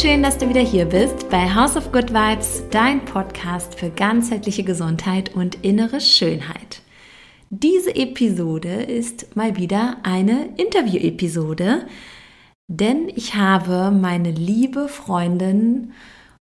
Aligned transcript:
Schön, 0.00 0.22
dass 0.22 0.38
du 0.38 0.48
wieder 0.48 0.62
hier 0.62 0.86
bist 0.86 1.28
bei 1.28 1.54
House 1.54 1.76
of 1.76 1.92
Good 1.92 2.14
Vibes, 2.14 2.62
dein 2.70 3.04
Podcast 3.04 3.78
für 3.78 3.90
ganzheitliche 3.90 4.64
Gesundheit 4.64 5.34
und 5.34 5.62
innere 5.62 6.00
Schönheit. 6.00 6.80
Diese 7.50 7.94
Episode 7.94 8.82
ist 8.82 9.36
mal 9.36 9.58
wieder 9.58 9.98
eine 10.02 10.54
Interview-Episode, 10.56 11.86
denn 12.66 13.10
ich 13.14 13.34
habe 13.34 13.90
meine 13.90 14.30
liebe 14.30 14.88
Freundin 14.88 15.92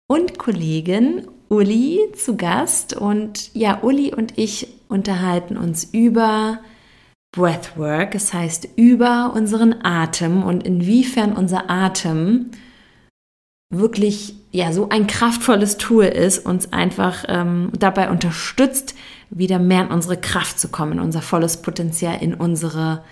und 0.06 0.38
Kollegin 0.38 1.26
Uli 1.48 2.12
zu 2.14 2.36
Gast 2.36 2.96
und 2.96 3.52
ja, 3.54 3.82
Uli 3.82 4.14
und 4.14 4.38
ich 4.38 4.68
unterhalten 4.88 5.56
uns 5.56 5.82
über 5.82 6.60
Breathwork, 7.32 8.12
das 8.12 8.32
heißt 8.32 8.68
über 8.76 9.32
unseren 9.34 9.84
Atem 9.84 10.44
und 10.44 10.62
inwiefern 10.62 11.32
unser 11.32 11.68
Atem 11.68 12.52
wirklich 13.70 14.34
ja 14.50 14.72
so 14.72 14.88
ein 14.88 15.06
kraftvolles 15.06 15.76
Tool 15.76 16.04
ist, 16.04 16.44
uns 16.44 16.72
einfach 16.72 17.24
ähm, 17.28 17.70
dabei 17.78 18.10
unterstützt, 18.10 18.94
wieder 19.30 19.58
mehr 19.58 19.82
in 19.82 19.88
unsere 19.88 20.16
Kraft 20.16 20.58
zu 20.58 20.68
kommen, 20.68 21.00
unser 21.00 21.20
volles 21.20 21.58
Potenzial, 21.58 22.18
in 22.20 22.34
unsere 22.34 23.04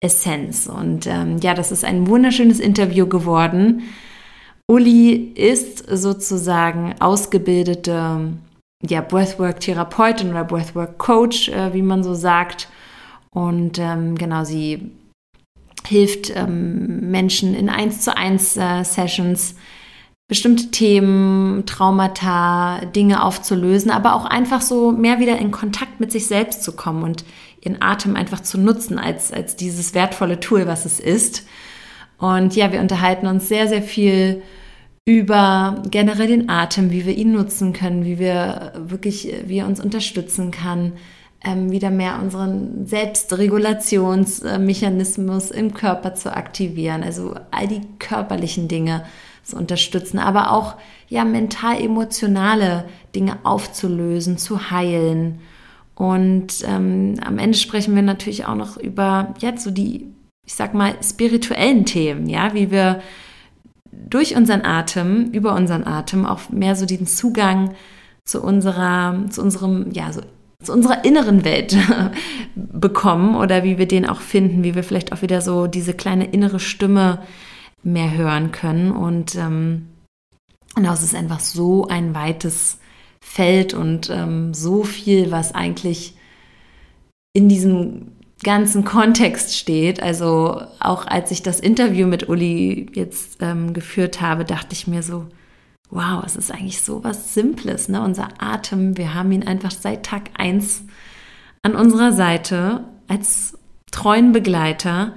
Essenz. 0.00 0.66
Und 0.66 1.06
ähm, 1.06 1.38
ja, 1.38 1.54
das 1.54 1.70
ist 1.70 1.84
ein 1.84 2.08
wunderschönes 2.08 2.58
Interview 2.58 3.06
geworden. 3.06 3.82
Uli 4.66 5.14
ist 5.34 5.84
sozusagen 5.88 6.94
ausgebildete 7.00 8.32
ja, 8.82 9.00
Breathwork-Therapeutin 9.00 10.30
oder 10.30 10.44
Breathwork-Coach, 10.44 11.50
äh, 11.50 11.72
wie 11.74 11.82
man 11.82 12.02
so 12.02 12.14
sagt. 12.14 12.68
Und 13.30 13.78
ähm, 13.78 14.16
genau, 14.16 14.44
sie 14.44 14.90
hilft 15.86 16.34
ähm, 16.34 17.10
Menschen 17.10 17.54
in 17.54 17.68
1 17.68 18.02
zu 18.02 18.16
1 18.16 18.56
äh, 18.56 18.82
Sessions 18.84 19.54
bestimmte 20.30 20.70
Themen, 20.70 21.66
Traumata, 21.66 22.80
Dinge 22.94 23.22
aufzulösen, 23.24 23.90
aber 23.90 24.14
auch 24.14 24.24
einfach 24.24 24.62
so 24.62 24.92
mehr 24.92 25.18
wieder 25.18 25.36
in 25.36 25.50
Kontakt 25.50 25.98
mit 25.98 26.12
sich 26.12 26.28
selbst 26.28 26.62
zu 26.62 26.76
kommen 26.76 27.02
und 27.02 27.24
ihren 27.60 27.82
Atem 27.82 28.14
einfach 28.14 28.38
zu 28.40 28.56
nutzen 28.56 29.00
als, 29.00 29.32
als 29.32 29.56
dieses 29.56 29.92
wertvolle 29.92 30.38
Tool, 30.38 30.68
was 30.68 30.84
es 30.84 31.00
ist. 31.00 31.48
Und 32.16 32.54
ja, 32.54 32.70
wir 32.70 32.80
unterhalten 32.80 33.26
uns 33.26 33.48
sehr, 33.48 33.66
sehr 33.66 33.82
viel 33.82 34.44
über 35.04 35.82
generell 35.90 36.28
den 36.28 36.48
Atem, 36.48 36.92
wie 36.92 37.06
wir 37.06 37.16
ihn 37.16 37.32
nutzen 37.32 37.72
können, 37.72 38.04
wie 38.04 38.20
wir 38.20 38.74
wirklich, 38.76 39.34
wie 39.46 39.58
er 39.58 39.66
uns 39.66 39.80
unterstützen 39.80 40.52
kann, 40.52 40.92
ähm, 41.44 41.72
wieder 41.72 41.90
mehr 41.90 42.20
unseren 42.22 42.86
Selbstregulationsmechanismus 42.86 45.50
im 45.50 45.74
Körper 45.74 46.14
zu 46.14 46.32
aktivieren, 46.32 47.02
also 47.02 47.34
all 47.50 47.66
die 47.66 47.80
körperlichen 47.98 48.68
Dinge 48.68 49.02
zu 49.50 49.56
unterstützen, 49.56 50.18
aber 50.18 50.52
auch 50.52 50.76
ja 51.08 51.24
mental-emotionale 51.24 52.84
Dinge 53.14 53.38
aufzulösen, 53.42 54.38
zu 54.38 54.70
heilen. 54.70 55.40
Und 55.94 56.64
ähm, 56.64 57.16
am 57.24 57.38
Ende 57.38 57.58
sprechen 57.58 57.94
wir 57.94 58.02
natürlich 58.02 58.46
auch 58.46 58.54
noch 58.54 58.76
über 58.76 59.34
jetzt 59.38 59.64
so 59.64 59.70
die, 59.70 60.06
ich 60.46 60.54
sag 60.54 60.72
mal, 60.72 60.94
spirituellen 61.02 61.84
Themen, 61.84 62.28
ja, 62.28 62.54
wie 62.54 62.70
wir 62.70 63.00
durch 63.92 64.36
unseren 64.36 64.64
Atem, 64.64 65.30
über 65.32 65.54
unseren 65.54 65.84
Atem 65.84 66.24
auch 66.24 66.48
mehr 66.50 66.74
so 66.74 66.86
den 66.86 67.06
Zugang 67.06 67.74
zu 68.24 68.42
unserer, 68.42 69.26
zu 69.28 69.42
unserem, 69.42 69.90
ja, 69.92 70.12
so 70.12 70.22
zu 70.62 70.72
unserer 70.72 71.04
inneren 71.04 71.44
Welt 71.44 71.76
bekommen 72.54 73.34
oder 73.34 73.64
wie 73.64 73.78
wir 73.78 73.88
den 73.88 74.06
auch 74.06 74.20
finden, 74.20 74.62
wie 74.62 74.74
wir 74.74 74.84
vielleicht 74.84 75.12
auch 75.12 75.22
wieder 75.22 75.40
so 75.40 75.66
diese 75.66 75.94
kleine 75.94 76.26
innere 76.26 76.60
Stimme 76.60 77.20
mehr 77.82 78.14
hören 78.14 78.52
können. 78.52 78.92
Und 78.92 79.34
ähm, 79.36 79.88
genau, 80.74 80.92
es 80.92 81.02
ist 81.02 81.14
einfach 81.14 81.40
so 81.40 81.86
ein 81.86 82.14
weites 82.14 82.78
Feld 83.20 83.74
und 83.74 84.10
ähm, 84.10 84.54
so 84.54 84.82
viel, 84.82 85.30
was 85.30 85.54
eigentlich 85.54 86.14
in 87.32 87.48
diesem 87.48 88.12
ganzen 88.42 88.84
Kontext 88.84 89.56
steht. 89.56 90.02
Also 90.02 90.62
auch 90.80 91.06
als 91.06 91.30
ich 91.30 91.42
das 91.42 91.60
Interview 91.60 92.06
mit 92.06 92.28
Uli 92.28 92.90
jetzt 92.94 93.38
ähm, 93.40 93.72
geführt 93.72 94.20
habe, 94.20 94.44
dachte 94.44 94.72
ich 94.72 94.86
mir 94.86 95.02
so, 95.02 95.26
wow, 95.90 96.22
es 96.24 96.36
ist 96.36 96.50
eigentlich 96.50 96.82
so 96.82 97.04
was 97.04 97.34
Simples, 97.34 97.88
ne? 97.88 98.02
Unser 98.02 98.28
Atem, 98.38 98.96
wir 98.96 99.14
haben 99.14 99.32
ihn 99.32 99.46
einfach 99.46 99.72
seit 99.72 100.06
Tag 100.06 100.30
1 100.38 100.84
an 101.62 101.74
unserer 101.74 102.12
Seite 102.12 102.84
als 103.08 103.58
treuen 103.90 104.32
Begleiter 104.32 105.14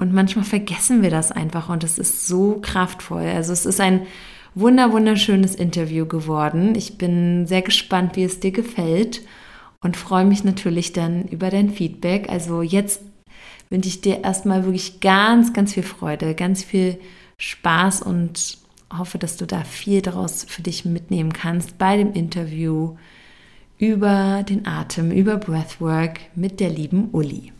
und 0.00 0.14
manchmal 0.14 0.44
vergessen 0.44 1.02
wir 1.02 1.10
das 1.10 1.30
einfach 1.30 1.68
und 1.68 1.84
es 1.84 1.98
ist 1.98 2.26
so 2.26 2.58
kraftvoll. 2.62 3.26
Also 3.26 3.52
es 3.52 3.66
ist 3.66 3.80
ein 3.80 4.06
wunder, 4.54 4.92
wunderschönes 4.92 5.54
Interview 5.54 6.06
geworden. 6.06 6.74
Ich 6.74 6.96
bin 6.96 7.46
sehr 7.46 7.62
gespannt, 7.62 8.16
wie 8.16 8.24
es 8.24 8.40
dir 8.40 8.50
gefällt 8.50 9.22
und 9.82 9.98
freue 9.98 10.24
mich 10.24 10.42
natürlich 10.42 10.94
dann 10.94 11.24
über 11.24 11.50
dein 11.50 11.70
Feedback. 11.70 12.30
Also 12.30 12.62
jetzt 12.62 13.02
wünsche 13.68 13.88
ich 13.88 14.00
dir 14.00 14.24
erstmal 14.24 14.64
wirklich 14.64 15.00
ganz, 15.00 15.52
ganz 15.52 15.74
viel 15.74 15.82
Freude, 15.82 16.34
ganz 16.34 16.64
viel 16.64 16.98
Spaß 17.36 18.02
und 18.02 18.58
hoffe, 18.96 19.18
dass 19.18 19.36
du 19.36 19.46
da 19.46 19.64
viel 19.64 20.00
daraus 20.00 20.44
für 20.44 20.62
dich 20.62 20.86
mitnehmen 20.86 21.32
kannst 21.32 21.76
bei 21.76 21.98
dem 21.98 22.14
Interview 22.14 22.96
über 23.78 24.44
den 24.48 24.66
Atem, 24.66 25.10
über 25.10 25.36
Breathwork 25.36 26.20
mit 26.34 26.58
der 26.58 26.70
lieben 26.70 27.10
Uli. 27.12 27.52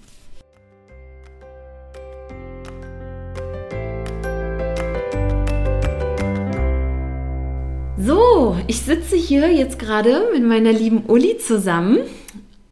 So, 8.03 8.57
ich 8.67 8.81
sitze 8.81 9.15
hier 9.15 9.53
jetzt 9.53 9.79
gerade 9.79 10.29
mit 10.33 10.43
meiner 10.43 10.73
lieben 10.73 11.05
Uli 11.07 11.37
zusammen. 11.37 11.99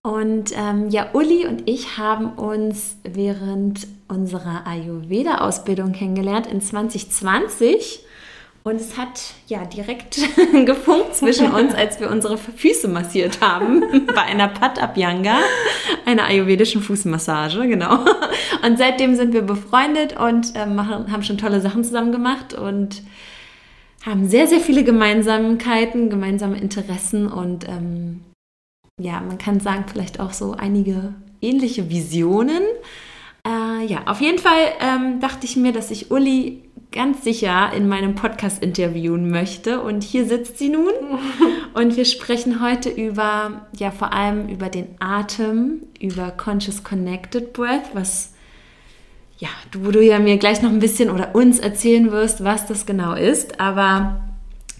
Und 0.02 0.52
ähm, 0.56 0.88
ja, 0.88 1.08
Uli 1.12 1.46
und 1.46 1.68
ich 1.68 1.98
haben 1.98 2.32
uns 2.32 2.96
während 3.04 3.86
unserer 4.08 4.66
Ayurveda-Ausbildung 4.66 5.92
kennengelernt 5.92 6.46
in 6.46 6.62
2020. 6.62 8.00
Und 8.64 8.76
es 8.76 8.96
hat 8.96 9.20
ja 9.48 9.66
direkt 9.66 10.16
gefunkt 10.64 11.14
zwischen 11.14 11.52
uns, 11.52 11.74
als 11.74 12.00
wir 12.00 12.10
unsere 12.10 12.38
Füße 12.38 12.88
massiert 12.88 13.42
haben 13.42 13.82
bei 14.14 14.22
einer 14.22 14.48
Pat 14.48 14.80
Abhyanga, 14.80 15.36
einer 16.06 16.24
ayurvedischen 16.24 16.80
Fußmassage, 16.80 17.68
genau. 17.68 17.98
Und 18.64 18.78
seitdem 18.78 19.14
sind 19.14 19.34
wir 19.34 19.42
befreundet 19.42 20.18
und 20.18 20.56
äh, 20.56 20.64
machen, 20.64 21.12
haben 21.12 21.22
schon 21.22 21.38
tolle 21.38 21.60
Sachen 21.60 21.84
zusammen 21.84 22.12
gemacht 22.12 22.54
und 22.54 23.02
haben 24.04 24.28
sehr, 24.28 24.46
sehr 24.46 24.60
viele 24.60 24.84
Gemeinsamkeiten, 24.84 26.10
gemeinsame 26.10 26.58
Interessen 26.58 27.26
und 27.26 27.68
ähm, 27.68 28.20
ja, 29.00 29.20
man 29.20 29.38
kann 29.38 29.60
sagen, 29.60 29.84
vielleicht 29.90 30.20
auch 30.20 30.32
so 30.32 30.52
einige 30.52 31.14
ähnliche 31.40 31.88
Visionen. 31.88 32.62
Äh, 33.46 33.86
ja, 33.86 34.02
auf 34.06 34.20
jeden 34.20 34.38
Fall 34.38 34.72
ähm, 34.80 35.20
dachte 35.20 35.46
ich 35.46 35.56
mir, 35.56 35.72
dass 35.72 35.90
ich 35.90 36.10
Uli 36.10 36.68
ganz 36.90 37.22
sicher 37.22 37.72
in 37.74 37.86
meinem 37.86 38.14
Podcast 38.14 38.62
interviewen 38.62 39.30
möchte. 39.30 39.80
Und 39.80 40.02
hier 40.02 40.26
sitzt 40.26 40.58
sie 40.58 40.68
nun. 40.68 40.92
Und 41.74 41.96
wir 41.96 42.04
sprechen 42.04 42.62
heute 42.62 42.88
über, 42.88 43.66
ja, 43.76 43.90
vor 43.90 44.12
allem 44.12 44.48
über 44.48 44.68
den 44.68 44.96
Atem, 44.98 45.82
über 46.00 46.30
Conscious 46.30 46.82
Connected 46.82 47.52
Breath, 47.52 47.94
was 47.94 48.34
ja, 49.38 49.48
wo 49.80 49.90
du 49.90 50.02
ja 50.02 50.18
mir 50.18 50.36
gleich 50.36 50.62
noch 50.62 50.70
ein 50.70 50.80
bisschen 50.80 51.10
oder 51.10 51.34
uns 51.34 51.58
erzählen 51.58 52.10
wirst, 52.10 52.44
was 52.44 52.66
das 52.66 52.86
genau 52.86 53.14
ist. 53.14 53.60
Aber 53.60 54.20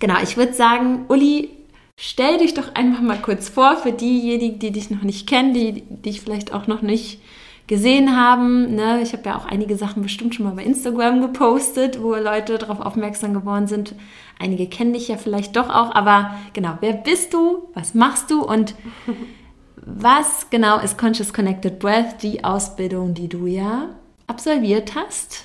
genau, 0.01 0.17
ich 0.23 0.37
würde 0.37 0.53
sagen, 0.53 1.05
Uli, 1.09 1.51
stell 1.97 2.39
dich 2.39 2.55
doch 2.55 2.75
einfach 2.75 3.01
mal 3.01 3.19
kurz 3.19 3.49
vor 3.49 3.77
für 3.77 3.93
diejenigen, 3.93 4.59
die 4.59 4.73
dich 4.73 4.91
noch 4.91 5.03
nicht 5.03 5.29
kennen, 5.29 5.55
die 5.55 5.83
dich 5.83 6.21
vielleicht 6.21 6.53
auch 6.53 6.67
noch 6.67 6.83
nicht 6.83 7.21
gesehen 7.69 8.17
haben. 8.17 8.75
Ne? 8.75 9.01
Ich 9.03 9.13
habe 9.13 9.23
ja 9.27 9.37
auch 9.37 9.45
einige 9.45 9.77
Sachen 9.77 10.03
bestimmt 10.03 10.35
schon 10.35 10.47
mal 10.47 10.55
bei 10.55 10.65
Instagram 10.65 11.21
gepostet, 11.21 12.03
wo 12.03 12.15
Leute 12.17 12.59
darauf 12.59 12.81
aufmerksam 12.81 13.35
geworden 13.35 13.69
sind. 13.69 13.95
Einige 14.41 14.67
kennen 14.67 14.95
dich 14.95 15.07
ja 15.09 15.19
vielleicht 15.19 15.55
doch 15.55 15.69
auch, 15.69 15.95
aber 15.95 16.35
genau, 16.53 16.79
wer 16.81 16.95
bist 16.95 17.33
du? 17.35 17.69
Was 17.75 17.95
machst 17.95 18.31
du? 18.31 18.43
Und 18.43 18.75
was 19.77 20.51
genau 20.51 20.79
ist 20.81 20.99
Conscious 20.99 21.33
Connected 21.33 21.79
Breath, 21.79 22.23
die 22.23 22.43
Ausbildung, 22.43 23.15
die 23.15 23.29
du 23.29 23.47
ja 23.47 23.91
absolviert 24.29 24.95
hast. 24.95 25.45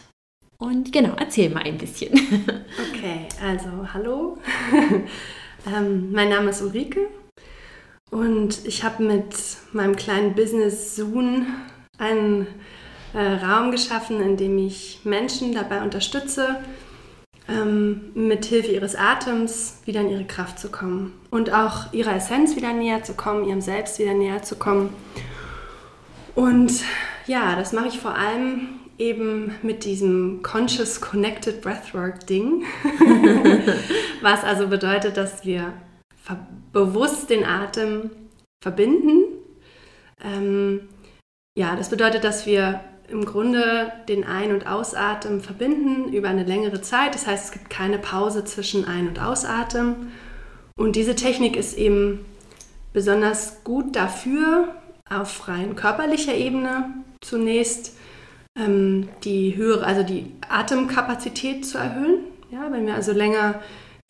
Und 0.59 0.93
genau, 0.93 1.15
erzähl 1.17 1.49
mal 1.49 1.63
ein 1.63 1.77
bisschen. 1.77 2.11
Okay, 2.91 3.27
also 3.41 3.67
hallo. 3.93 4.37
ähm, 5.67 6.11
mein 6.11 6.29
Name 6.29 6.51
ist 6.51 6.61
Ulrike 6.61 7.07
und 8.09 8.65
ich 8.65 8.83
habe 8.83 9.03
mit 9.03 9.35
meinem 9.73 9.95
kleinen 9.95 10.33
Business 10.35 10.95
Zoom 10.95 11.47
einen 11.97 12.47
äh, 13.13 13.19
Raum 13.19 13.71
geschaffen, 13.71 14.21
in 14.21 14.37
dem 14.37 14.57
ich 14.57 15.01
Menschen 15.03 15.53
dabei 15.53 15.81
unterstütze, 15.81 16.61
ähm, 17.49 18.11
mit 18.13 18.45
Hilfe 18.45 18.71
ihres 18.71 18.95
Atems 18.95 19.81
wieder 19.85 20.01
in 20.01 20.09
ihre 20.09 20.25
Kraft 20.25 20.59
zu 20.59 20.69
kommen 20.69 21.13
und 21.29 21.51
auch 21.53 21.91
ihrer 21.91 22.15
Essenz 22.15 22.55
wieder 22.55 22.73
näher 22.73 23.03
zu 23.03 23.13
kommen, 23.13 23.45
ihrem 23.45 23.61
Selbst 23.61 23.99
wieder 23.99 24.13
näher 24.13 24.41
zu 24.43 24.55
kommen. 24.55 24.93
Und 26.35 26.71
ja, 27.25 27.55
das 27.55 27.73
mache 27.73 27.87
ich 27.87 27.99
vor 27.99 28.15
allem 28.15 28.79
eben 28.97 29.55
mit 29.63 29.85
diesem 29.85 30.41
Conscious 30.43 31.01
Connected 31.01 31.61
Breathwork 31.61 32.25
Ding, 32.27 32.63
was 34.21 34.43
also 34.43 34.67
bedeutet, 34.67 35.17
dass 35.17 35.45
wir 35.45 35.73
bewusst 36.71 37.29
den 37.29 37.43
Atem 37.43 38.11
verbinden. 38.61 39.23
Ähm, 40.23 40.87
ja, 41.57 41.75
das 41.75 41.89
bedeutet, 41.89 42.23
dass 42.23 42.45
wir 42.45 42.81
im 43.09 43.25
Grunde 43.25 43.91
den 44.07 44.23
Ein- 44.23 44.53
und 44.53 44.67
Ausatmen 44.67 45.41
verbinden 45.41 46.13
über 46.13 46.29
eine 46.29 46.43
längere 46.43 46.81
Zeit. 46.81 47.13
Das 47.13 47.27
heißt, 47.27 47.45
es 47.45 47.51
gibt 47.51 47.69
keine 47.69 47.99
Pause 47.99 48.45
zwischen 48.45 48.85
Ein- 48.85 49.09
und 49.09 49.21
Ausatmen. 49.21 50.11
Und 50.75 50.95
diese 50.95 51.15
Technik 51.15 51.55
ist 51.55 51.77
eben 51.77 52.25
besonders 52.93 53.63
gut 53.63 53.95
dafür, 53.95 54.75
auf 55.09 55.47
rein 55.47 55.75
körperlicher 55.75 56.33
Ebene 56.33 56.93
zunächst 57.23 57.95
ähm, 58.57 59.09
die 59.23 59.55
höhere, 59.55 59.85
also 59.85 60.03
die 60.03 60.31
Atemkapazität 60.47 61.65
zu 61.65 61.77
erhöhen. 61.77 62.25
Ja, 62.51 62.71
wenn 62.71 62.85
wir 62.85 62.93
also 62.93 63.11
länger 63.11 63.61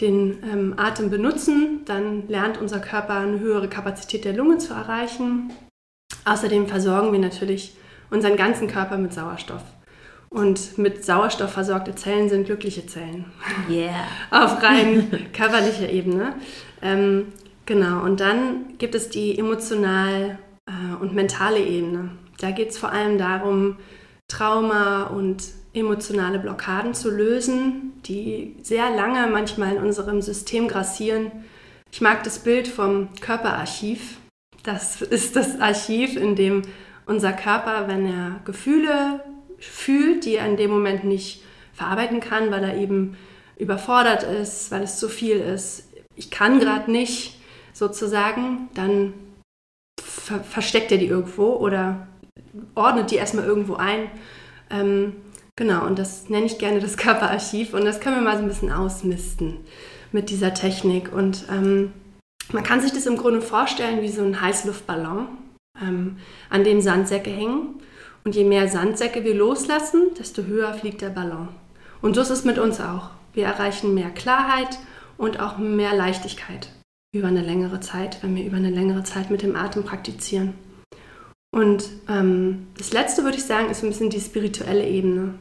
den 0.02 0.44
ähm, 0.52 0.74
Atem 0.78 1.10
benutzen, 1.10 1.82
dann 1.86 2.28
lernt 2.28 2.58
unser 2.60 2.80
Körper 2.80 3.16
eine 3.16 3.40
höhere 3.40 3.70
Kapazität 3.70 4.26
der 4.26 4.34
Lunge 4.34 4.58
zu 4.58 4.74
erreichen. 4.74 5.52
Außerdem 6.26 6.68
versorgen 6.68 7.12
wir 7.12 7.20
natürlich 7.20 7.76
unseren 8.10 8.36
ganzen 8.36 8.68
Körper 8.68 8.98
mit 8.98 9.14
Sauerstoff. 9.14 9.64
Und 10.30 10.80
mit 10.80 11.06
Sauerstoff 11.06 11.52
versorgte 11.52 11.94
Zellen 11.94 12.28
sind 12.28 12.46
glückliche 12.46 12.88
Zellen. 12.88 13.26
Yeah. 13.70 14.08
Auf 14.32 14.64
rein 14.64 15.30
körperlicher 15.34 15.90
Ebene. 15.90 16.34
Ähm, 16.82 17.28
genau, 17.66 18.04
und 18.04 18.20
dann 18.20 18.78
gibt 18.80 18.96
es 18.96 19.10
die 19.10 19.38
emotional 19.38 20.40
äh, 20.66 21.02
und 21.02 21.14
mentale 21.14 21.60
Ebene. 21.60 22.10
Da 22.44 22.52
geht 22.52 22.72
es 22.72 22.78
vor 22.78 22.92
allem 22.92 23.18
darum, 23.18 23.78
Trauma 24.28 25.04
und 25.04 25.46
emotionale 25.74 26.40
Blockaden 26.40 26.94
zu 26.94 27.10
lösen, 27.10 27.94
die 28.06 28.58
sehr 28.62 28.90
lange 28.90 29.28
manchmal 29.28 29.78
in 29.78 29.82
unserem 29.82 30.22
System 30.22 30.68
grassieren. 30.68 31.32
Ich 31.90 32.02
mag 32.02 32.22
das 32.26 32.40
Bild 32.40 32.68
vom 32.68 33.08
Körperarchiv. 33.22 34.18
Das 34.64 35.02
ist 35.02 35.38
das 35.38 35.62
Archiv, 35.62 36.18
in 36.18 36.36
dem 36.36 36.64
unser 37.06 37.32
Körper, 37.32 37.88
wenn 37.88 38.06
er 38.06 38.42
Gefühle 38.44 39.24
fühlt, 39.58 40.26
die 40.26 40.36
er 40.36 40.46
in 40.46 40.58
dem 40.58 40.70
Moment 40.70 41.06
nicht 41.06 41.46
verarbeiten 41.72 42.20
kann, 42.20 42.52
weil 42.52 42.66
er 42.66 42.76
eben 42.76 43.16
überfordert 43.56 44.24
ist, 44.24 44.70
weil 44.70 44.84
es 44.84 45.00
zu 45.00 45.08
viel 45.08 45.38
ist. 45.38 45.88
Ich 46.18 46.30
kann 46.30 46.60
gerade 46.60 46.92
nicht 46.92 47.40
sozusagen, 47.72 48.68
dann 48.74 49.14
ver 49.98 50.42
versteckt 50.42 50.92
er 50.92 50.98
die 50.98 51.08
irgendwo 51.08 51.54
oder 51.54 52.10
ordnet 52.76 53.12
die 53.12 53.16
erstmal 53.16 53.46
irgendwo 53.46 53.76
ein. 53.76 54.10
Ähm, 54.70 55.14
genau, 55.56 55.86
und 55.86 56.00
das 56.00 56.30
nenne 56.30 56.46
ich 56.46 56.58
gerne 56.58 56.80
das 56.80 56.98
Körperarchiv 56.98 57.74
und 57.74 57.86
das 57.86 58.00
können 58.00 58.18
wir 58.18 58.24
mal 58.24 58.38
so 58.38 58.44
ein 58.44 58.48
bisschen 58.48 58.72
ausmisten 58.72 59.58
mit 60.12 60.30
dieser 60.30 60.54
Technik. 60.54 61.12
Und 61.14 61.46
ähm, 61.52 61.92
man 62.52 62.64
kann 62.64 62.82
sich 62.82 62.92
das 62.92 63.06
im 63.06 63.18
Grunde 63.18 63.42
vorstellen 63.42 64.02
wie 64.02 64.10
so 64.10 64.24
ein 64.24 64.42
Heißluftballon, 64.42 65.28
ähm, 65.82 66.18
an 66.50 66.64
dem 66.64 66.82
Sandsäcke 66.82 67.30
hängen. 67.30 67.82
Und 68.26 68.36
je 68.36 68.46
mehr 68.46 68.70
Sandsäcke 68.70 69.24
wir 69.26 69.36
loslassen, 69.36 70.12
desto 70.18 70.44
höher 70.44 70.74
fliegt 70.74 71.02
der 71.02 71.10
Ballon. 71.10 71.50
Und 72.02 72.16
so 72.16 72.22
ist 72.22 72.30
es 72.30 72.46
mit 72.46 72.58
uns 72.58 72.80
auch. 72.80 73.10
Wir 73.34 73.46
erreichen 73.46 73.94
mehr 73.94 74.12
Klarheit 74.12 74.80
und 75.18 75.40
auch 75.40 75.58
mehr 75.58 75.94
Leichtigkeit 75.94 76.70
über 77.14 77.28
eine 77.28 77.42
längere 77.42 77.80
Zeit, 77.80 78.24
wenn 78.24 78.36
wir 78.36 78.46
über 78.46 78.58
eine 78.58 78.70
längere 78.70 79.04
Zeit 79.04 79.30
mit 79.30 79.42
dem 79.42 79.56
Atem 79.56 79.84
praktizieren. 79.84 80.54
Und 81.54 81.88
ähm, 82.10 82.66
das 82.80 82.94
Letzte 82.94 83.24
würde 83.24 83.38
ich 83.38 83.44
sagen, 83.44 83.70
ist 83.70 83.84
ein 83.84 83.90
bisschen 83.90 84.10
die 84.10 84.20
spirituelle 84.20 84.88
Ebene. 84.88 85.36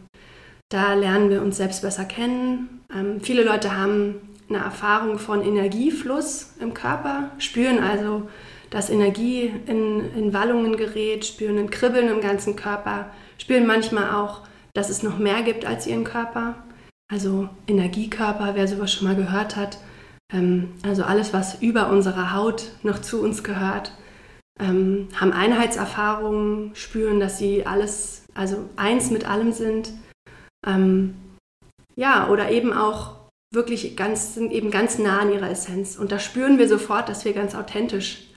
Da 0.68 0.92
lernen 0.92 1.30
wir 1.30 1.40
uns 1.40 1.56
selbst 1.56 1.80
besser 1.80 2.04
kennen. 2.04 2.84
Ähm, 2.94 3.22
viele 3.22 3.42
Leute 3.42 3.74
haben 3.74 4.16
eine 4.50 4.58
Erfahrung 4.58 5.18
von 5.18 5.42
Energiefluss 5.42 6.52
im 6.60 6.74
Körper, 6.74 7.30
spüren 7.38 7.78
also, 7.82 8.28
dass 8.68 8.90
Energie 8.90 9.54
in, 9.66 10.12
in 10.14 10.34
Wallungen 10.34 10.76
gerät, 10.76 11.24
spüren 11.24 11.56
ein 11.56 11.70
Kribbeln 11.70 12.10
im 12.10 12.20
ganzen 12.20 12.56
Körper, 12.56 13.06
spüren 13.38 13.66
manchmal 13.66 14.14
auch, 14.14 14.42
dass 14.74 14.90
es 14.90 15.02
noch 15.02 15.18
mehr 15.18 15.42
gibt 15.42 15.64
als 15.64 15.86
ihren 15.86 16.04
Körper. 16.04 16.56
Also 17.10 17.48
Energiekörper, 17.66 18.50
wer 18.54 18.68
sowas 18.68 18.92
schon 18.92 19.08
mal 19.08 19.16
gehört 19.16 19.56
hat. 19.56 19.78
Ähm, 20.30 20.74
also 20.82 21.04
alles, 21.04 21.32
was 21.32 21.62
über 21.62 21.88
unserer 21.88 22.34
Haut 22.34 22.72
noch 22.82 23.00
zu 23.00 23.22
uns 23.22 23.42
gehört. 23.42 23.92
Ähm, 24.60 25.08
haben 25.18 25.32
Einheitserfahrungen, 25.32 26.74
spüren, 26.74 27.20
dass 27.20 27.38
sie 27.38 27.64
alles, 27.66 28.24
also 28.34 28.68
eins 28.76 29.10
mit 29.10 29.28
allem 29.28 29.52
sind. 29.52 29.92
Ähm, 30.66 31.14
ja, 31.96 32.28
oder 32.28 32.50
eben 32.50 32.72
auch 32.72 33.16
wirklich 33.52 33.96
ganz, 33.96 34.34
sind 34.34 34.52
eben 34.52 34.70
ganz 34.70 34.98
nah 34.98 35.20
an 35.20 35.32
ihrer 35.32 35.50
Essenz. 35.50 35.96
Und 35.98 36.12
da 36.12 36.18
spüren 36.18 36.58
wir 36.58 36.68
sofort, 36.68 37.08
dass 37.08 37.24
wir 37.24 37.32
ganz 37.32 37.54
authentisch 37.54 38.28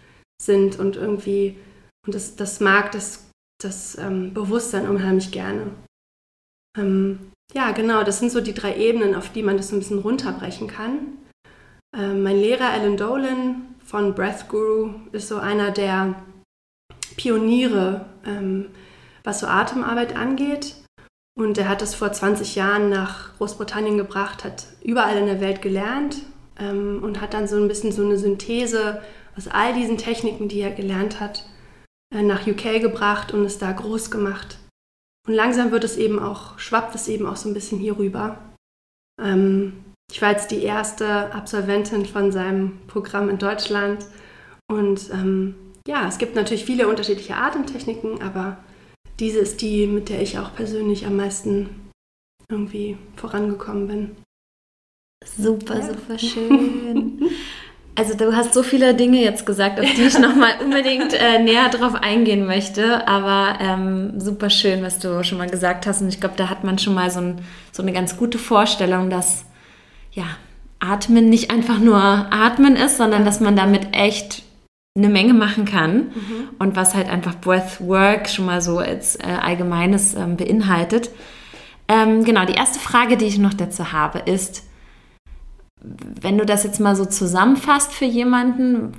sind 0.42 0.78
und 0.80 0.96
irgendwie, 0.96 1.58
und 2.06 2.16
das, 2.16 2.36
das 2.36 2.60
mag 2.60 2.92
das, 2.92 3.26
das 3.62 3.98
ähm, 3.98 4.34
Bewusstsein 4.34 4.88
unheimlich 4.88 5.32
gerne. 5.32 5.72
Ähm, 6.78 7.32
ja, 7.54 7.72
genau, 7.72 8.04
das 8.04 8.20
sind 8.20 8.32
so 8.32 8.42
die 8.42 8.54
drei 8.54 8.76
Ebenen, 8.76 9.16
auf 9.16 9.32
die 9.32 9.44
man 9.44 9.58
das 9.58 9.72
ein 9.72 9.80
bisschen 9.80 10.00
runterbrechen 10.00 10.68
kann. 10.68 11.18
Ähm, 11.96 12.24
mein 12.24 12.38
Lehrer 12.38 12.70
Alan 12.70 12.98
Dolan 12.98 13.75
von 13.86 14.16
Breath 14.16 14.50
Guru 14.50 14.96
ist 15.12 15.28
so 15.28 15.38
einer 15.38 15.72
der 15.72 16.16
Pioniere, 17.16 18.06
ähm, 18.26 18.72
was 19.24 19.40
so 19.40 19.48
Atemarbeit 19.48 20.16
angeht. 20.16 20.76
Und 21.38 21.58
er 21.58 21.70
hat 21.70 21.82
das 21.82 21.96
vor 21.96 22.12
20 22.12 22.56
Jahren 22.56 22.90
nach 22.90 23.38
Großbritannien 23.38 23.98
gebracht, 23.98 24.44
hat 24.44 24.68
überall 24.82 25.18
in 25.18 25.28
der 25.28 25.42
Welt 25.42 25.62
gelernt 25.62 26.18
ähm, 26.58 27.02
und 27.04 27.22
hat 27.22 27.34
dann 27.34 27.48
so 27.48 27.58
ein 27.58 27.68
bisschen 27.68 27.92
so 27.92 28.04
eine 28.04 28.18
Synthese 28.18 29.02
aus 29.38 29.48
all 29.48 29.74
diesen 29.74 29.98
Techniken, 29.98 30.48
die 30.48 30.62
er 30.62 30.72
gelernt 30.72 31.20
hat, 31.20 31.48
äh, 32.14 32.24
nach 32.24 32.48
UK 32.48 32.81
gebracht 32.81 33.34
und 33.34 33.46
es 33.46 33.60
da 33.60 33.72
groß 33.72 34.10
gemacht. 34.10 34.58
Und 35.28 35.34
langsam 35.34 35.72
wird 35.72 35.84
es 35.84 35.98
eben 35.98 36.20
auch, 36.20 36.58
schwappt 36.58 36.96
es 36.96 37.08
eben 37.08 37.28
auch 37.28 37.36
so 37.36 37.50
ein 37.50 37.54
bisschen 37.54 37.80
hier 37.80 37.98
rüber. 37.98 38.40
Ähm, 39.22 39.85
ich 40.12 40.22
war 40.22 40.31
jetzt 40.31 40.52
die 40.52 40.64
erste 40.64 41.33
Absolventin 41.33 42.06
von 42.06 42.31
seinem 42.31 42.80
Programm 42.88 43.30
in 43.30 43.38
Deutschland. 43.38 44.06
Und 44.68 45.09
ähm, 45.12 45.56
ja, 45.88 46.07
es 46.07 46.18
gibt 46.18 46.35
natürlich 46.35 46.66
viele 46.66 46.88
unterschiedliche 46.88 47.35
Atemtechniken, 47.35 48.21
aber 48.21 48.57
diese 49.19 49.40
ist 49.40 49.62
die, 49.62 49.88
mit 49.88 50.09
der 50.09 50.21
ich 50.21 50.40
auch 50.40 50.56
persönlich 50.56 51.06
am 51.06 51.18
meisten 51.18 51.69
irgendwie 52.50 52.97
vorangekommen 53.16 53.88
bin. 53.88 54.16
Super, 55.38 55.80
ja. 55.80 55.94
super 55.94 56.19
schön. 56.19 57.21
Also 57.97 58.14
du 58.14 58.35
hast 58.35 58.54
so 58.54 58.62
viele 58.62 58.94
Dinge 58.94 59.24
jetzt 59.24 59.45
gesagt, 59.45 59.80
auf 59.80 59.85
die 59.85 60.02
ich 60.02 60.19
nochmal 60.19 60.56
unbedingt 60.64 61.14
äh, 61.14 61.40
näher 61.40 61.69
drauf 61.69 61.95
eingehen 61.95 62.45
möchte. 62.45 63.07
Aber 63.07 63.57
ähm, 63.62 64.19
super 64.19 64.50
schön, 64.50 64.83
was 64.83 65.00
du 65.00 65.24
schon 65.24 65.38
mal 65.38 65.50
gesagt 65.50 65.88
hast. 65.88 66.02
Und 66.02 66.09
ich 66.09 66.19
glaube, 66.19 66.35
da 66.35 66.50
hat 66.50 66.66
man 66.66 66.78
schon 66.78 66.94
mal 66.94 67.09
so, 67.09 67.21
ein, 67.21 67.42
so 67.71 67.81
eine 67.81 67.94
ganz 67.94 68.18
gute 68.18 68.38
Vorstellung, 68.38 69.09
dass 69.09 69.45
ja, 70.16 70.26
Atmen 70.80 71.30
nicht 71.30 71.52
einfach 71.52 71.80
nur 71.80 71.98
Atmen 71.98 72.76
ist, 72.76 72.98
sondern 72.98 73.26
dass 73.26 73.40
man 73.40 73.56
damit 73.56 73.90
echt 73.92 74.44
eine 74.98 75.10
Menge 75.10 75.34
machen 75.34 75.66
kann. 75.66 75.95
Mhm. 75.98 76.50
Und 76.57 76.76
was 76.76 76.95
halt 76.95 77.10
einfach 77.10 77.36
Breathwork 77.36 78.30
schon 78.30 78.45
mal 78.45 78.62
so 78.62 78.80
als 78.80 79.18
äh, 79.18 79.24
allgemeines 79.24 80.16
ähm, 80.16 80.38
beinhaltet. 80.38 81.12
Ähm, 81.88 82.24
genau, 82.24 82.45
die 82.45 82.54
erste 82.54 82.80
Frage, 82.80 83.18
die 83.18 83.26
ich 83.26 83.38
noch 83.38 83.54
dazu 83.54 83.92
habe, 83.92 84.19
ist, 84.19 84.64
wenn 85.81 86.38
du 86.38 86.45
das 86.45 86.64
jetzt 86.64 86.80
mal 86.80 86.95
so 86.95 87.06
zusammenfasst 87.06 87.94
für 87.94 88.06
jemanden, 88.06 88.94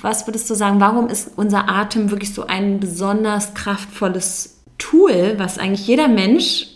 was 0.00 0.26
würdest 0.26 0.48
du 0.48 0.54
sagen, 0.54 0.78
warum 0.78 1.08
ist 1.08 1.32
unser 1.36 1.68
Atem 1.68 2.10
wirklich 2.10 2.32
so 2.34 2.46
ein 2.46 2.78
besonders 2.78 3.54
kraftvolles 3.54 4.62
Tool, 4.78 5.34
was 5.38 5.58
eigentlich 5.58 5.86
jeder 5.86 6.08
Mensch 6.08 6.68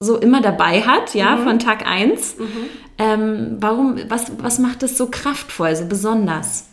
so 0.00 0.16
immer 0.16 0.40
dabei 0.40 0.82
hat, 0.82 1.14
ja, 1.14 1.36
mhm. 1.36 1.44
von 1.44 1.58
Tag 1.58 1.86
1? 1.86 2.38
Mhm. 2.38 2.46
Ähm, 2.98 3.56
warum, 3.58 3.98
was, 4.08 4.30
was 4.38 4.58
macht 4.60 4.82
es 4.84 4.96
so 4.96 5.08
kraftvoll, 5.10 5.74
so 5.74 5.86
besonders? 5.86 6.68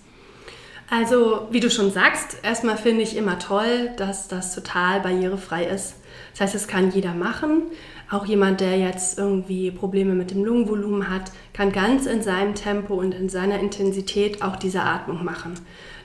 Also, 0.91 1.47
wie 1.49 1.59
du 1.59 1.71
schon 1.71 1.91
sagst, 1.91 2.37
erstmal 2.43 2.77
finde 2.77 3.01
ich 3.01 3.17
immer 3.17 3.39
toll, 3.39 3.89
dass 3.97 4.27
das 4.27 4.53
total 4.53 4.99
barrierefrei 5.01 5.65
ist. 5.65 5.95
Das 6.31 6.41
heißt, 6.41 6.55
es 6.55 6.67
kann 6.67 6.91
jeder 6.91 7.15
machen. 7.15 7.63
Auch 8.11 8.27
jemand, 8.27 8.61
der 8.61 8.77
jetzt 8.77 9.17
irgendwie 9.17 9.71
Probleme 9.71 10.13
mit 10.13 10.29
dem 10.29 10.45
Lungenvolumen 10.45 11.09
hat, 11.09 11.31
kann 11.53 11.71
ganz 11.71 12.05
in 12.05 12.21
seinem 12.21 12.53
Tempo 12.53 12.93
und 12.93 13.15
in 13.15 13.29
seiner 13.29 13.59
Intensität 13.59 14.43
auch 14.43 14.57
diese 14.57 14.81
Atmung 14.81 15.23
machen. 15.23 15.55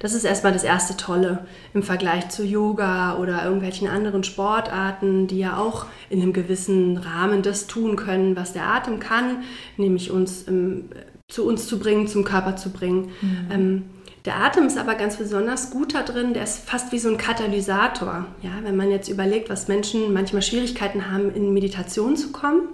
Das 0.01 0.15
ist 0.15 0.25
erstmal 0.25 0.53
das 0.53 0.65
erste 0.65 0.97
Tolle 0.97 1.47
im 1.75 1.83
Vergleich 1.83 2.31
zu 2.31 2.43
Yoga 2.43 3.19
oder 3.19 3.45
irgendwelchen 3.45 3.87
anderen 3.87 4.25
Sportarten, 4.25 5.27
die 5.27 5.39
ja 5.39 5.59
auch 5.59 5.87
in 6.09 6.21
einem 6.21 6.33
gewissen 6.33 6.97
Rahmen 6.97 7.43
das 7.43 7.67
tun 7.69 7.97
können, 7.97 8.35
was 8.35 8.53
der 8.55 8.65
Atem 8.65 8.99
kann, 8.99 9.45
nämlich 9.77 10.11
uns 10.11 10.43
im, 10.43 10.87
zu 11.29 11.47
uns 11.47 11.67
zu 11.67 11.79
bringen, 11.79 12.09
zum 12.09 12.25
Körper 12.25 12.57
zu 12.57 12.71
bringen. 12.71 13.11
Mhm. 13.21 13.47
Ähm, 13.53 13.85
Der 14.25 14.37
Atem 14.37 14.67
ist 14.67 14.79
aber 14.79 14.97
ganz 14.97 15.17
besonders 15.17 15.71
gut 15.71 15.95
da 15.95 16.03
drin, 16.03 16.35
der 16.35 16.45
ist 16.45 16.69
fast 16.69 16.93
wie 16.93 16.99
so 16.99 17.09
ein 17.11 17.17
Katalysator. 17.17 18.27
Ja, 18.43 18.51
wenn 18.63 18.77
man 18.77 18.91
jetzt 18.91 19.09
überlegt, 19.09 19.49
was 19.49 19.69
Menschen 19.69 20.13
manchmal 20.13 20.43
Schwierigkeiten 20.43 21.11
haben, 21.11 21.35
in 21.35 21.53
Meditation 21.55 22.17
zu 22.17 22.33
kommen, 22.33 22.69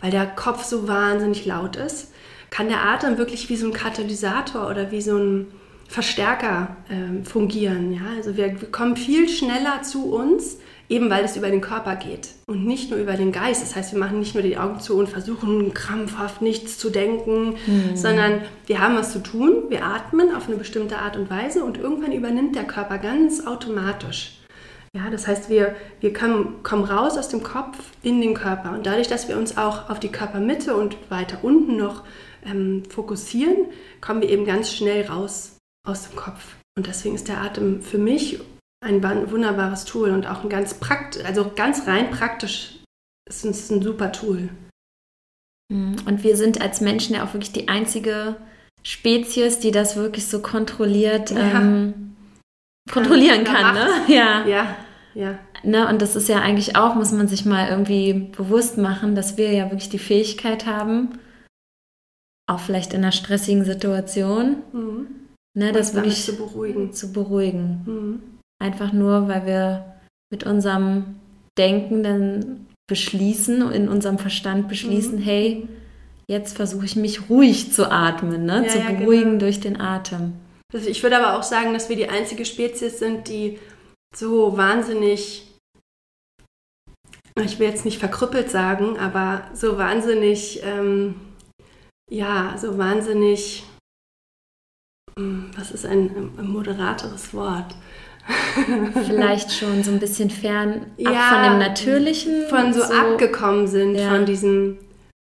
weil 0.00 0.10
der 0.10 0.26
Kopf 0.26 0.64
so 0.64 0.88
wahnsinnig 0.88 1.46
laut 1.46 1.76
ist, 1.76 2.12
kann 2.50 2.68
der 2.68 2.84
Atem 2.84 3.18
wirklich 3.18 3.48
wie 3.48 3.56
so 3.56 3.66
ein 3.66 3.72
Katalysator 3.72 4.70
oder 4.70 4.90
wie 4.90 5.02
so 5.02 5.16
ein 5.16 5.46
Verstärker 5.88 6.76
äh, 6.88 7.24
fungieren. 7.24 7.92
Ja? 7.92 8.02
Also 8.16 8.36
wir, 8.36 8.60
wir 8.60 8.70
kommen 8.70 8.96
viel 8.96 9.28
schneller 9.28 9.82
zu 9.82 10.12
uns, 10.12 10.58
eben 10.88 11.10
weil 11.10 11.24
es 11.24 11.36
über 11.36 11.48
den 11.48 11.60
Körper 11.60 11.96
geht 11.96 12.30
und 12.46 12.66
nicht 12.66 12.90
nur 12.90 12.98
über 12.98 13.14
den 13.14 13.32
Geist. 13.32 13.62
Das 13.62 13.74
heißt, 13.74 13.92
wir 13.92 13.98
machen 13.98 14.18
nicht 14.18 14.34
nur 14.34 14.42
die 14.42 14.56
Augen 14.56 14.80
zu 14.80 14.96
und 14.96 15.08
versuchen 15.08 15.74
krampfhaft 15.74 16.42
nichts 16.42 16.78
zu 16.78 16.90
denken, 16.90 17.56
mhm. 17.66 17.96
sondern 17.96 18.42
wir 18.66 18.80
haben 18.80 18.96
was 18.96 19.12
zu 19.12 19.22
tun, 19.22 19.64
wir 19.68 19.84
atmen 19.84 20.34
auf 20.34 20.46
eine 20.46 20.56
bestimmte 20.56 20.98
Art 20.98 21.16
und 21.16 21.30
Weise 21.30 21.64
und 21.64 21.78
irgendwann 21.78 22.12
übernimmt 22.12 22.56
der 22.56 22.64
Körper 22.64 22.98
ganz 22.98 23.46
automatisch. 23.46 24.40
Ja, 24.92 25.10
das 25.10 25.26
heißt, 25.26 25.50
wir, 25.50 25.74
wir 26.00 26.12
kommen, 26.12 26.62
kommen 26.62 26.84
raus 26.84 27.18
aus 27.18 27.28
dem 27.28 27.42
Kopf 27.42 27.76
in 28.02 28.20
den 28.20 28.34
Körper 28.34 28.72
und 28.72 28.86
dadurch, 28.86 29.08
dass 29.08 29.28
wir 29.28 29.36
uns 29.36 29.58
auch 29.58 29.90
auf 29.90 30.00
die 30.00 30.08
Körpermitte 30.08 30.74
und 30.74 30.96
weiter 31.10 31.38
unten 31.42 31.76
noch 31.76 32.04
ähm, 32.46 32.82
fokussieren, 32.88 33.66
kommen 34.00 34.22
wir 34.22 34.30
eben 34.30 34.46
ganz 34.46 34.72
schnell 34.72 35.04
raus 35.06 35.55
aus 35.86 36.08
dem 36.08 36.16
Kopf. 36.16 36.56
Und 36.76 36.86
deswegen 36.86 37.14
ist 37.14 37.28
der 37.28 37.40
Atem 37.40 37.82
für 37.82 37.98
mich 37.98 38.40
ein 38.84 39.02
wunderbares 39.02 39.84
Tool 39.84 40.10
und 40.10 40.26
auch 40.26 40.42
ein 40.42 40.50
ganz 40.50 40.74
praktisch, 40.74 41.24
also 41.24 41.50
ganz 41.54 41.86
rein 41.86 42.10
praktisch 42.10 42.78
ist 43.28 43.44
es 43.44 43.70
ein 43.70 43.82
super 43.82 44.12
Tool. 44.12 44.50
Mhm. 45.72 45.96
Und 46.06 46.22
wir 46.22 46.36
sind 46.36 46.60
als 46.60 46.80
Menschen 46.80 47.16
ja 47.16 47.24
auch 47.24 47.32
wirklich 47.34 47.52
die 47.52 47.68
einzige 47.68 48.36
Spezies, 48.82 49.58
die 49.58 49.72
das 49.72 49.96
wirklich 49.96 50.26
so 50.26 50.40
kontrolliert 50.40 51.30
ja. 51.30 51.60
ähm, 51.60 52.16
kontrollieren 52.90 53.44
kann, 53.44 53.74
ne? 53.74 53.88
Ja. 54.08 54.46
Ja. 54.46 54.76
Ja. 55.14 55.38
Ne, 55.62 55.88
und 55.88 56.02
das 56.02 56.14
ist 56.14 56.28
ja 56.28 56.40
eigentlich 56.40 56.76
auch, 56.76 56.94
muss 56.94 57.10
man 57.10 57.26
sich 57.26 57.46
mal 57.46 57.68
irgendwie 57.68 58.12
bewusst 58.36 58.76
machen, 58.76 59.14
dass 59.14 59.38
wir 59.38 59.50
ja 59.52 59.70
wirklich 59.70 59.88
die 59.88 59.98
Fähigkeit 59.98 60.66
haben, 60.66 61.18
auch 62.46 62.60
vielleicht 62.60 62.92
in 62.92 63.02
einer 63.02 63.12
stressigen 63.12 63.64
Situation, 63.64 64.62
mhm. 64.72 65.25
Ne, 65.56 65.72
das 65.72 65.94
wirklich 65.94 66.24
zu 66.24 66.36
beruhigen. 66.36 66.92
Zu 66.92 67.12
beruhigen. 67.12 67.82
Mhm. 67.86 68.20
Einfach 68.62 68.92
nur, 68.92 69.28
weil 69.28 69.46
wir 69.46 69.96
mit 70.30 70.44
unserem 70.44 71.16
Denken 71.58 72.02
dann 72.02 72.66
beschließen, 72.88 73.72
in 73.72 73.88
unserem 73.88 74.18
Verstand 74.18 74.68
beschließen, 74.68 75.18
mhm. 75.18 75.22
hey, 75.22 75.68
jetzt 76.28 76.56
versuche 76.56 76.84
ich 76.84 76.96
mich 76.96 77.28
ruhig 77.28 77.72
zu 77.72 77.90
atmen, 77.90 78.44
ne? 78.44 78.64
Ja, 78.64 78.68
zu 78.68 78.78
ja, 78.78 78.92
beruhigen 78.92 79.24
genau. 79.24 79.38
durch 79.40 79.60
den 79.60 79.80
Atem. 79.80 80.34
Also 80.72 80.88
ich 80.88 81.02
würde 81.02 81.18
aber 81.18 81.38
auch 81.38 81.42
sagen, 81.42 81.72
dass 81.72 81.88
wir 81.88 81.96
die 81.96 82.08
einzige 82.08 82.44
Spezies 82.44 82.98
sind, 82.98 83.28
die 83.28 83.58
so 84.14 84.56
wahnsinnig, 84.56 85.46
ich 87.42 87.58
will 87.58 87.68
jetzt 87.68 87.84
nicht 87.84 87.98
verkrüppelt 87.98 88.50
sagen, 88.50 88.98
aber 88.98 89.42
so 89.54 89.78
wahnsinnig, 89.78 90.60
ähm, 90.64 91.14
ja, 92.10 92.56
so 92.58 92.78
wahnsinnig, 92.78 93.64
was 95.56 95.70
ist 95.70 95.86
ein, 95.86 96.10
ein 96.36 96.48
moderateres 96.48 97.32
Wort? 97.32 97.74
Vielleicht 99.06 99.50
schon 99.50 99.82
so 99.82 99.90
ein 99.90 99.98
bisschen 99.98 100.28
fern 100.28 100.86
ja, 100.98 101.30
von 101.32 101.42
dem 101.42 101.58
Natürlichen. 101.58 102.46
Von 102.48 102.74
so, 102.74 102.82
so 102.82 102.92
abgekommen 102.92 103.66
sind, 103.66 103.94
ja. 103.94 104.10
von 104.10 104.26
diesem 104.26 104.76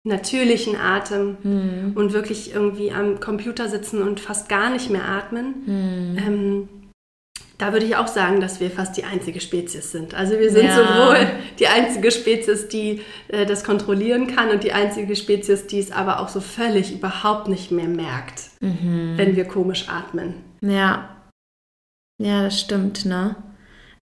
natürlichen 0.04 0.76
Atem 0.76 1.38
hm. 1.42 1.92
und 1.96 2.12
wirklich 2.12 2.54
irgendwie 2.54 2.92
am 2.92 3.18
Computer 3.18 3.68
sitzen 3.68 4.02
und 4.02 4.20
fast 4.20 4.48
gar 4.48 4.70
nicht 4.70 4.90
mehr 4.90 5.08
atmen. 5.08 5.54
Hm. 5.66 6.18
Ähm, 6.18 6.68
da 7.60 7.72
würde 7.72 7.84
ich 7.84 7.94
auch 7.96 8.08
sagen, 8.08 8.40
dass 8.40 8.58
wir 8.58 8.70
fast 8.70 8.96
die 8.96 9.04
einzige 9.04 9.40
Spezies 9.40 9.92
sind. 9.92 10.14
Also 10.14 10.38
wir 10.38 10.50
sind 10.50 10.64
ja. 10.64 10.76
sowohl 10.76 11.26
die 11.58 11.66
einzige 11.66 12.10
Spezies, 12.10 12.68
die 12.68 13.02
äh, 13.28 13.44
das 13.44 13.64
kontrollieren 13.64 14.26
kann 14.26 14.48
und 14.50 14.64
die 14.64 14.72
einzige 14.72 15.14
Spezies, 15.14 15.66
die 15.66 15.78
es 15.78 15.92
aber 15.92 16.20
auch 16.20 16.28
so 16.28 16.40
völlig 16.40 16.92
überhaupt 16.92 17.48
nicht 17.48 17.70
mehr 17.70 17.88
merkt, 17.88 18.44
mhm. 18.60 19.12
wenn 19.16 19.36
wir 19.36 19.44
komisch 19.44 19.88
atmen. 19.88 20.34
Ja, 20.62 21.16
ja, 22.18 22.44
das 22.44 22.60
stimmt, 22.60 23.04
ne? 23.04 23.36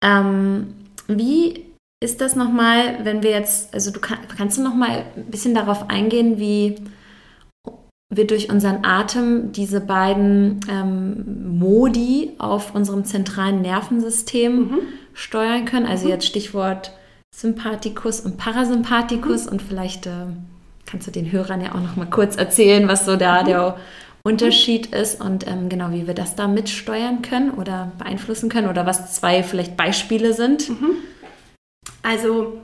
Ähm, 0.04 0.76
wie 1.08 1.66
ist 2.04 2.22
das 2.22 2.36
nochmal, 2.36 3.04
wenn 3.04 3.24
wir 3.24 3.32
jetzt, 3.32 3.74
also 3.74 3.92
du 3.92 4.00
kann, 4.00 4.20
kannst 4.38 4.58
du 4.58 4.64
nochmal 4.64 5.06
ein 5.16 5.26
bisschen 5.26 5.56
darauf 5.56 5.90
eingehen, 5.90 6.40
wie 6.40 6.76
wir 8.10 8.26
durch 8.26 8.50
unseren 8.50 8.84
Atem 8.84 9.52
diese 9.52 9.82
beiden 9.82 10.60
ähm, 10.70 11.58
Modi 11.60 12.32
auf 12.40 12.74
unserem 12.74 13.06
zentralen 13.06 13.62
Nervensystem 13.62 14.58
mhm. 14.58 14.80
steuern 15.14 15.66
können? 15.66 15.86
Also 15.86 16.06
mhm. 16.06 16.12
jetzt 16.12 16.26
Stichwort 16.26 16.92
Sympathikus 17.36 18.22
und 18.22 18.38
Parasympathikus 18.38 19.46
mhm. 19.46 19.52
und 19.52 19.62
vielleicht 19.62 20.08
äh, 20.08 20.26
kannst 20.86 21.08
du 21.08 21.12
den 21.12 21.32
Hörern 21.32 21.62
ja 21.62 21.76
auch 21.76 21.82
nochmal 21.82 22.10
kurz 22.10 22.36
erzählen, 22.36 22.88
was 22.88 23.06
so 23.06 23.16
da 23.16 23.42
mhm. 23.42 23.46
der 23.46 23.78
Unterschied 24.24 24.88
ist 24.88 25.22
und 25.22 25.48
ähm, 25.48 25.70
genau, 25.70 25.92
wie 25.92 26.08
wir 26.08 26.14
das 26.14 26.36
da 26.36 26.48
mitsteuern 26.48 27.22
können 27.22 27.52
oder 27.52 27.92
beeinflussen 28.00 28.50
können 28.50 28.68
oder 28.68 28.86
was 28.86 29.16
zwei 29.16 29.44
vielleicht 29.44 29.78
Beispiele 29.78 30.34
sind. 30.34 30.70
Mhm. 30.70 30.96
Also 32.04 32.58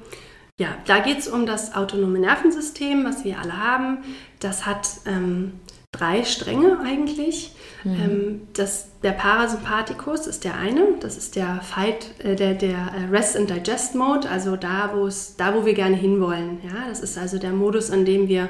ja, 0.57 0.69
da 0.85 0.99
geht 0.99 1.19
es 1.19 1.27
um 1.27 1.45
das 1.45 1.75
autonome 1.75 2.19
Nervensystem, 2.19 3.03
was 3.03 3.25
wir 3.25 3.39
alle 3.39 3.57
haben. 3.57 3.97
Das 4.39 4.65
hat 4.65 4.87
ähm, 5.05 5.59
drei 5.91 6.23
Stränge 6.23 6.79
eigentlich. 6.83 7.51
Mhm. 7.83 7.93
Ähm, 7.93 8.41
das, 8.53 8.87
der 9.03 9.11
Parasympathikus 9.11 10.27
ist 10.27 10.45
der 10.45 10.55
eine, 10.55 10.87
das 11.01 11.17
ist 11.17 11.35
der 11.35 11.61
Fight, 11.61 12.11
äh, 12.23 12.35
der, 12.35 12.53
der 12.53 12.77
äh, 12.77 13.09
Rest 13.11 13.35
and 13.35 13.49
Digest 13.49 13.95
Mode, 13.95 14.29
also 14.29 14.55
da, 14.55 14.93
da, 15.37 15.55
wo 15.55 15.65
wir 15.65 15.73
gerne 15.73 15.95
hinwollen. 15.95 16.59
Ja? 16.63 16.87
Das 16.87 17.01
ist 17.01 17.17
also 17.17 17.37
der 17.37 17.51
Modus, 17.51 17.89
in 17.89 18.05
dem 18.05 18.29
wir 18.29 18.49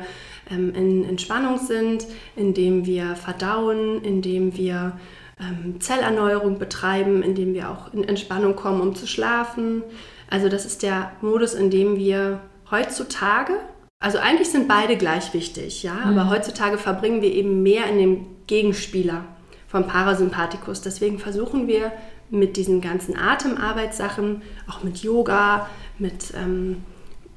ähm, 0.52 0.74
in 0.76 1.10
Entspannung 1.10 1.58
sind, 1.58 2.06
in 2.36 2.54
dem 2.54 2.86
wir 2.86 3.16
verdauen, 3.16 4.04
in 4.04 4.22
dem 4.22 4.56
wir 4.56 5.00
ähm, 5.40 5.82
Zellerneuerung 5.82 6.60
betreiben, 6.60 7.24
in 7.24 7.34
dem 7.34 7.54
wir 7.56 7.70
auch 7.70 7.94
in 7.94 8.04
Entspannung 8.04 8.56
kommen, 8.56 8.80
um 8.80 8.96
zu 8.96 9.08
schlafen. 9.08 9.84
Also 10.29 10.50
das 10.50 10.65
ist 10.65 10.84
der 10.84 11.12
Modus, 11.22 11.53
in 11.53 11.70
dem 11.70 11.98
wir 11.98 12.41
heutzutage, 12.72 13.53
also 14.00 14.17
eigentlich 14.17 14.50
sind 14.50 14.67
beide 14.67 14.98
gleich 14.98 15.34
wichtig, 15.34 15.84
ja, 15.84 15.94
mhm. 15.94 16.17
aber 16.17 16.29
heutzutage 16.29 16.77
verbringen 16.77 17.22
wir 17.22 17.32
eben 17.32 17.63
mehr 17.63 17.86
in 17.88 17.98
dem 17.98 18.25
Gegenspieler 18.48 19.25
vom 19.67 19.88
Parasympathikus. 19.88 20.82
Deswegen 20.82 21.20
versuchen 21.20 21.67
wir 21.67 21.91
mit 22.29 22.58
diesen 22.58 22.82
ganzen 22.82 23.17
Atemarbeitssachen, 23.17 24.41
auch 24.70 24.84
mit 24.84 24.98
Yoga, 25.00 25.70
mit 26.00 26.34
ähm, 26.36 26.84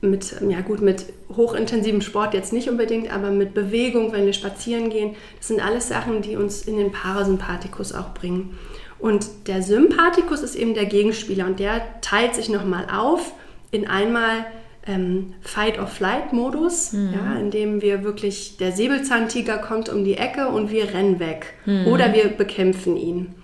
mit, 0.00 0.36
ja 0.48 0.60
gut, 0.60 0.80
mit 0.80 1.06
hochintensivem 1.34 2.00
Sport 2.02 2.34
jetzt 2.34 2.52
nicht 2.52 2.68
unbedingt, 2.68 3.12
aber 3.12 3.30
mit 3.30 3.54
Bewegung, 3.54 4.12
wenn 4.12 4.26
wir 4.26 4.32
spazieren 4.32 4.90
gehen, 4.90 5.16
das 5.38 5.48
sind 5.48 5.64
alles 5.64 5.88
Sachen, 5.88 6.22
die 6.22 6.36
uns 6.36 6.62
in 6.62 6.76
den 6.76 6.92
Parasympathikus 6.92 7.92
auch 7.92 8.14
bringen. 8.14 8.56
Und 8.98 9.26
der 9.46 9.62
Sympathikus 9.62 10.42
ist 10.42 10.56
eben 10.56 10.74
der 10.74 10.86
Gegenspieler 10.86 11.46
und 11.46 11.60
der 11.60 12.00
teilt 12.00 12.34
sich 12.34 12.48
nochmal 12.48 12.86
auf 12.90 13.32
in 13.70 13.86
einmal 13.86 14.46
ähm, 14.86 15.34
Fight-or-Flight-Modus, 15.42 16.92
mhm. 16.92 17.14
ja, 17.14 17.38
in 17.38 17.50
dem 17.50 17.82
wir 17.82 18.02
wirklich, 18.02 18.56
der 18.56 18.72
Säbelzahntiger 18.72 19.58
kommt 19.58 19.88
um 19.88 20.04
die 20.04 20.16
Ecke 20.16 20.48
und 20.48 20.70
wir 20.70 20.94
rennen 20.94 21.20
weg 21.20 21.54
mhm. 21.66 21.86
oder 21.86 22.12
wir 22.12 22.28
bekämpfen 22.28 22.96
ihn. 22.96 23.34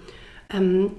Ähm, 0.52 0.92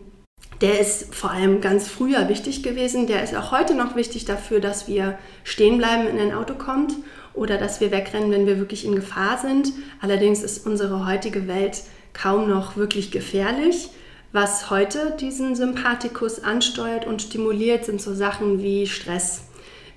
der 0.61 0.79
ist 0.79 1.13
vor 1.13 1.31
allem 1.31 1.59
ganz 1.59 1.89
früher 1.89 2.29
wichtig 2.29 2.63
gewesen. 2.63 3.07
Der 3.07 3.23
ist 3.23 3.35
auch 3.35 3.51
heute 3.51 3.75
noch 3.75 3.95
wichtig 3.95 4.23
dafür, 4.23 4.61
dass 4.61 4.87
wir 4.87 5.17
stehen 5.43 5.77
bleiben, 5.77 6.07
wenn 6.07 6.19
ein 6.19 6.33
Auto 6.33 6.53
kommt 6.53 6.93
oder 7.33 7.57
dass 7.57 7.81
wir 7.81 7.91
wegrennen, 7.91 8.31
wenn 8.31 8.47
wir 8.47 8.57
wirklich 8.57 8.85
in 8.85 8.95
Gefahr 8.95 9.37
sind. 9.37 9.73
Allerdings 10.01 10.43
ist 10.43 10.65
unsere 10.65 11.05
heutige 11.05 11.47
Welt 11.47 11.81
kaum 12.13 12.47
noch 12.47 12.77
wirklich 12.77 13.11
gefährlich. 13.11 13.89
Was 14.31 14.69
heute 14.69 15.15
diesen 15.19 15.55
Sympathikus 15.55 16.43
ansteuert 16.43 17.05
und 17.05 17.21
stimuliert, 17.21 17.85
sind 17.85 18.01
so 18.01 18.13
Sachen 18.13 18.61
wie 18.61 18.87
Stress 18.87 19.43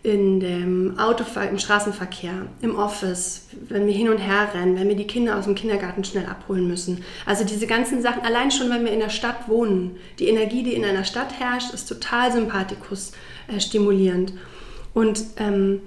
in 0.05 0.39
dem 0.39 0.99
Autover 0.99 1.49
im 1.49 1.59
Straßenverkehr, 1.59 2.47
im 2.63 2.77
Office, 2.77 3.49
wenn 3.69 3.87
wir 3.87 3.93
hin 3.93 4.09
und 4.09 4.19
her 4.19 4.49
rennen, 4.55 4.79
wenn 4.79 4.89
wir 4.89 4.95
die 4.95 5.07
Kinder 5.07 5.37
aus 5.37 5.45
dem 5.45 5.57
Kindergarten 5.57 6.05
schnell 6.05 6.27
abholen 6.27 6.69
müssen. 6.69 7.05
Also 7.27 7.45
diese 7.45 7.67
ganzen 7.67 8.01
Sachen, 8.01 8.23
allein 8.23 8.51
schon, 8.51 8.71
wenn 8.71 8.85
wir 8.85 8.93
in 8.93 9.01
der 9.01 9.11
Stadt 9.11 9.49
wohnen, 9.49 9.97
die 10.21 10.29
Energie, 10.29 10.63
die 10.63 10.75
in 10.75 10.85
einer 10.85 11.05
Stadt 11.05 11.41
herrscht, 11.41 11.75
ist 11.75 11.89
total 11.89 12.31
Sympathikus 12.31 13.13
äh, 13.49 13.61
stimulierend. 13.61 14.33
Und 14.95 15.25
ähm, 15.37 15.81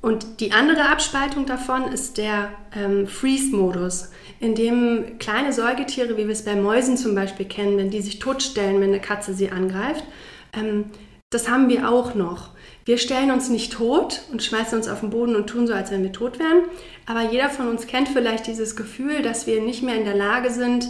und 0.00 0.40
die 0.40 0.52
andere 0.52 0.88
Abspaltung 0.88 1.44
davon 1.44 1.88
ist 1.88 2.18
der 2.18 2.50
ähm, 2.72 3.08
Freeze-Modus, 3.08 4.10
in 4.40 4.54
dem 4.54 5.18
kleine 5.18 5.52
Säugetiere, 5.52 6.16
wie 6.16 6.26
wir 6.26 6.32
es 6.32 6.44
bei 6.44 6.54
Mäusen 6.54 6.96
zum 6.96 7.14
Beispiel 7.14 7.46
kennen, 7.46 7.76
wenn 7.76 7.90
die 7.90 8.00
sich 8.00 8.18
totstellen, 8.18 8.80
wenn 8.80 8.90
eine 8.90 9.00
Katze 9.00 9.34
sie 9.34 9.50
angreift, 9.50 10.04
ähm, 10.52 10.86
das 11.30 11.48
haben 11.48 11.68
wir 11.68 11.90
auch 11.90 12.14
noch. 12.14 12.50
Wir 12.84 12.96
stellen 12.96 13.30
uns 13.30 13.50
nicht 13.50 13.74
tot 13.74 14.22
und 14.32 14.42
schmeißen 14.42 14.78
uns 14.78 14.88
auf 14.88 15.00
den 15.00 15.10
Boden 15.10 15.36
und 15.36 15.46
tun 15.46 15.66
so, 15.66 15.74
als 15.74 15.90
wenn 15.90 16.02
wir 16.02 16.12
tot 16.12 16.38
wären, 16.38 16.62
aber 17.04 17.30
jeder 17.30 17.50
von 17.50 17.68
uns 17.68 17.86
kennt 17.86 18.08
vielleicht 18.08 18.46
dieses 18.46 18.76
Gefühl, 18.76 19.22
dass 19.22 19.46
wir 19.46 19.60
nicht 19.60 19.82
mehr 19.82 19.96
in 19.96 20.04
der 20.04 20.16
Lage 20.16 20.50
sind, 20.50 20.88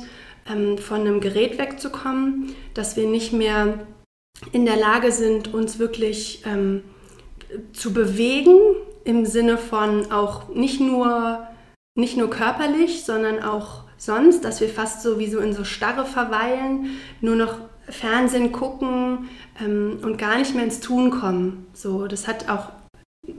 ähm, 0.49 0.79
von 0.79 1.01
einem 1.01 1.21
Gerät 1.21 1.59
wegzukommen, 1.59 2.55
dass 2.75 2.97
wir 2.97 3.09
nicht 3.09 3.33
mehr 3.33 3.87
in 4.53 4.65
der 4.65 4.77
Lage 4.77 5.11
sind, 5.11 5.53
uns 5.53 5.79
wirklich 5.79 6.45
ähm, 6.47 6.83
zu 7.73 7.93
bewegen, 7.93 8.59
im 9.05 9.25
Sinne 9.25 9.59
von 9.59 10.13
auch 10.13 10.49
nicht 10.51 10.81
nur, 10.81 11.48
nicht 11.99 12.17
nur 12.17 12.31
körperlich, 12.31 13.05
sondern 13.05 13.43
auch 13.43 13.83
sonst, 13.97 14.45
dass 14.45 14.61
wir 14.61 14.69
fast 14.69 15.03
sowieso 15.03 15.41
in 15.41 15.53
so 15.53 15.65
Starre 15.65 16.07
verweilen, 16.07 16.91
nur 17.21 17.35
noch 17.37 17.59
Fernsehen 17.89 18.53
gucken 18.53 19.29
ähm, 19.61 19.99
und 20.03 20.17
gar 20.17 20.39
nicht 20.39 20.55
mehr 20.55 20.65
ins 20.65 20.81
Tun 20.81 21.11
kommen. 21.11 21.67
So, 21.73 22.07
das 22.07 22.29
hat 22.29 22.49
auch 22.49 22.71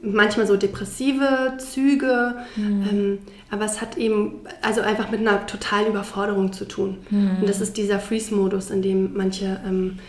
manchmal 0.01 0.45
so 0.45 0.57
depressive 0.57 1.53
Züge, 1.57 2.35
mhm. 2.55 2.87
ähm, 2.89 3.19
aber 3.49 3.65
es 3.65 3.81
hat 3.81 3.97
eben 3.97 4.41
also 4.61 4.81
einfach 4.81 5.09
mit 5.09 5.21
einer 5.21 5.47
totalen 5.47 5.87
Überforderung 5.87 6.51
zu 6.51 6.65
tun. 6.65 6.97
Mhm. 7.09 7.37
Und 7.39 7.49
das 7.49 7.61
ist 7.61 7.77
dieser 7.77 7.99
Freeze-Modus, 7.99 8.71
in 8.71 8.81
dem 8.81 9.15
manche 9.15 9.61
ähm, 9.65 9.99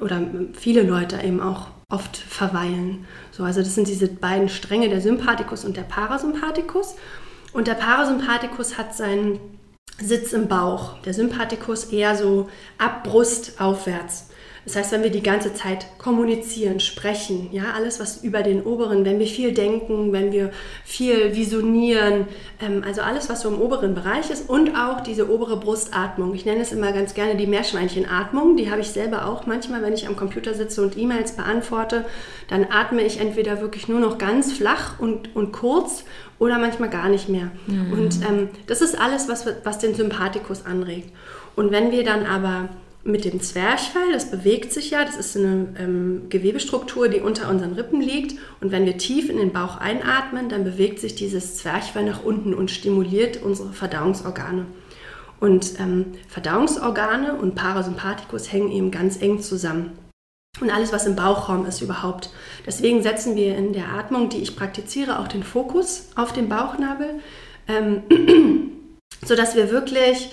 oder 0.00 0.20
viele 0.52 0.82
Leute 0.82 1.16
eben 1.24 1.40
auch 1.40 1.68
oft 1.88 2.16
verweilen. 2.16 3.06
So, 3.30 3.44
also 3.44 3.60
das 3.60 3.74
sind 3.74 3.88
diese 3.88 4.08
beiden 4.08 4.48
Stränge, 4.48 4.88
der 4.88 5.00
Sympathikus 5.00 5.64
und 5.64 5.76
der 5.76 5.82
Parasympathikus. 5.82 6.96
Und 7.54 7.68
der 7.68 7.74
Parasympathikus 7.74 8.76
hat 8.76 8.96
seinen 8.96 9.38
Sitz 10.02 10.32
im 10.32 10.48
Bauch, 10.48 11.00
der 11.02 11.14
Sympathikus 11.14 11.84
eher 11.84 12.16
so 12.16 12.50
ab 12.78 13.04
Brust 13.04 13.60
aufwärts. 13.60 14.28
Das 14.64 14.76
heißt, 14.76 14.92
wenn 14.92 15.02
wir 15.02 15.10
die 15.10 15.22
ganze 15.22 15.52
Zeit 15.52 15.86
kommunizieren, 15.98 16.80
sprechen, 16.80 17.48
ja, 17.52 17.72
alles 17.74 18.00
was 18.00 18.24
über 18.24 18.42
den 18.42 18.62
oberen, 18.62 19.04
wenn 19.04 19.18
wir 19.18 19.26
viel 19.26 19.52
denken, 19.52 20.12
wenn 20.12 20.32
wir 20.32 20.50
viel 20.84 21.36
visionieren, 21.36 22.26
ähm, 22.60 22.82
also 22.84 23.02
alles, 23.02 23.28
was 23.28 23.42
so 23.42 23.48
im 23.48 23.60
oberen 23.60 23.94
Bereich 23.94 24.30
ist 24.30 24.48
und 24.48 24.74
auch 24.74 25.02
diese 25.02 25.30
obere 25.30 25.58
Brustatmung. 25.58 26.34
Ich 26.34 26.46
nenne 26.46 26.62
es 26.62 26.72
immer 26.72 26.92
ganz 26.92 27.14
gerne 27.14 27.36
die 27.36 27.46
Meerschweinchenatmung. 27.46 28.56
Die 28.56 28.70
habe 28.70 28.80
ich 28.80 28.88
selber 28.88 29.26
auch 29.26 29.46
manchmal, 29.46 29.82
wenn 29.82 29.92
ich 29.92 30.06
am 30.06 30.16
Computer 30.16 30.54
sitze 30.54 30.82
und 30.82 30.96
E-Mails 30.96 31.32
beantworte. 31.32 32.04
Dann 32.48 32.66
atme 32.70 33.02
ich 33.02 33.20
entweder 33.20 33.60
wirklich 33.60 33.88
nur 33.88 34.00
noch 34.00 34.16
ganz 34.16 34.52
flach 34.52 34.98
und, 34.98 35.36
und 35.36 35.52
kurz 35.52 36.04
oder 36.38 36.58
manchmal 36.58 36.88
gar 36.88 37.08
nicht 37.08 37.28
mehr. 37.28 37.50
Mhm. 37.66 37.92
Und 37.92 38.22
ähm, 38.28 38.48
das 38.66 38.80
ist 38.80 38.98
alles, 38.98 39.28
was, 39.28 39.46
was 39.62 39.78
den 39.78 39.94
Sympathikus 39.94 40.64
anregt. 40.64 41.10
Und 41.54 41.70
wenn 41.70 41.90
wir 41.90 42.04
dann 42.04 42.26
aber 42.26 42.68
mit 43.04 43.26
dem 43.26 43.40
Zwerchfell, 43.40 44.12
das 44.12 44.30
bewegt 44.30 44.72
sich 44.72 44.90
ja, 44.90 45.04
das 45.04 45.16
ist 45.16 45.36
eine 45.36 45.74
ähm, 45.78 46.22
Gewebestruktur, 46.30 47.08
die 47.08 47.20
unter 47.20 47.50
unseren 47.50 47.74
Rippen 47.74 48.00
liegt. 48.00 48.38
Und 48.60 48.72
wenn 48.72 48.86
wir 48.86 48.96
tief 48.96 49.28
in 49.28 49.36
den 49.36 49.52
Bauch 49.52 49.76
einatmen, 49.76 50.48
dann 50.48 50.64
bewegt 50.64 50.98
sich 50.98 51.14
dieses 51.14 51.56
Zwerchfell 51.56 52.04
nach 52.04 52.24
unten 52.24 52.54
und 52.54 52.70
stimuliert 52.70 53.42
unsere 53.42 53.72
Verdauungsorgane. 53.72 54.66
Und 55.38 55.78
ähm, 55.78 56.12
Verdauungsorgane 56.28 57.34
und 57.34 57.54
Parasympathikus 57.54 58.50
hängen 58.50 58.72
eben 58.72 58.90
ganz 58.90 59.20
eng 59.20 59.42
zusammen. 59.42 59.92
Und 60.60 60.70
alles, 60.70 60.92
was 60.92 61.04
im 61.04 61.16
Bauchraum 61.16 61.66
ist 61.66 61.82
überhaupt. 61.82 62.30
Deswegen 62.64 63.02
setzen 63.02 63.36
wir 63.36 63.56
in 63.56 63.72
der 63.72 63.88
Atmung, 63.88 64.30
die 64.30 64.38
ich 64.38 64.56
praktiziere, 64.56 65.18
auch 65.18 65.28
den 65.28 65.42
Fokus 65.42 66.08
auf 66.14 66.32
den 66.32 66.48
Bauchnabel, 66.48 67.20
ähm, 67.68 68.04
sodass 69.24 69.56
wir 69.56 69.70
wirklich 69.70 70.30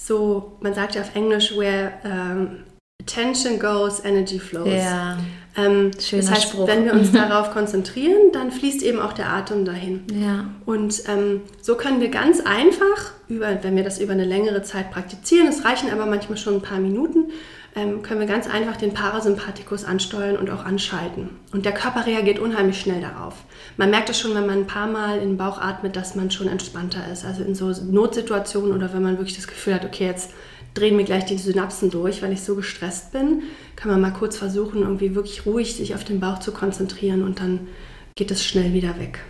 so, 0.00 0.56
man 0.60 0.74
sagt 0.74 0.94
ja 0.94 1.02
auf 1.02 1.14
Englisch, 1.16 1.56
where 1.56 1.92
um, 2.04 2.64
attention 3.02 3.58
goes, 3.58 4.04
energy 4.04 4.38
flows. 4.38 4.68
Ja. 4.68 5.18
Ähm, 5.56 5.90
Schöner 5.98 6.22
das 6.22 6.30
heißt, 6.30 6.42
Spruch. 6.50 6.68
wenn 6.68 6.84
wir 6.84 6.92
uns 6.92 7.10
darauf 7.12 7.50
konzentrieren, 7.50 8.30
dann 8.32 8.52
fließt 8.52 8.82
eben 8.82 9.00
auch 9.00 9.12
der 9.12 9.28
Atem 9.30 9.64
dahin. 9.64 10.04
Ja. 10.12 10.46
Und 10.66 11.02
ähm, 11.08 11.42
so 11.60 11.74
können 11.74 12.00
wir 12.00 12.10
ganz 12.10 12.40
einfach, 12.40 13.12
über, 13.28 13.62
wenn 13.62 13.74
wir 13.74 13.82
das 13.82 13.98
über 13.98 14.12
eine 14.12 14.24
längere 14.24 14.62
Zeit 14.62 14.92
praktizieren, 14.92 15.48
es 15.48 15.64
reichen 15.64 15.90
aber 15.90 16.06
manchmal 16.06 16.38
schon 16.38 16.54
ein 16.54 16.62
paar 16.62 16.78
Minuten, 16.78 17.32
ähm, 17.74 18.02
können 18.02 18.20
wir 18.20 18.28
ganz 18.28 18.48
einfach 18.48 18.76
den 18.76 18.94
Parasympathikus 18.94 19.84
ansteuern 19.84 20.36
und 20.36 20.48
auch 20.50 20.64
anschalten. 20.64 21.30
Und 21.52 21.64
der 21.64 21.72
Körper 21.72 22.06
reagiert 22.06 22.38
unheimlich 22.38 22.80
schnell 22.80 23.00
darauf. 23.00 23.34
Man 23.78 23.90
merkt 23.90 24.10
es 24.10 24.18
schon, 24.18 24.34
wenn 24.34 24.44
man 24.44 24.58
ein 24.58 24.66
paar 24.66 24.88
Mal 24.88 25.18
in 25.18 25.30
den 25.30 25.36
Bauch 25.36 25.58
atmet, 25.58 25.94
dass 25.94 26.16
man 26.16 26.32
schon 26.32 26.48
entspannter 26.48 27.00
ist. 27.12 27.24
Also 27.24 27.44
in 27.44 27.54
so 27.54 27.68
Notsituationen 27.68 28.72
oder 28.72 28.92
wenn 28.92 29.02
man 29.02 29.18
wirklich 29.18 29.36
das 29.36 29.46
Gefühl 29.46 29.74
hat, 29.74 29.84
okay, 29.84 30.04
jetzt 30.04 30.32
drehen 30.74 30.96
mir 30.96 31.04
gleich 31.04 31.26
die 31.26 31.38
Synapsen 31.38 31.88
durch, 31.88 32.20
weil 32.20 32.32
ich 32.32 32.42
so 32.42 32.56
gestresst 32.56 33.12
bin, 33.12 33.44
kann 33.76 33.92
man 33.92 34.00
mal 34.00 34.10
kurz 34.10 34.36
versuchen, 34.36 34.82
irgendwie 34.82 35.14
wirklich 35.14 35.46
ruhig 35.46 35.76
sich 35.76 35.94
auf 35.94 36.02
den 36.02 36.18
Bauch 36.18 36.40
zu 36.40 36.50
konzentrieren 36.50 37.22
und 37.22 37.38
dann 37.38 37.68
geht 38.16 38.32
es 38.32 38.44
schnell 38.44 38.72
wieder 38.72 38.98
weg. 38.98 39.20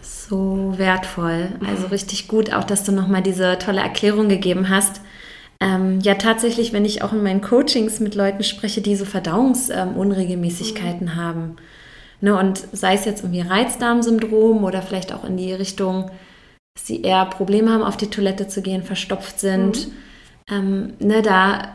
So 0.00 0.74
wertvoll. 0.76 1.48
Also 1.66 1.88
richtig 1.88 2.28
gut, 2.28 2.52
auch 2.52 2.64
dass 2.64 2.84
du 2.84 2.92
nochmal 2.92 3.22
diese 3.22 3.58
tolle 3.58 3.80
Erklärung 3.80 4.28
gegeben 4.28 4.68
hast. 4.68 5.00
Ähm, 5.58 5.98
ja, 6.02 6.14
tatsächlich, 6.14 6.72
wenn 6.72 6.84
ich 6.84 7.02
auch 7.02 7.12
in 7.12 7.24
meinen 7.24 7.40
Coachings 7.40 7.98
mit 7.98 8.14
Leuten 8.14 8.44
spreche, 8.44 8.80
die 8.80 8.94
so 8.94 9.04
Verdauungsunregelmäßigkeiten 9.04 11.08
ähm, 11.08 11.14
mhm. 11.14 11.16
haben. 11.16 11.56
Ne, 12.20 12.36
und 12.38 12.66
sei 12.72 12.94
es 12.94 13.04
jetzt 13.04 13.22
irgendwie 13.22 13.42
Reizdarmsyndrom 13.42 14.64
oder 14.64 14.80
vielleicht 14.80 15.12
auch 15.12 15.24
in 15.24 15.36
die 15.36 15.52
Richtung, 15.52 16.10
dass 16.74 16.86
sie 16.86 17.02
eher 17.02 17.26
Probleme 17.26 17.70
haben, 17.70 17.82
auf 17.82 17.96
die 17.96 18.08
Toilette 18.08 18.48
zu 18.48 18.62
gehen, 18.62 18.82
verstopft 18.82 19.38
sind. 19.38 19.88
Mhm. 19.88 19.92
Ähm, 20.48 20.92
ne, 20.98 21.22
da 21.22 21.72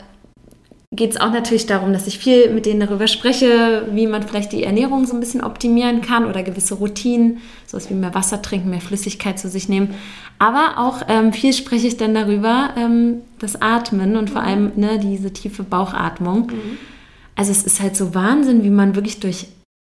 geht 0.93 1.11
es 1.11 1.21
auch 1.21 1.31
natürlich 1.31 1.67
darum, 1.67 1.93
dass 1.93 2.07
ich 2.07 2.19
viel 2.19 2.53
mit 2.53 2.65
denen 2.65 2.81
darüber 2.81 3.07
spreche, 3.07 3.87
wie 3.91 4.07
man 4.07 4.23
vielleicht 4.23 4.51
die 4.51 4.63
Ernährung 4.63 5.05
so 5.05 5.13
ein 5.13 5.21
bisschen 5.21 5.43
optimieren 5.43 6.01
kann 6.01 6.25
oder 6.25 6.43
gewisse 6.43 6.75
Routinen, 6.75 7.37
sowas 7.65 7.89
wie 7.89 7.93
mehr 7.93 8.13
Wasser 8.13 8.41
trinken, 8.41 8.69
mehr 8.69 8.81
Flüssigkeit 8.81 9.39
zu 9.39 9.47
sich 9.47 9.69
nehmen. 9.69 9.95
Aber 10.37 10.73
auch 10.77 11.03
ähm, 11.07 11.31
viel 11.31 11.53
spreche 11.53 11.87
ich 11.87 11.95
dann 11.95 12.13
darüber, 12.13 12.71
ähm, 12.75 13.21
das 13.39 13.61
Atmen 13.61 14.17
und 14.17 14.29
vor 14.29 14.41
allem 14.41 14.73
ne, 14.75 14.99
diese 14.99 15.31
tiefe 15.31 15.63
Bauchatmung. 15.63 16.47
Mhm. 16.47 16.77
Also 17.35 17.51
es 17.51 17.63
ist 17.63 17.79
halt 17.79 17.95
so 17.95 18.13
Wahnsinn, 18.13 18.63
wie 18.63 18.69
man 18.69 18.95
wirklich 18.95 19.21
durch 19.21 19.47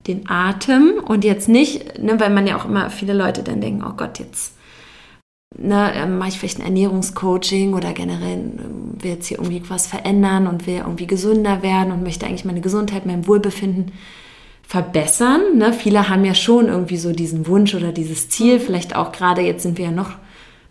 den 0.08 0.30
Atem 0.30 0.94
und 1.06 1.24
jetzt 1.24 1.50
nicht, 1.50 2.00
ne, 2.00 2.20
weil 2.20 2.30
man 2.30 2.48
ja 2.48 2.58
auch 2.58 2.65
immer 2.65 2.89
viele 2.89 3.13
Leute 3.13 3.44
dann 3.44 3.62
denken, 3.62 3.84
oh 3.88 3.94
Gott, 3.96 4.20
jetzt 4.20 4.56
ne, 5.58 5.91
ähm, 5.96 6.18
mache 6.18 6.30
ich 6.30 6.39
vielleicht 6.39 6.60
ein 6.60 6.65
Ernährungscoaching 6.65 7.74
oder 7.74 7.94
generell 7.94 8.34
ähm, 8.34 8.96
will 9.00 9.12
jetzt 9.12 9.28
hier 9.28 9.39
irgendwie 9.39 9.62
was 9.70 9.88
verändern 9.88 10.48
und 10.48 10.68
will 10.68 10.78
irgendwie 10.78 11.08
gesünder 11.08 11.63
werden 11.63 11.91
und 11.91 12.04
möchte 12.04 12.26
eigentlich 12.26 12.46
meine 12.46 12.62
Gesundheit, 12.62 13.06
mein 13.06 13.28
Wohlbefinden 13.28 13.91
verbessern. 14.68 15.58
Ne? 15.58 15.74
Viele 15.74 16.10
haben 16.10 16.26
ja 16.26 16.34
schon 16.34 16.68
irgendwie 16.68 16.98
so 16.98 17.12
diesen 17.12 17.48
Wunsch 17.48 17.76
oder 17.76 17.91
dieses 17.91 18.30
Ziel, 18.30 18.60
vielleicht 18.60 18.96
auch 18.96 19.12
gerade 19.12 19.41
jetzt 19.41 19.63
sind 19.63 19.78
wir 19.78 19.86
ja 19.86 19.91
noch, 19.91 20.12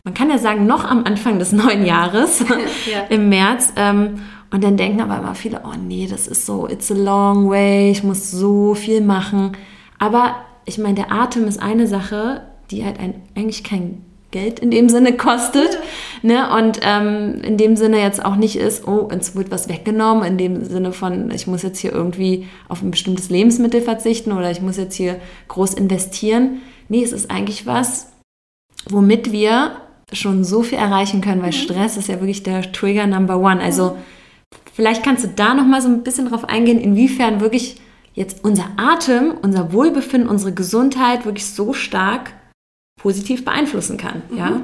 man 0.05 0.14
kann 0.14 0.31
ja 0.31 0.38
sagen, 0.38 0.66
noch 0.66 0.85
am 0.85 1.05
Anfang 1.05 1.38
des 1.38 1.53
neuen 1.53 1.85
Jahres 1.85 2.44
ja. 2.92 3.05
im 3.09 3.29
März. 3.29 3.73
Ähm, 3.77 4.20
und 4.54 4.62
dann 4.62 4.76
denken 4.76 5.00
aber 5.00 5.18
immer 5.18 5.34
viele, 5.34 5.62
oh 5.64 5.76
nee, 5.76 6.06
das 6.08 6.28
ist 6.28 6.46
so, 6.46 6.68
it's 6.68 6.88
a 6.92 6.94
long 6.94 7.50
way, 7.50 7.90
ich 7.90 8.04
muss 8.04 8.30
so 8.30 8.74
viel 8.74 9.00
machen. 9.00 9.56
Aber 9.98 10.36
ich 10.64 10.78
meine, 10.78 10.94
der 10.94 11.10
Atem 11.10 11.48
ist 11.48 11.60
eine 11.60 11.88
Sache, 11.88 12.42
die 12.70 12.84
halt 12.84 13.00
ein, 13.00 13.14
eigentlich 13.34 13.64
kein 13.64 14.04
Geld 14.30 14.60
in 14.60 14.70
dem 14.70 14.88
Sinne 14.88 15.16
kostet. 15.16 15.80
Ne? 16.22 16.56
Und 16.56 16.78
ähm, 16.84 17.40
in 17.42 17.56
dem 17.56 17.74
Sinne 17.74 18.00
jetzt 18.00 18.24
auch 18.24 18.36
nicht 18.36 18.54
ist, 18.54 18.86
oh, 18.86 19.08
uns 19.12 19.34
wird 19.34 19.50
was 19.50 19.68
weggenommen, 19.68 20.22
in 20.22 20.38
dem 20.38 20.64
Sinne 20.64 20.92
von, 20.92 21.32
ich 21.32 21.48
muss 21.48 21.64
jetzt 21.64 21.80
hier 21.80 21.90
irgendwie 21.90 22.46
auf 22.68 22.80
ein 22.80 22.92
bestimmtes 22.92 23.30
Lebensmittel 23.30 23.80
verzichten 23.80 24.30
oder 24.30 24.52
ich 24.52 24.62
muss 24.62 24.76
jetzt 24.76 24.94
hier 24.94 25.16
groß 25.48 25.74
investieren. 25.74 26.60
Nee, 26.88 27.02
es 27.02 27.10
ist 27.10 27.28
eigentlich 27.28 27.66
was, 27.66 28.12
womit 28.88 29.32
wir 29.32 29.72
schon 30.12 30.44
so 30.44 30.62
viel 30.62 30.78
erreichen 30.78 31.22
können, 31.22 31.42
weil 31.42 31.48
mhm. 31.48 31.54
Stress 31.54 31.96
ist 31.96 32.06
ja 32.06 32.20
wirklich 32.20 32.44
der 32.44 32.70
Trigger 32.70 33.08
Number 33.08 33.38
One. 33.40 33.60
Also 33.60 33.96
vielleicht 34.74 35.02
kannst 35.02 35.24
du 35.24 35.28
da 35.28 35.54
noch 35.54 35.64
mal 35.64 35.80
so 35.80 35.88
ein 35.88 36.02
bisschen 36.02 36.28
drauf 36.28 36.44
eingehen, 36.44 36.78
inwiefern 36.78 37.40
wirklich 37.40 37.80
jetzt 38.12 38.44
unser 38.44 38.66
Atem, 38.76 39.34
unser 39.40 39.72
Wohlbefinden, 39.72 40.28
unsere 40.28 40.52
Gesundheit 40.52 41.24
wirklich 41.24 41.46
so 41.46 41.72
stark 41.72 42.32
positiv 43.00 43.44
beeinflussen 43.44 43.96
kann. 43.96 44.22
Mhm. 44.28 44.38
Ja? 44.38 44.60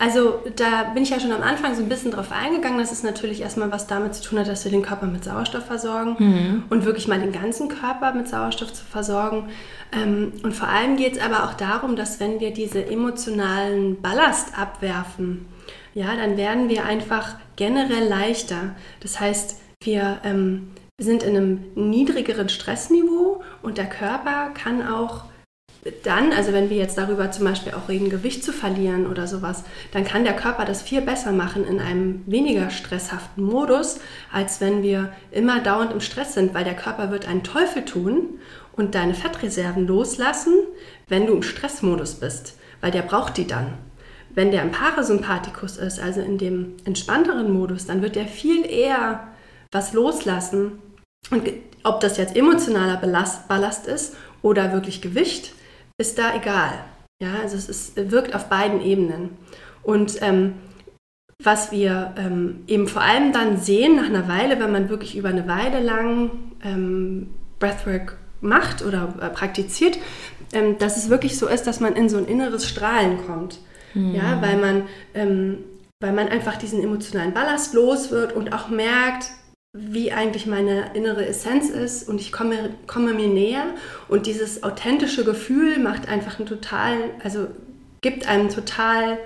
Also 0.00 0.40
da 0.54 0.84
bin 0.94 1.02
ich 1.02 1.10
ja 1.10 1.18
schon 1.18 1.32
am 1.32 1.42
Anfang 1.42 1.74
so 1.74 1.82
ein 1.82 1.88
bisschen 1.88 2.12
drauf 2.12 2.30
eingegangen, 2.30 2.78
dass 2.78 2.92
es 2.92 3.02
natürlich 3.02 3.40
erstmal 3.40 3.72
was 3.72 3.88
damit 3.88 4.14
zu 4.14 4.22
tun 4.22 4.38
hat, 4.38 4.46
dass 4.46 4.64
wir 4.64 4.70
den 4.70 4.82
Körper 4.82 5.06
mit 5.06 5.24
Sauerstoff 5.24 5.66
versorgen 5.66 6.16
mhm. 6.18 6.62
und 6.70 6.84
wirklich 6.84 7.08
mal 7.08 7.18
den 7.18 7.32
ganzen 7.32 7.68
Körper 7.68 8.12
mit 8.12 8.28
Sauerstoff 8.28 8.72
zu 8.72 8.84
versorgen. 8.84 9.48
Ähm, 9.92 10.34
und 10.44 10.54
vor 10.54 10.68
allem 10.68 10.96
geht 10.96 11.16
es 11.16 11.20
aber 11.20 11.44
auch 11.44 11.54
darum, 11.54 11.96
dass 11.96 12.20
wenn 12.20 12.38
wir 12.38 12.52
diese 12.52 12.86
emotionalen 12.86 14.00
Ballast 14.00 14.56
abwerfen, 14.56 15.46
ja, 15.98 16.14
dann 16.14 16.36
werden 16.36 16.68
wir 16.68 16.84
einfach 16.84 17.34
generell 17.56 18.06
leichter. 18.06 18.76
Das 19.00 19.18
heißt, 19.18 19.60
wir 19.82 20.20
ähm, 20.22 20.70
sind 20.96 21.24
in 21.24 21.36
einem 21.36 21.64
niedrigeren 21.74 22.48
Stressniveau 22.48 23.42
und 23.62 23.78
der 23.78 23.88
Körper 23.88 24.50
kann 24.54 24.86
auch 24.86 25.24
dann, 26.04 26.32
also 26.32 26.52
wenn 26.52 26.70
wir 26.70 26.76
jetzt 26.76 26.98
darüber 26.98 27.32
zum 27.32 27.46
Beispiel 27.46 27.72
auch 27.72 27.88
reden, 27.88 28.10
Gewicht 28.10 28.44
zu 28.44 28.52
verlieren 28.52 29.08
oder 29.08 29.26
sowas, 29.26 29.64
dann 29.90 30.04
kann 30.04 30.22
der 30.22 30.36
Körper 30.36 30.64
das 30.64 30.82
viel 30.82 31.00
besser 31.00 31.32
machen 31.32 31.66
in 31.66 31.80
einem 31.80 32.22
weniger 32.26 32.70
stresshaften 32.70 33.42
Modus, 33.42 33.98
als 34.32 34.60
wenn 34.60 34.84
wir 34.84 35.12
immer 35.32 35.58
dauernd 35.58 35.92
im 35.92 36.00
Stress 36.00 36.34
sind, 36.34 36.54
weil 36.54 36.64
der 36.64 36.76
Körper 36.76 37.10
wird 37.10 37.26
einen 37.26 37.42
Teufel 37.42 37.84
tun 37.84 38.38
und 38.70 38.94
deine 38.94 39.14
Fettreserven 39.14 39.88
loslassen, 39.88 40.54
wenn 41.08 41.26
du 41.26 41.34
im 41.34 41.42
Stressmodus 41.42 42.14
bist, 42.16 42.56
weil 42.80 42.92
der 42.92 43.02
braucht 43.02 43.36
die 43.36 43.48
dann. 43.48 43.74
Wenn 44.38 44.52
der 44.52 44.62
im 44.62 44.70
Parasympathikus 44.70 45.78
ist, 45.78 45.98
also 45.98 46.20
in 46.20 46.38
dem 46.38 46.76
entspannteren 46.84 47.52
Modus, 47.52 47.86
dann 47.86 48.02
wird 48.02 48.14
der 48.14 48.28
viel 48.28 48.64
eher 48.64 49.26
was 49.72 49.94
loslassen. 49.94 50.78
Und 51.32 51.50
ob 51.82 51.98
das 51.98 52.18
jetzt 52.18 52.36
emotionaler 52.36 52.98
Ballast, 52.98 53.48
Ballast 53.48 53.88
ist 53.88 54.14
oder 54.40 54.72
wirklich 54.72 55.02
Gewicht, 55.02 55.54
ist 56.00 56.20
da 56.20 56.36
egal. 56.36 56.72
Ja, 57.20 57.40
also 57.42 57.56
es 57.56 57.68
ist, 57.68 58.12
wirkt 58.12 58.32
auf 58.32 58.48
beiden 58.48 58.80
Ebenen. 58.80 59.30
Und 59.82 60.22
ähm, 60.22 60.54
was 61.42 61.72
wir 61.72 62.14
ähm, 62.16 62.62
eben 62.68 62.86
vor 62.86 63.02
allem 63.02 63.32
dann 63.32 63.58
sehen 63.58 63.96
nach 63.96 64.06
einer 64.06 64.28
Weile, 64.28 64.60
wenn 64.60 64.70
man 64.70 64.88
wirklich 64.88 65.16
über 65.16 65.30
eine 65.30 65.48
Weile 65.48 65.80
lang 65.80 66.30
ähm, 66.62 67.34
Breathwork 67.58 68.16
macht 68.40 68.84
oder 68.84 69.14
äh, 69.20 69.30
praktiziert, 69.30 69.98
ähm, 70.52 70.78
dass 70.78 70.96
es 70.96 71.10
wirklich 71.10 71.36
so 71.36 71.48
ist, 71.48 71.66
dass 71.66 71.80
man 71.80 71.96
in 71.96 72.08
so 72.08 72.18
ein 72.18 72.26
inneres 72.26 72.68
Strahlen 72.68 73.26
kommt. 73.26 73.58
Mhm. 73.94 74.14
Ja, 74.14 74.40
weil 74.42 74.56
man, 74.56 74.82
ähm, 75.14 75.64
weil 76.00 76.12
man 76.12 76.28
einfach 76.28 76.56
diesen 76.56 76.82
emotionalen 76.82 77.34
Ballast 77.34 77.74
los 77.74 78.10
wird 78.10 78.32
und 78.32 78.52
auch 78.52 78.68
merkt, 78.68 79.30
wie 79.72 80.12
eigentlich 80.12 80.46
meine 80.46 80.94
innere 80.94 81.26
Essenz 81.26 81.68
ist 81.68 82.08
und 82.08 82.20
ich 82.20 82.32
komme, 82.32 82.70
komme 82.86 83.12
mir 83.12 83.28
näher 83.28 83.66
und 84.08 84.26
dieses 84.26 84.62
authentische 84.62 85.24
Gefühl 85.24 85.78
macht 85.78 86.08
einfach 86.08 86.38
ein 86.40 86.46
total, 86.46 86.96
also 87.22 87.48
gibt 88.00 88.28
einem 88.28 88.48
total 88.48 89.18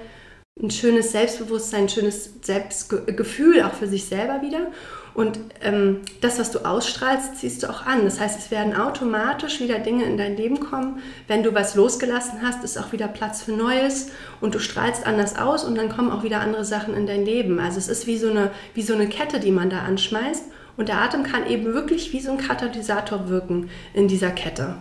ein 0.61 0.71
schönes 0.71 1.13
Selbstbewusstsein, 1.13 1.85
ein 1.85 1.89
schönes 1.89 2.35
Selbstgefühl 2.43 3.63
auch 3.63 3.73
für 3.73 3.87
sich 3.87 4.05
selber 4.05 4.43
wieder. 4.43 4.71
Und 5.15 5.39
ähm, 5.61 6.01
das, 6.21 6.39
was 6.39 6.51
du 6.51 6.61
ausstrahlst, 6.61 7.37
ziehst 7.37 7.63
du 7.63 7.71
auch 7.71 7.85
an. 7.85 8.05
Das 8.05 8.19
heißt, 8.19 8.39
es 8.39 8.51
werden 8.51 8.75
automatisch 8.75 9.61
wieder 9.61 9.79
Dinge 9.79 10.05
in 10.05 10.17
dein 10.17 10.37
Leben 10.37 10.61
kommen. 10.61 11.03
Wenn 11.29 11.43
du 11.43 11.55
was 11.55 11.75
losgelassen 11.75 12.41
hast, 12.43 12.65
ist 12.65 12.79
auch 12.79 12.93
wieder 12.93 13.09
Platz 13.09 13.43
für 13.43 13.53
Neues 13.53 14.09
und 14.41 14.55
du 14.55 14.59
strahlst 14.59 15.07
anders 15.07 15.37
aus 15.37 15.65
und 15.65 15.77
dann 15.77 15.91
kommen 15.91 16.11
auch 16.11 16.23
wieder 16.23 16.41
andere 16.41 16.65
Sachen 16.65 16.95
in 16.95 17.07
dein 17.07 17.27
Leben. 17.27 17.61
Also 17.61 17.79
es 17.79 17.89
ist 17.89 18.07
wie 18.07 18.17
so 18.17 18.31
eine, 18.31 18.51
wie 18.75 18.83
so 18.83 18.95
eine 18.95 19.09
Kette, 19.09 19.39
die 19.39 19.51
man 19.51 19.69
da 19.69 19.81
anschmeißt. 19.81 20.45
Und 20.77 20.89
der 20.89 21.03
Atem 21.03 21.23
kann 21.23 21.47
eben 21.47 21.67
wirklich 21.67 22.13
wie 22.15 22.21
so 22.21 22.33
ein 22.33 22.39
Katalysator 22.39 23.29
wirken 23.29 23.69
in 23.93 24.09
dieser 24.09 24.31
Kette. 24.31 24.77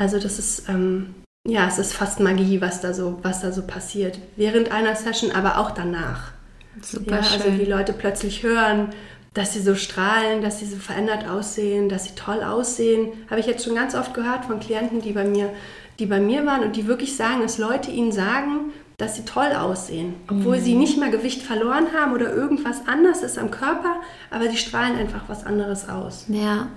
Also 0.00 0.20
das 0.20 0.38
ist, 0.38 0.68
ähm, 0.68 1.14
ja, 1.46 1.66
es 1.66 1.78
ist 1.78 1.92
fast 1.92 2.20
Magie, 2.20 2.60
was 2.60 2.80
da 2.80 2.94
so, 2.94 3.18
was 3.22 3.40
da 3.40 3.50
so 3.50 3.62
passiert. 3.62 4.20
Während 4.36 4.70
einer 4.70 4.94
Session, 4.94 5.32
aber 5.32 5.58
auch 5.58 5.72
danach. 5.72 6.32
Super 6.80 7.16
ja, 7.16 7.18
also 7.20 7.58
wie 7.58 7.64
Leute 7.64 7.92
plötzlich 7.92 8.42
hören, 8.42 8.90
dass 9.34 9.54
sie 9.54 9.60
so 9.60 9.74
strahlen, 9.74 10.42
dass 10.42 10.58
sie 10.58 10.66
so 10.66 10.76
verändert 10.76 11.26
aussehen, 11.26 11.88
dass 11.88 12.04
sie 12.04 12.14
toll 12.14 12.42
aussehen. 12.42 13.08
Habe 13.30 13.40
ich 13.40 13.46
jetzt 13.46 13.64
schon 13.64 13.74
ganz 13.74 13.94
oft 13.94 14.14
gehört 14.14 14.44
von 14.44 14.60
Klienten, 14.60 15.00
die 15.00 15.12
bei 15.12 15.24
mir, 15.24 15.50
die 15.98 16.06
bei 16.06 16.20
mir 16.20 16.44
waren 16.44 16.62
und 16.62 16.76
die 16.76 16.86
wirklich 16.86 17.16
sagen, 17.16 17.40
dass 17.40 17.58
Leute 17.58 17.90
ihnen 17.90 18.12
sagen, 18.12 18.72
dass 18.98 19.16
sie 19.16 19.24
toll 19.24 19.52
aussehen, 19.52 20.14
obwohl 20.28 20.58
mhm. 20.58 20.62
sie 20.62 20.74
nicht 20.74 20.98
mal 20.98 21.10
Gewicht 21.10 21.42
verloren 21.42 21.88
haben 21.92 22.12
oder 22.12 22.32
irgendwas 22.32 22.86
anders 22.86 23.22
ist 23.22 23.38
am 23.38 23.50
Körper, 23.50 23.96
aber 24.30 24.48
sie 24.50 24.56
strahlen 24.56 24.96
einfach 24.96 25.22
was 25.28 25.44
anderes 25.44 25.88
aus. 25.88 26.26
Ja. 26.28 26.68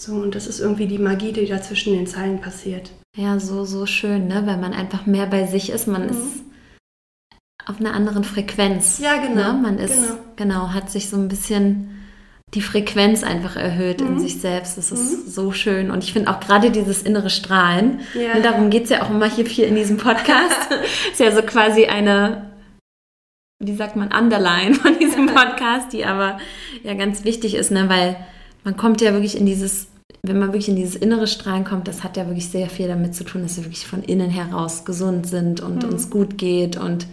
So, 0.00 0.14
und 0.14 0.34
das 0.34 0.46
ist 0.46 0.60
irgendwie 0.60 0.86
die 0.86 0.98
Magie, 0.98 1.32
die 1.32 1.46
da 1.46 1.60
zwischen 1.60 1.92
den 1.92 2.06
Zeilen 2.06 2.40
passiert. 2.40 2.90
Ja, 3.16 3.38
so, 3.38 3.64
so 3.64 3.84
schön, 3.84 4.28
ne? 4.28 4.42
Weil 4.46 4.56
man 4.56 4.72
einfach 4.72 5.04
mehr 5.04 5.26
bei 5.26 5.46
sich 5.46 5.70
ist. 5.70 5.86
Man 5.86 6.04
mhm. 6.04 6.10
ist 6.10 6.42
auf 7.70 7.80
einer 7.80 7.94
anderen 7.94 8.24
Frequenz. 8.24 8.98
Ja, 8.98 9.16
genau. 9.16 9.52
Ne? 9.52 9.60
Man 9.62 9.78
ist, 9.78 9.94
genau. 9.94 10.18
genau, 10.36 10.68
hat 10.70 10.90
sich 10.90 11.08
so 11.08 11.16
ein 11.16 11.28
bisschen 11.28 11.96
die 12.54 12.62
Frequenz 12.62 13.22
einfach 13.22 13.56
erhöht 13.56 14.00
mhm. 14.00 14.08
in 14.08 14.20
sich 14.20 14.40
selbst. 14.40 14.76
Das 14.76 14.90
ist 14.90 15.26
mhm. 15.26 15.30
so 15.30 15.52
schön. 15.52 15.90
Und 15.90 16.02
ich 16.02 16.12
finde 16.12 16.30
auch 16.30 16.40
gerade 16.40 16.70
dieses 16.70 17.02
innere 17.02 17.30
Strahlen, 17.30 18.00
ja. 18.14 18.34
und 18.34 18.44
darum 18.44 18.70
geht 18.70 18.84
es 18.84 18.90
ja 18.90 19.02
auch 19.02 19.10
immer 19.10 19.30
hier 19.30 19.46
viel 19.46 19.64
in 19.64 19.76
diesem 19.76 19.96
Podcast, 19.96 20.68
ist 21.12 21.20
ja 21.20 21.30
so 21.30 21.42
quasi 21.42 21.86
eine, 21.86 22.50
wie 23.62 23.76
sagt 23.76 23.94
man, 23.94 24.12
Underline 24.12 24.74
von 24.74 24.98
diesem 24.98 25.26
Podcast, 25.26 25.92
die 25.92 26.04
aber 26.04 26.38
ja 26.82 26.94
ganz 26.94 27.24
wichtig 27.24 27.54
ist, 27.54 27.70
ne? 27.70 27.88
weil 27.88 28.16
man 28.64 28.76
kommt 28.76 29.00
ja 29.00 29.12
wirklich 29.12 29.38
in 29.38 29.46
dieses, 29.46 29.86
wenn 30.22 30.40
man 30.40 30.48
wirklich 30.48 30.68
in 30.68 30.76
dieses 30.76 30.96
innere 30.96 31.28
Strahlen 31.28 31.64
kommt, 31.64 31.86
das 31.86 32.02
hat 32.02 32.16
ja 32.16 32.26
wirklich 32.26 32.48
sehr 32.48 32.68
viel 32.68 32.88
damit 32.88 33.14
zu 33.14 33.22
tun, 33.22 33.42
dass 33.42 33.56
wir 33.56 33.64
wirklich 33.64 33.86
von 33.86 34.02
innen 34.02 34.28
heraus 34.28 34.84
gesund 34.84 35.28
sind 35.28 35.60
und 35.60 35.84
mhm. 35.84 35.90
uns 35.90 36.10
gut 36.10 36.36
geht 36.36 36.76
und 36.76 37.06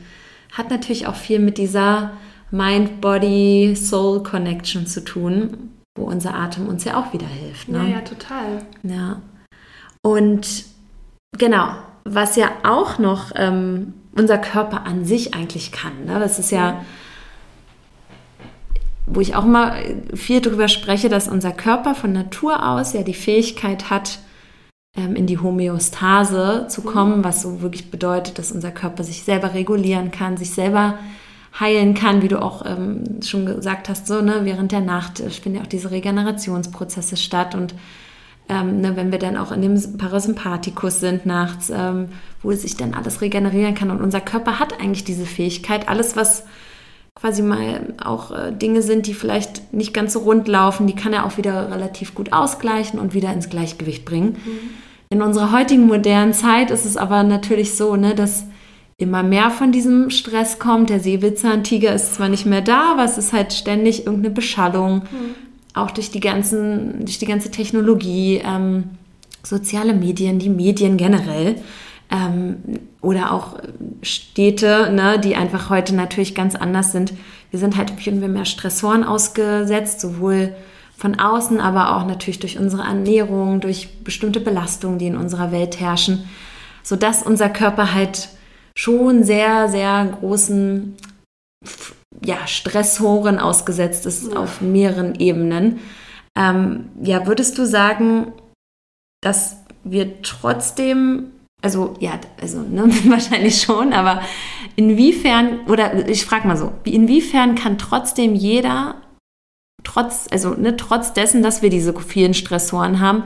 hat 0.52 0.70
natürlich 0.70 1.08
auch 1.08 1.16
viel 1.16 1.40
mit 1.40 1.58
dieser 1.58 2.12
Mind-Body-Soul-Connection 2.52 4.86
zu 4.88 5.04
tun, 5.04 5.72
wo 5.96 6.06
unser 6.06 6.36
Atem 6.36 6.68
uns 6.68 6.86
ja 6.86 7.00
auch 7.00 7.14
wieder 7.14 7.28
hilft. 7.28 7.70
Ne? 7.70 7.80
Ja, 7.80 7.98
ja, 7.98 8.02
total. 8.02 8.66
Ja. 8.84 9.22
Und 10.02 10.66
genau, 11.38 11.70
was 12.06 12.36
ja 12.36 12.50
auch 12.64 13.00
noch 13.00 13.32
ähm, 13.36 13.94
unser 14.16 14.38
Körper 14.38 14.86
an 14.86 15.06
sich 15.06 15.34
eigentlich 15.34 15.72
kann. 15.72 16.06
Ne? 16.06 16.20
Das 16.20 16.40
ist 16.40 16.52
ja, 16.52 16.86
wo 19.06 19.20
ich 19.20 19.36
auch 19.36 19.46
mal 19.46 20.04
viel 20.14 20.42
darüber 20.42 20.68
spreche, 20.68 21.10
dass 21.10 21.28
unser 21.28 21.52
Körper 21.52 21.96
von 21.96 22.14
Natur 22.14 22.66
aus 22.66 22.94
ja 22.94 23.04
die 23.04 23.14
Fähigkeit 23.14 23.90
hat, 23.90 24.20
in 24.98 25.28
die 25.28 25.38
Homöostase 25.38 26.68
zu 26.70 26.82
mhm. 26.82 26.86
kommen, 26.86 27.24
was 27.24 27.42
so 27.42 27.62
wirklich 27.62 27.92
bedeutet, 27.92 28.40
dass 28.40 28.52
unser 28.52 28.72
Körper 28.72 29.04
sich 29.04 29.24
selber 29.24 29.54
regulieren 29.54 30.12
kann, 30.12 30.38
sich 30.38 30.52
selber 30.52 30.98
heilen 31.60 31.94
kann, 31.94 32.22
wie 32.22 32.28
du 32.28 32.42
auch 32.42 32.66
ähm, 32.66 33.22
schon 33.24 33.46
gesagt 33.46 33.90
hast, 33.90 34.08
so 34.08 34.22
ne, 34.22 34.42
während 34.44 34.72
der 34.72 34.82
Nacht 34.82 35.20
finden 35.20 35.58
ja 35.58 35.64
auch 35.64 35.68
diese 35.68 35.92
Regenerationsprozesse 35.92 37.18
statt 37.18 37.56
und 37.56 37.74
ähm, 38.50 38.82
ne, 38.82 38.96
wenn 38.96 39.12
wir 39.12 39.20
dann 39.20 39.38
auch 39.38 39.52
in 39.52 39.62
dem 39.62 39.98
Parasympathikus 39.98 41.00
sind 41.00 41.26
nachts, 41.26 41.70
ähm, 41.70 42.10
wo 42.42 42.52
sich 42.54 42.78
dann 42.78 42.94
alles 42.94 43.22
regenerieren 43.22 43.76
kann 43.76 43.92
und 43.92 44.02
unser 44.02 44.22
Körper 44.22 44.60
hat 44.60 44.80
eigentlich 44.80 45.04
diese 45.04 45.26
Fähigkeit, 45.26 45.90
alles 45.90 46.16
was 46.16 46.44
quasi 47.16 47.42
mal 47.42 47.94
auch 48.04 48.32
äh, 48.32 48.52
Dinge 48.52 48.82
sind, 48.82 49.08
die 49.08 49.14
vielleicht 49.14 49.74
nicht 49.74 49.94
ganz 49.94 50.14
so 50.14 50.20
rund 50.20 50.48
laufen, 50.48 50.86
die 50.86 50.96
kann 50.96 51.14
er 51.14 51.26
auch 51.26 51.38
wieder 51.38 51.72
relativ 51.72 52.14
gut 52.14 52.32
ausgleichen 52.32 53.00
und 53.00 53.14
wieder 53.14 53.34
ins 53.34 53.50
Gleichgewicht 53.50 54.06
bringen. 54.06 54.38
Mhm. 54.46 54.87
In 55.10 55.22
unserer 55.22 55.52
heutigen 55.52 55.88
modernen 55.88 56.34
Zeit 56.34 56.72
ist 56.72 56.86
es 56.86 56.98
aber 56.98 57.24
natürlich 57.24 57.76
so, 57.76 57.96
ne, 57.96 58.14
dass 58.14 58.46
immer 58.98 59.24
mehr 59.24 59.52
von 59.52 59.72
diesem 59.72 60.10
Stress 60.10 60.60
kommt. 60.60 60.90
Der 60.90 61.00
Säbelzahntiger 61.00 61.94
ist 61.94 62.16
zwar 62.16 62.30
nicht 62.30 62.46
mehr 62.46 62.62
da, 62.62 62.92
aber 62.94 63.04
es 63.04 63.18
ist 63.18 63.32
halt 63.32 63.54
ständig 63.54 64.06
irgendeine 64.06 64.34
Beschallung, 64.34 65.00
mhm. 65.00 65.36
auch 65.74 65.92
durch 65.92 66.12
die, 66.12 66.20
ganzen, 66.20 67.06
durch 67.06 67.20
die 67.20 67.26
ganze 67.26 67.52
Technologie, 67.52 68.42
ähm, 68.44 68.86
soziale 69.44 69.94
Medien, 69.94 70.40
die 70.40 70.50
Medien 70.50 70.98
generell. 70.98 71.56
Ähm, 72.10 72.58
oder 73.02 73.34
auch 73.34 73.58
Städte, 74.02 74.92
ne, 74.92 75.20
die 75.20 75.36
einfach 75.36 75.70
heute 75.70 75.96
natürlich 75.96 76.36
ganz 76.36 76.56
anders 76.56 76.92
sind. 76.92 77.14
Wir 77.52 77.60
sind 77.60 77.78
halt 77.78 77.92
viel 77.92 78.14
mehr 78.14 78.46
Stressoren 78.46 79.04
ausgesetzt, 79.04 80.02
sowohl 80.02 80.56
von 80.98 81.20
außen, 81.20 81.62
aber 81.62 81.96
auch 81.96 82.06
natürlich 82.06 82.40
durch 82.40 82.58
unsere 82.58 82.82
Ernährung, 82.82 83.62
durch 83.62 84.04
bestimmte 84.04 84.40
Belastungen, 84.40 84.98
die 84.98 85.08
in 85.08 85.16
unserer 85.16 85.52
Welt 85.52 85.80
herrschen, 85.80 86.28
sodass 86.82 87.22
unser 87.22 87.50
Körper 87.50 87.94
halt 87.94 88.30
schon 88.76 89.24
sehr, 89.24 89.70
sehr 89.70 90.18
großen 90.20 90.98
ja, 92.24 92.48
Stressoren 92.48 93.38
ausgesetzt 93.38 94.08
ist 94.08 94.32
ja. 94.32 94.40
auf 94.40 94.62
mehreren 94.62 95.14
Ebenen. 95.16 95.80
Ähm, 96.36 96.90
ja, 97.02 97.28
würdest 97.28 97.60
du 97.60 97.68
sagen, 97.68 98.34
dass 99.22 99.58
wir 99.84 100.24
trotzdem, 100.24 101.32
also 101.62 101.94
ja, 102.00 102.20
also 102.42 102.62
ne, 102.62 102.84
wahrscheinlich 103.06 103.62
schon, 103.62 103.94
aber 103.94 104.22
inwiefern, 104.76 105.60
oder 105.68 106.08
ich 106.10 106.26
frage 106.26 106.48
mal 106.48 106.58
so, 106.58 106.72
inwiefern 106.86 107.54
kann 107.54 107.78
trotzdem 107.78 108.34
jeder 108.34 108.96
trotz, 109.84 110.28
also 110.32 110.52
ne, 110.52 110.76
trotz 110.78 111.14
dessen, 111.14 111.44
dass 111.44 111.62
wir 111.62 111.70
diese 111.70 111.94
vielen 112.00 112.34
Stressoren 112.34 113.00
haben, 113.00 113.24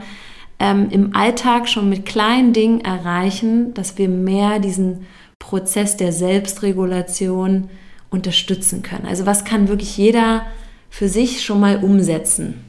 ähm, 0.58 0.88
im 0.90 1.16
Alltag 1.16 1.68
schon 1.68 1.88
mit 1.88 2.06
kleinen 2.06 2.52
Dingen 2.52 2.80
erreichen, 2.80 3.74
dass 3.74 3.98
wir 3.98 4.08
mehr 4.08 4.58
diesen 4.58 5.06
Prozess 5.38 5.96
der 5.96 6.12
Selbstregulation 6.12 7.68
unterstützen 8.10 8.82
können. 8.82 9.06
Also 9.06 9.26
was 9.26 9.44
kann 9.44 9.68
wirklich 9.68 9.96
jeder 9.96 10.46
für 10.90 11.08
sich 11.08 11.42
schon 11.42 11.58
mal 11.58 11.82
umsetzen? 11.82 12.62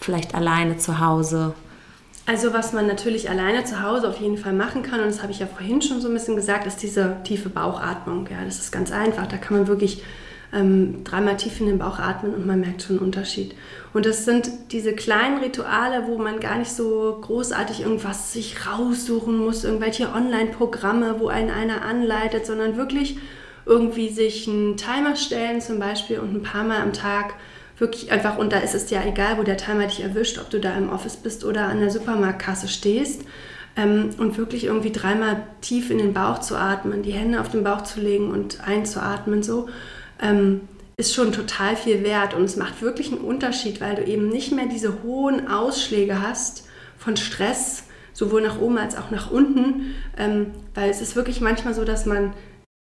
Vielleicht 0.00 0.34
alleine 0.34 0.76
zu 0.76 1.00
Hause. 1.00 1.54
Also 2.26 2.52
was 2.52 2.74
man 2.74 2.86
natürlich 2.86 3.30
alleine 3.30 3.64
zu 3.64 3.82
Hause 3.82 4.08
auf 4.08 4.20
jeden 4.20 4.36
Fall 4.36 4.52
machen 4.52 4.82
kann, 4.82 5.00
und 5.00 5.06
das 5.06 5.22
habe 5.22 5.32
ich 5.32 5.38
ja 5.38 5.46
vorhin 5.46 5.80
schon 5.80 6.02
so 6.02 6.08
ein 6.08 6.14
bisschen 6.14 6.36
gesagt, 6.36 6.66
ist 6.66 6.82
diese 6.82 7.16
tiefe 7.24 7.48
Bauchatmung. 7.48 8.28
Ja, 8.30 8.44
das 8.44 8.58
ist 8.58 8.70
ganz 8.70 8.92
einfach. 8.92 9.26
Da 9.26 9.38
kann 9.38 9.56
man 9.56 9.66
wirklich 9.66 10.02
ähm, 10.52 11.04
dreimal 11.04 11.36
tief 11.36 11.60
in 11.60 11.66
den 11.66 11.78
Bauch 11.78 11.98
atmen 11.98 12.34
und 12.34 12.46
man 12.46 12.60
merkt 12.60 12.82
schon 12.82 12.96
einen 12.96 13.06
Unterschied. 13.06 13.54
Und 13.92 14.06
das 14.06 14.24
sind 14.24 14.50
diese 14.72 14.94
kleinen 14.94 15.38
Rituale, 15.38 16.06
wo 16.06 16.18
man 16.18 16.40
gar 16.40 16.58
nicht 16.58 16.70
so 16.70 17.18
großartig 17.20 17.82
irgendwas 17.82 18.32
sich 18.32 18.66
raussuchen 18.66 19.36
muss, 19.36 19.64
irgendwelche 19.64 20.12
Online-Programme, 20.12 21.16
wo 21.18 21.28
einen 21.28 21.50
einer 21.50 21.82
anleitet, 21.82 22.46
sondern 22.46 22.76
wirklich 22.76 23.18
irgendwie 23.66 24.08
sich 24.08 24.48
einen 24.48 24.76
Timer 24.76 25.16
stellen 25.16 25.60
zum 25.60 25.78
Beispiel 25.78 26.18
und 26.18 26.34
ein 26.34 26.42
paar 26.42 26.64
Mal 26.64 26.80
am 26.80 26.92
Tag 26.92 27.34
wirklich 27.76 28.10
einfach, 28.10 28.38
und 28.38 28.52
da 28.52 28.58
ist 28.58 28.74
es 28.74 28.90
ja 28.90 29.04
egal, 29.04 29.38
wo 29.38 29.42
der 29.42 29.56
Timer 29.56 29.86
dich 29.86 30.02
erwischt, 30.02 30.38
ob 30.38 30.50
du 30.50 30.58
da 30.58 30.76
im 30.76 30.90
Office 30.90 31.16
bist 31.16 31.44
oder 31.44 31.66
an 31.66 31.78
der 31.80 31.90
Supermarktkasse 31.90 32.68
stehst, 32.68 33.22
ähm, 33.76 34.10
und 34.18 34.36
wirklich 34.36 34.64
irgendwie 34.64 34.90
dreimal 34.90 35.44
tief 35.60 35.90
in 35.90 35.98
den 35.98 36.12
Bauch 36.12 36.40
zu 36.40 36.56
atmen, 36.56 37.02
die 37.02 37.12
Hände 37.12 37.40
auf 37.40 37.50
den 37.50 37.62
Bauch 37.64 37.82
zu 37.82 38.00
legen 38.00 38.30
und 38.30 38.66
einzuatmen, 38.66 39.42
so, 39.42 39.68
ähm, 40.20 40.62
ist 40.96 41.14
schon 41.14 41.32
total 41.32 41.76
viel 41.76 42.02
wert. 42.02 42.34
Und 42.34 42.44
es 42.44 42.56
macht 42.56 42.82
wirklich 42.82 43.12
einen 43.12 43.20
Unterschied, 43.20 43.80
weil 43.80 43.96
du 43.96 44.04
eben 44.04 44.28
nicht 44.28 44.52
mehr 44.52 44.66
diese 44.66 45.02
hohen 45.02 45.48
Ausschläge 45.48 46.20
hast 46.20 46.66
von 46.96 47.16
Stress, 47.16 47.84
sowohl 48.12 48.42
nach 48.42 48.60
oben 48.60 48.78
als 48.78 48.96
auch 48.96 49.10
nach 49.10 49.30
unten. 49.30 49.94
Ähm, 50.16 50.52
weil 50.74 50.90
es 50.90 51.00
ist 51.00 51.16
wirklich 51.16 51.40
manchmal 51.40 51.74
so, 51.74 51.84
dass 51.84 52.04
man 52.06 52.34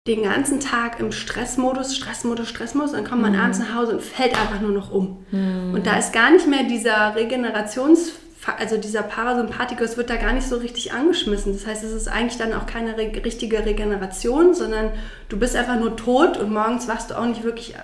den 0.07 0.23
ganzen 0.23 0.59
Tag 0.59 0.99
im 0.99 1.11
Stressmodus, 1.11 1.95
Stressmodus, 1.95 2.47
Stressmodus, 2.47 2.93
dann 2.93 3.03
kommt 3.03 3.21
man 3.21 3.33
mhm. 3.33 3.39
abends 3.39 3.59
nach 3.59 3.75
Hause 3.75 3.93
und 3.93 4.01
fällt 4.01 4.39
einfach 4.39 4.61
nur 4.61 4.71
noch 4.71 4.89
um. 4.91 5.25
Mhm. 5.31 5.73
Und 5.73 5.85
da 5.85 5.97
ist 5.97 6.13
gar 6.13 6.31
nicht 6.31 6.47
mehr 6.47 6.63
dieser 6.63 7.15
Regenerations- 7.15 8.11
also 8.57 8.77
dieser 8.77 9.03
Parasympathikus 9.03 9.97
wird 9.97 10.09
da 10.09 10.15
gar 10.15 10.33
nicht 10.33 10.47
so 10.47 10.57
richtig 10.57 10.93
angeschmissen. 10.93 11.53
Das 11.53 11.67
heißt, 11.67 11.83
es 11.83 11.91
ist 11.91 12.07
eigentlich 12.07 12.37
dann 12.37 12.53
auch 12.53 12.65
keine 12.65 12.97
re 12.97 13.11
richtige 13.23 13.65
Regeneration, 13.65 14.53
sondern 14.53 14.91
du 15.29 15.37
bist 15.37 15.55
einfach 15.55 15.79
nur 15.79 15.95
tot 15.97 16.37
und 16.37 16.51
morgens 16.53 16.87
wachst 16.87 17.11
du 17.11 17.17
auch 17.17 17.25
nicht 17.25 17.43
wirklich 17.43 17.75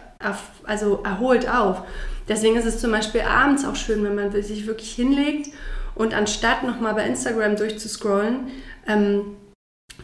also 0.64 1.04
erholt 1.04 1.50
auf. 1.50 1.84
Deswegen 2.28 2.56
ist 2.56 2.66
es 2.66 2.80
zum 2.80 2.92
Beispiel 2.92 3.22
abends 3.22 3.66
auch 3.66 3.76
schön, 3.76 4.04
wenn 4.04 4.16
man 4.16 4.32
sich 4.32 4.66
wirklich 4.66 4.94
hinlegt 4.94 5.50
und 5.96 6.14
anstatt 6.14 6.64
nochmal 6.64 6.94
bei 6.94 7.06
Instagram 7.06 7.58
durchzuscrollen, 7.58 8.52
ähm, 8.88 9.36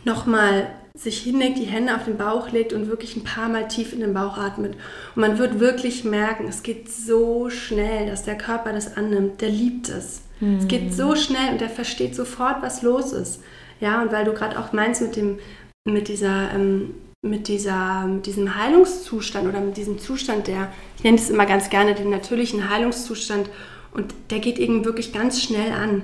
nochmal 0.03 0.67
sich 0.93 1.19
hinlegt, 1.19 1.57
die 1.57 1.65
Hände 1.65 1.95
auf 1.95 2.05
den 2.05 2.17
Bauch 2.17 2.51
legt 2.51 2.73
und 2.73 2.87
wirklich 2.87 3.15
ein 3.15 3.23
paar 3.23 3.47
Mal 3.47 3.69
tief 3.69 3.93
in 3.93 4.01
den 4.01 4.13
Bauch 4.13 4.37
atmet. 4.37 4.73
Und 5.15 5.21
man 5.21 5.37
wird 5.37 5.61
wirklich 5.61 6.03
merken, 6.03 6.47
es 6.49 6.61
geht 6.63 6.91
so 6.91 7.49
schnell, 7.49 8.09
dass 8.09 8.23
der 8.23 8.37
Körper 8.37 8.73
das 8.73 8.97
annimmt. 8.97 9.39
Der 9.39 9.49
liebt 9.49 9.87
es. 9.87 10.23
Mhm. 10.39 10.57
Es 10.57 10.67
geht 10.67 10.93
so 10.93 11.15
schnell 11.15 11.51
und 11.51 11.61
der 11.61 11.69
versteht 11.69 12.15
sofort, 12.15 12.61
was 12.61 12.81
los 12.81 13.13
ist. 13.13 13.41
Ja, 13.79 14.01
und 14.01 14.11
weil 14.11 14.25
du 14.25 14.33
gerade 14.33 14.59
auch 14.59 14.73
meinst 14.73 15.01
mit 15.01 15.15
dem, 15.15 15.39
mit 15.85 16.07
dieser, 16.07 16.51
ähm, 16.53 16.95
mit 17.21 17.47
dieser, 17.47 18.05
mit 18.05 18.25
diesem 18.25 18.55
Heilungszustand 18.55 19.47
oder 19.47 19.59
mit 19.59 19.77
diesem 19.77 19.99
Zustand, 19.99 20.47
der, 20.47 20.71
ich 20.97 21.03
nenne 21.03 21.17
es 21.17 21.29
immer 21.29 21.45
ganz 21.45 21.69
gerne 21.69 21.95
den 21.95 22.09
natürlichen 22.09 22.69
Heilungszustand 22.69 23.49
und 23.91 24.13
der 24.29 24.39
geht 24.39 24.59
eben 24.59 24.85
wirklich 24.85 25.13
ganz 25.13 25.41
schnell 25.41 25.71
an. 25.71 26.03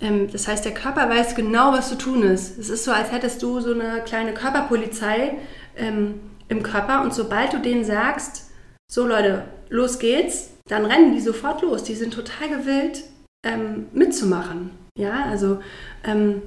Ähm, 0.00 0.30
das 0.30 0.48
heißt, 0.48 0.64
der 0.64 0.74
Körper 0.74 1.08
weiß 1.08 1.34
genau, 1.34 1.72
was 1.72 1.88
zu 1.88 1.98
tun 1.98 2.22
ist. 2.22 2.58
Es 2.58 2.68
ist 2.68 2.84
so, 2.84 2.92
als 2.92 3.12
hättest 3.12 3.42
du 3.42 3.60
so 3.60 3.72
eine 3.72 4.02
kleine 4.04 4.34
Körperpolizei 4.34 5.36
ähm, 5.76 6.14
im 6.48 6.62
Körper 6.62 7.02
und 7.02 7.14
sobald 7.14 7.52
du 7.52 7.58
denen 7.58 7.84
sagst, 7.84 8.50
so 8.90 9.06
Leute, 9.06 9.44
los 9.68 9.98
geht's, 9.98 10.50
dann 10.68 10.86
rennen 10.86 11.12
die 11.12 11.20
sofort 11.20 11.62
los. 11.62 11.82
Die 11.84 11.94
sind 11.94 12.14
total 12.14 12.48
gewillt, 12.48 13.04
ähm, 13.46 13.86
mitzumachen. 13.92 14.70
Ja, 14.98 15.24
also 15.26 15.60
ähm, 16.04 16.42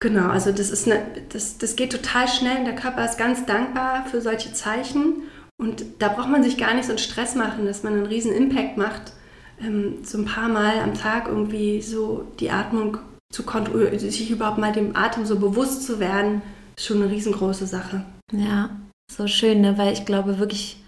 genau, 0.00 0.28
also 0.28 0.52
das 0.52 0.70
ist 0.70 0.86
eine, 0.86 1.02
das, 1.30 1.58
das 1.58 1.76
geht 1.76 1.92
total 1.92 2.28
schnell 2.28 2.58
und 2.58 2.64
der 2.64 2.74
Körper 2.74 3.04
ist 3.04 3.18
ganz 3.18 3.46
dankbar 3.46 4.06
für 4.06 4.20
solche 4.20 4.52
Zeichen. 4.52 5.22
Und 5.60 5.84
da 5.98 6.08
braucht 6.08 6.30
man 6.30 6.42
sich 6.42 6.56
gar 6.56 6.74
nicht 6.74 6.84
so 6.84 6.92
einen 6.92 6.98
Stress 6.98 7.34
machen, 7.34 7.66
dass 7.66 7.82
man 7.82 7.94
einen 7.94 8.06
riesen 8.06 8.32
Impact 8.32 8.76
macht, 8.76 9.12
ähm, 9.60 9.98
so 10.02 10.18
ein 10.18 10.24
paar 10.24 10.48
Mal 10.48 10.80
am 10.80 10.94
Tag 10.94 11.28
irgendwie 11.28 11.82
so 11.82 12.26
die 12.40 12.50
Atmung 12.50 12.98
zu 13.30 13.42
kontrollieren, 13.42 13.98
sich 13.98 14.30
überhaupt 14.30 14.58
mal 14.58 14.72
dem 14.72 14.96
Atem 14.96 15.26
so 15.26 15.38
bewusst 15.38 15.84
zu 15.84 16.00
werden, 16.00 16.42
ist 16.76 16.86
schon 16.86 17.02
eine 17.02 17.10
riesengroße 17.10 17.66
Sache. 17.66 18.04
Ja, 18.32 18.70
so 19.12 19.26
schön, 19.26 19.60
ne? 19.60 19.76
weil 19.76 19.92
ich 19.92 20.06
glaube 20.06 20.38
wirklich, 20.38 20.82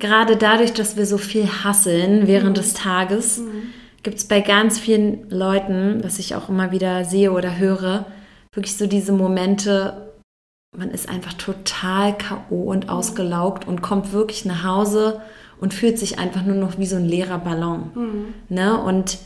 gerade 0.00 0.36
dadurch, 0.36 0.72
dass 0.72 0.96
wir 0.96 1.06
so 1.06 1.18
viel 1.18 1.46
hasseln 1.46 2.26
während 2.26 2.56
mhm. 2.56 2.60
des 2.60 2.74
Tages, 2.74 3.38
mhm 3.38 3.72
gibt 4.06 4.18
es 4.18 4.28
bei 4.28 4.40
ganz 4.40 4.78
vielen 4.78 5.28
Leuten, 5.30 5.98
was 6.04 6.20
ich 6.20 6.36
auch 6.36 6.48
immer 6.48 6.70
wieder 6.70 7.04
sehe 7.04 7.32
oder 7.32 7.58
höre, 7.58 8.06
wirklich 8.52 8.76
so 8.76 8.86
diese 8.86 9.10
Momente, 9.10 10.12
man 10.78 10.92
ist 10.92 11.08
einfach 11.08 11.32
total 11.32 12.16
K.O. 12.16 12.70
und 12.70 12.88
ausgelaugt 12.88 13.66
und 13.66 13.82
kommt 13.82 14.12
wirklich 14.12 14.44
nach 14.44 14.62
Hause 14.62 15.20
und 15.60 15.74
fühlt 15.74 15.98
sich 15.98 16.20
einfach 16.20 16.44
nur 16.44 16.54
noch 16.54 16.78
wie 16.78 16.86
so 16.86 16.94
ein 16.94 17.04
leerer 17.04 17.38
Ballon. 17.38 17.90
Mhm. 17.96 18.34
Ne? 18.48 18.80
Und 18.80 19.18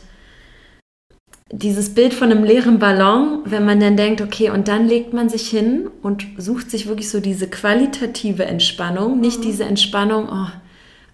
dieses 1.51 1.93
Bild 1.93 2.15
von 2.15 2.31
einem 2.31 2.43
leeren 2.43 2.79
Ballon, 2.79 3.43
wenn 3.45 3.63
man 3.63 3.79
dann 3.79 3.97
denkt, 3.97 4.19
okay, 4.19 4.49
und 4.49 4.67
dann 4.67 4.87
legt 4.87 5.13
man 5.13 5.29
sich 5.29 5.47
hin 5.47 5.91
und 6.01 6.25
sucht 6.37 6.71
sich 6.71 6.87
wirklich 6.87 7.11
so 7.11 7.19
diese 7.19 7.47
qualitative 7.47 8.45
Entspannung, 8.45 9.19
nicht 9.19 9.41
mhm. 9.41 9.43
diese 9.43 9.65
Entspannung, 9.65 10.27
oh, 10.31 10.47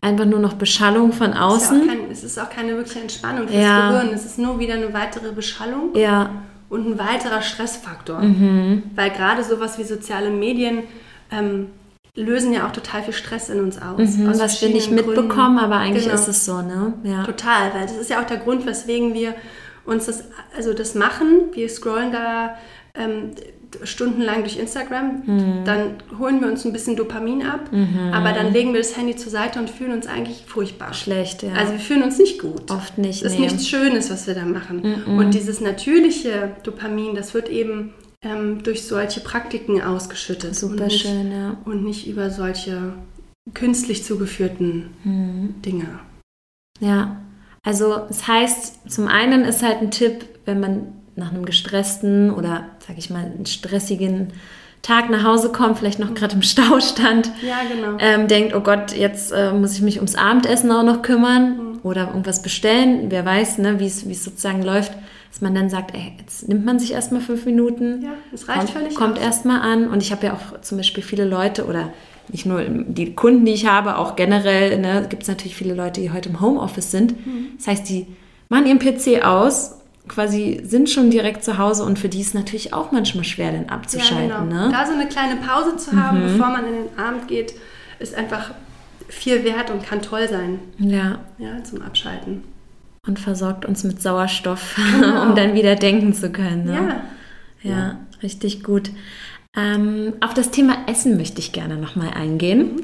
einfach 0.01 0.25
nur 0.25 0.39
noch 0.39 0.53
Beschallung 0.53 1.12
von 1.12 1.33
außen. 1.33 1.77
Es 1.77 1.83
ist, 1.83 1.89
kein, 1.89 2.12
es 2.12 2.23
ist 2.23 2.39
auch 2.39 2.49
keine 2.49 2.75
wirkliche 2.75 2.99
Entspannung 2.99 3.47
fürs 3.47 3.62
ja. 3.62 3.91
Gehirn. 3.91 4.13
Es 4.13 4.25
ist 4.25 4.38
nur 4.38 4.60
wieder 4.60 4.75
eine 4.75 4.93
weitere 4.93 5.31
Beschallung 5.31 5.95
ja. 5.95 6.29
und 6.69 6.88
ein 6.88 6.99
weiterer 6.99 7.41
Stressfaktor. 7.41 8.21
Mhm. 8.21 8.83
Weil 8.95 9.12
gerade 9.12 9.43
sowas 9.43 9.77
wie 9.77 9.83
soziale 9.83 10.29
Medien 10.29 10.83
ähm, 11.31 11.67
lösen 12.15 12.51
ja 12.51 12.67
auch 12.67 12.71
total 12.71 13.03
viel 13.03 13.13
Stress 13.13 13.49
in 13.49 13.60
uns 13.60 13.79
aus. 13.81 14.17
Mhm, 14.17 14.29
aus 14.29 14.39
was 14.39 14.62
wir 14.62 14.69
nicht 14.69 14.91
mitbekommen, 14.91 15.27
Gründen. 15.27 15.60
aber 15.60 15.77
eigentlich 15.77 16.05
genau. 16.05 16.15
ist 16.15 16.27
es 16.27 16.45
so, 16.45 16.62
ne? 16.62 16.93
Ja. 17.03 17.23
Total, 17.23 17.73
weil 17.73 17.83
das 17.83 17.95
ist 17.95 18.10
ja 18.10 18.19
auch 18.21 18.25
der 18.25 18.38
Grund, 18.38 18.65
weswegen 18.65 19.13
wir 19.13 19.36
uns 19.86 20.07
das, 20.07 20.25
also 20.55 20.73
das 20.73 20.95
machen. 20.95 21.51
Wir 21.53 21.69
scrollen 21.69 22.12
da 22.12 22.55
ähm, 22.95 23.31
stundenlang 23.84 24.41
durch 24.41 24.58
Instagram, 24.58 25.23
mhm. 25.25 25.65
dann 25.65 25.95
holen 26.19 26.41
wir 26.41 26.47
uns 26.47 26.65
ein 26.65 26.73
bisschen 26.73 26.95
Dopamin 26.95 27.43
ab, 27.43 27.71
mhm. 27.71 28.12
aber 28.13 28.32
dann 28.32 28.53
legen 28.53 28.73
wir 28.73 28.80
das 28.80 28.97
Handy 28.97 29.15
zur 29.15 29.32
Seite 29.32 29.60
und 29.60 29.69
fühlen 29.69 29.91
uns 29.91 30.08
eigentlich 30.08 30.43
furchtbar. 30.45 30.93
Schlecht, 30.93 31.43
ja. 31.43 31.53
Also 31.53 31.73
wir 31.73 31.80
fühlen 31.80 32.03
uns 32.03 32.17
nicht 32.17 32.39
gut. 32.39 32.71
Oft 32.71 32.97
nicht. 32.97 33.23
Das 33.23 33.34
ist 33.34 33.39
nee. 33.39 33.45
nichts 33.45 33.67
Schönes, 33.67 34.10
was 34.10 34.27
wir 34.27 34.36
da 34.36 34.45
machen. 34.45 35.03
Mhm. 35.06 35.17
Und 35.17 35.34
dieses 35.34 35.62
natürliche 35.62 36.51
Dopamin, 36.63 37.15
das 37.15 37.34
wird 37.34 37.49
eben 37.49 37.93
ähm, 38.21 38.63
durch 38.63 38.84
solche 38.84 39.19
Praktiken 39.19 39.82
ausgeschüttet. 39.82 40.56
Super 40.56 40.73
und 40.73 40.88
nicht, 40.88 41.01
schön, 41.01 41.32
ja. 41.32 41.58
Und 41.65 41.84
nicht 41.84 42.08
über 42.08 42.30
solche 42.30 42.93
künstlich 43.53 44.03
zugeführten 44.03 44.89
mhm. 45.03 45.62
Dinge. 45.62 45.99
Ja, 46.80 47.21
also 47.63 48.01
es 48.10 48.27
heißt, 48.27 48.89
zum 48.89 49.08
einen 49.08 49.43
ist 49.43 49.63
halt 49.63 49.82
ein 49.82 49.91
Tipp, 49.91 50.25
wenn 50.45 50.60
man 50.60 50.93
nach 51.17 51.34
einem 51.34 51.45
gestressten 51.45 52.32
oder, 52.32 52.65
sag 52.88 52.97
ich 52.97 53.10
mal, 53.10 53.25
einen 53.25 53.45
stressigen 53.45 54.32
Tag 54.82 55.10
nach 55.10 55.23
Hause 55.23 55.51
kommt, 55.51 55.80
vielleicht 55.80 55.99
noch 55.99 56.13
gerade 56.13 56.36
im 56.36 56.41
Stau 56.43 56.80
stand, 56.80 57.32
ja, 57.41 57.58
genau. 57.69 57.97
ähm, 57.99 58.27
denkt, 58.27 58.56
oh 58.56 58.62
Gott, 58.62 58.95
jetzt 58.95 59.32
äh, 59.32 59.51
muss 59.51 59.73
ich 59.73 59.82
mich 59.82 59.97
ums 59.97 60.15
Abendessen 60.15 60.71
auch 60.71 60.84
noch 60.84 61.01
kümmern 61.01 61.58
mhm. 61.58 61.80
oder 61.84 62.08
irgendwas 62.08 62.41
bestellen. 62.41 63.08
Wer 63.10 63.25
weiß, 63.25 63.58
ne, 63.58 63.80
wie 63.80 63.86
es 63.86 64.23
sozusagen 64.23 64.62
läuft, 64.63 64.93
dass 65.32 65.41
man 65.41 65.53
dann 65.53 65.69
sagt, 65.69 65.93
ey, 65.93 66.13
jetzt 66.19 66.47
nimmt 66.47 66.65
man 66.65 66.80
sich 66.80 66.93
erstmal 66.93 67.21
fünf 67.21 67.45
Minuten. 67.45 68.01
Ja, 68.03 68.12
das 68.32 68.47
reicht 68.47 68.60
kommt, 68.60 68.69
völlig 68.71 68.95
Kommt 68.95 69.19
erstmal 69.19 69.62
an. 69.62 69.88
Und 69.89 70.01
ich 70.01 70.12
habe 70.12 70.27
ja 70.27 70.34
auch 70.34 70.62
zum 70.62 70.77
Beispiel 70.77 71.03
viele 71.03 71.25
Leute 71.25 71.65
oder 71.65 71.91
nicht 72.30 72.45
nur 72.45 72.62
die 72.63 73.13
Kunden, 73.13 73.45
die 73.45 73.53
ich 73.53 73.65
habe, 73.65 73.97
auch 73.97 74.15
generell 74.15 74.80
ne, 74.80 75.06
gibt 75.10 75.23
es 75.23 75.30
natürlich 75.30 75.56
viele 75.56 75.73
Leute, 75.73 76.01
die 76.01 76.12
heute 76.12 76.30
im 76.30 76.39
Homeoffice 76.39 76.91
sind. 76.91 77.25
Mhm. 77.25 77.47
Das 77.58 77.67
heißt, 77.67 77.89
die 77.89 78.08
machen 78.49 78.67
ihren 78.67 78.80
PC 78.80 79.25
aus 79.25 79.76
quasi 80.08 80.62
sind 80.63 80.89
schon 80.89 81.10
direkt 81.10 81.43
zu 81.43 81.58
Hause 81.58 81.84
und 81.84 82.00
für 82.00 82.10
die 82.10 82.22
ist 82.22 82.34
natürlich 82.34 82.74
auch 82.74 82.91
manchmal 82.91 83.24
schwer, 83.24 83.52
den 83.52 83.70
abzuschalten. 83.70 84.30
Ja, 84.30 84.39
genau. 84.39 84.67
ne? 84.67 84.72
Da 84.72 84.86
so 84.86 84.93
eine 84.93 85.08
kleine 85.08 85.38
Pause 85.38 85.78
zu 85.78 85.93
haben, 85.93 86.20
mhm. 86.20 86.34
bevor 86.34 86.50
man 86.50 86.67
in 86.67 86.74
den 86.74 87.00
Abend 87.00 87.28
geht, 87.28 87.54
ist 88.00 88.15
einfach 88.15 88.52
viel 89.08 89.43
wert 89.43 89.70
und 89.70 89.84
kann 89.84 90.02
toll 90.02 90.28
sein. 90.30 90.60
Ja. 90.78 91.20
Ja, 91.38 91.63
zum 91.63 91.82
Abschalten. 91.82 92.43
Und 93.06 93.20
versorgt 93.20 93.65
uns 93.65 93.84
mit 93.84 94.02
Sauerstoff, 94.02 94.76
genau. 95.00 95.24
um 95.24 95.36
dann 95.36 95.54
wieder 95.54 95.76
denken 95.76 96.13
zu 96.13 96.32
können. 96.32 96.65
Ne? 96.65 96.74
Ja. 97.63 97.70
ja. 97.70 97.78
Ja, 97.78 98.00
richtig 98.22 98.63
gut. 98.63 98.91
Ähm, 99.56 100.13
auf 100.22 100.34
das 100.34 100.52
Thema 100.52 100.76
Essen 100.88 101.17
möchte 101.17 101.39
ich 101.39 101.52
gerne 101.52 101.78
nochmal 101.78 102.12
eingehen. 102.13 102.76
Mhm 102.76 102.84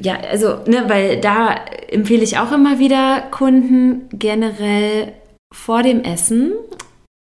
ja, 0.00 0.18
also, 0.30 0.58
ne, 0.66 0.84
weil 0.88 1.20
da 1.20 1.54
empfehle 1.88 2.22
ich 2.22 2.38
auch 2.38 2.52
immer 2.52 2.78
wieder 2.78 3.22
Kunden 3.30 4.08
generell 4.12 5.12
vor 5.52 5.82
dem 5.82 6.02
Essen 6.02 6.52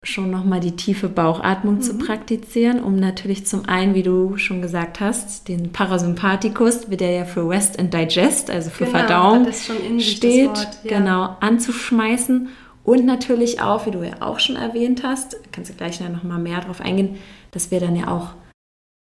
schon 0.02 0.30
nochmal 0.30 0.60
die 0.60 0.76
tiefe 0.76 1.08
Bauchatmung 1.08 1.76
mhm. 1.76 1.80
zu 1.82 1.98
praktizieren, 1.98 2.82
um 2.82 2.96
natürlich 2.96 3.46
zum 3.46 3.68
einen, 3.68 3.94
wie 3.94 4.02
du 4.02 4.38
schon 4.38 4.62
gesagt 4.62 5.00
hast, 5.00 5.48
den 5.48 5.72
Parasympathikus, 5.72 6.90
wie 6.90 6.96
der 6.96 7.10
ja 7.10 7.24
für 7.26 7.48
Rest 7.48 7.78
and 7.78 7.92
Digest, 7.92 8.50
also 8.50 8.70
für 8.70 8.86
genau, 8.86 8.98
Verdauung 8.98 9.52
steht, 9.98 10.48
Wort, 10.48 10.78
ja. 10.84 10.98
genau, 10.98 11.36
anzuschmeißen 11.40 12.48
und 12.82 13.04
natürlich 13.04 13.60
auch, 13.60 13.84
wie 13.84 13.90
du 13.90 14.02
ja 14.02 14.14
auch 14.20 14.40
schon 14.40 14.56
erwähnt 14.56 15.02
hast, 15.04 15.36
kannst 15.52 15.70
du 15.70 15.74
gleich 15.74 16.00
noch 16.00 16.22
mal 16.22 16.38
mehr 16.38 16.60
drauf 16.60 16.80
eingehen, 16.80 17.18
dass 17.50 17.70
wir 17.70 17.80
dann 17.80 17.94
ja 17.94 18.08
auch 18.08 18.30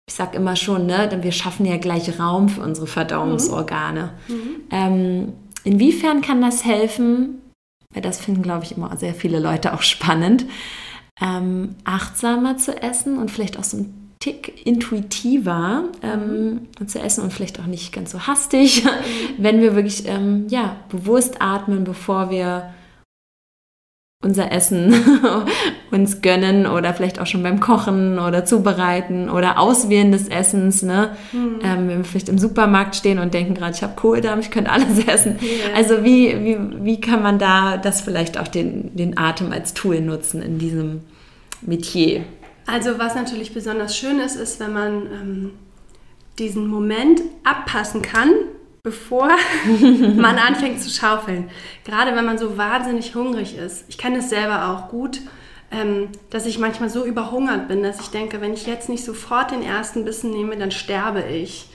ich 0.08 0.14
sag 0.14 0.36
immer 0.36 0.56
schon, 0.56 0.86
ne, 0.86 1.08
denn 1.10 1.24
wir 1.24 1.32
schaffen 1.32 1.66
ja 1.66 1.78
gleich 1.78 2.20
Raum 2.20 2.50
für 2.50 2.62
unsere 2.62 2.88
Verdauungsorgane. 2.88 4.12
Mhm. 4.28 4.56
Ähm, 4.72 5.34
inwiefern 5.64 6.22
kann 6.22 6.42
das 6.42 6.64
helfen? 6.64 7.42
Weil 7.92 8.04
das 8.04 8.20
finden, 8.20 8.44
glaube 8.44 8.66
ich, 8.66 8.78
immer 8.78 8.96
sehr 8.98 9.16
viele 9.16 9.40
Leute 9.40 9.74
auch 9.74 9.82
spannend, 9.82 10.46
ähm, 11.22 11.76
achtsamer 11.86 12.58
zu 12.58 12.82
essen 12.82 13.18
und 13.18 13.32
vielleicht 13.32 13.58
auch 13.58 13.64
so 13.64 13.78
ein 13.78 14.12
Tick 14.20 14.66
intuitiver 14.66 15.86
ähm, 16.02 16.68
mhm. 16.80 16.88
zu 16.88 17.00
essen 17.00 17.24
und 17.24 17.34
vielleicht 17.34 17.60
auch 17.60 17.66
nicht 17.66 17.92
ganz 17.92 18.12
so 18.12 18.28
hastig, 18.28 18.84
mhm. 18.84 18.90
wenn 19.38 19.62
wir 19.62 19.76
wirklich 19.76 20.08
ähm, 20.08 20.48
ja, 20.50 20.76
bewusst 20.90 21.42
atmen, 21.42 21.84
bevor 21.84 22.30
wir 22.30 22.75
unser 24.26 24.52
Essen 24.52 24.94
uns 25.92 26.22
gönnen 26.22 26.66
oder 26.66 26.94
vielleicht 26.94 27.20
auch 27.20 27.28
schon 27.28 27.44
beim 27.44 27.60
Kochen 27.60 28.20
oder 28.20 28.44
zubereiten 28.44 29.30
oder 29.30 29.60
Auswählen 29.60 30.12
des 30.12 30.28
Essens. 30.28 30.82
Ne? 30.82 31.16
Mhm. 31.32 31.60
Ähm, 31.64 31.88
wenn 31.88 31.98
wir 32.00 32.04
vielleicht 32.04 32.28
im 32.28 32.38
Supermarkt 32.38 32.96
stehen 32.96 33.20
und 33.20 33.34
denken 33.34 33.54
gerade, 33.54 33.74
ich 33.74 33.84
habe 33.84 33.96
Kohldampf, 33.96 34.46
ich 34.46 34.52
könnte 34.52 34.72
alles 34.72 35.06
essen. 35.08 35.38
Yeah. 35.42 35.76
Also 35.76 36.04
wie, 36.04 36.44
wie, 36.44 36.58
wie 36.84 37.00
kann 37.00 37.22
man 37.24 37.40
da 37.40 37.78
das 37.78 38.02
vielleicht 38.02 38.38
auch 38.38 38.48
den, 38.48 38.96
den 38.96 39.18
Atem 39.18 39.52
als 39.52 39.74
Tool 39.74 40.02
nutzen 40.02 40.42
in 40.42 40.58
diesem 40.58 41.02
Metier? 41.62 42.24
Also 42.68 42.98
was 42.98 43.16
natürlich 43.16 43.54
besonders 43.54 43.96
schön 43.96 44.20
ist, 44.20 44.36
ist, 44.36 44.60
wenn 44.60 44.74
man 44.74 44.94
ähm, 45.06 45.52
diesen 46.40 46.68
Moment 46.68 47.22
abpassen 47.44 48.02
kann, 48.02 48.32
bevor 48.86 49.30
man 50.16 50.38
anfängt 50.38 50.82
zu 50.82 50.90
schaufeln. 50.90 51.50
Gerade 51.84 52.16
wenn 52.16 52.24
man 52.24 52.38
so 52.38 52.56
wahnsinnig 52.56 53.16
hungrig 53.16 53.58
ist. 53.58 53.84
Ich 53.90 53.98
kenne 53.98 54.20
es 54.20 54.30
selber 54.30 54.70
auch 54.70 54.90
gut, 54.90 55.22
ähm, 55.72 56.10
dass 56.30 56.46
ich 56.46 56.60
manchmal 56.60 56.92
so 56.92 57.04
überhungert 57.04 57.68
bin, 57.68 57.82
dass 57.82 58.00
ich 58.00 58.10
denke, 58.10 58.40
wenn 58.42 58.54
ich 58.54 58.68
jetzt 58.68 58.88
nicht 58.88 59.04
sofort 59.04 59.50
den 59.50 59.64
ersten 59.64 60.06
Bissen 60.06 60.30
nehme, 60.30 60.56
dann 60.56 60.70
sterbe 60.70 61.24
ich. 61.24 61.68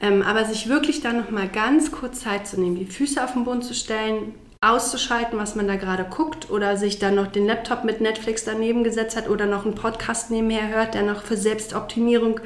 Ähm, 0.00 0.22
aber 0.22 0.46
sich 0.46 0.68
wirklich 0.68 1.02
dann 1.02 1.18
noch 1.18 1.30
mal 1.30 1.46
ganz 1.46 1.92
kurz 1.92 2.20
Zeit 2.20 2.46
zu 2.46 2.58
nehmen, 2.58 2.76
die 2.76 2.86
Füße 2.86 3.22
auf 3.22 3.34
den 3.34 3.44
Boden 3.44 3.62
zu 3.62 3.74
stellen, 3.74 4.34
auszuschalten, 4.62 5.38
was 5.38 5.56
man 5.56 5.68
da 5.68 5.76
gerade 5.76 6.04
guckt 6.04 6.50
oder 6.50 6.78
sich 6.78 6.98
dann 6.98 7.14
noch 7.14 7.26
den 7.26 7.46
Laptop 7.46 7.84
mit 7.84 8.00
Netflix 8.00 8.44
daneben 8.44 8.82
gesetzt 8.82 9.14
hat 9.14 9.28
oder 9.28 9.44
noch 9.44 9.66
einen 9.66 9.74
Podcast 9.74 10.30
nebenher 10.30 10.68
hört, 10.68 10.94
der 10.94 11.02
noch 11.02 11.22
für 11.22 11.36
Selbstoptimierung 11.36 12.40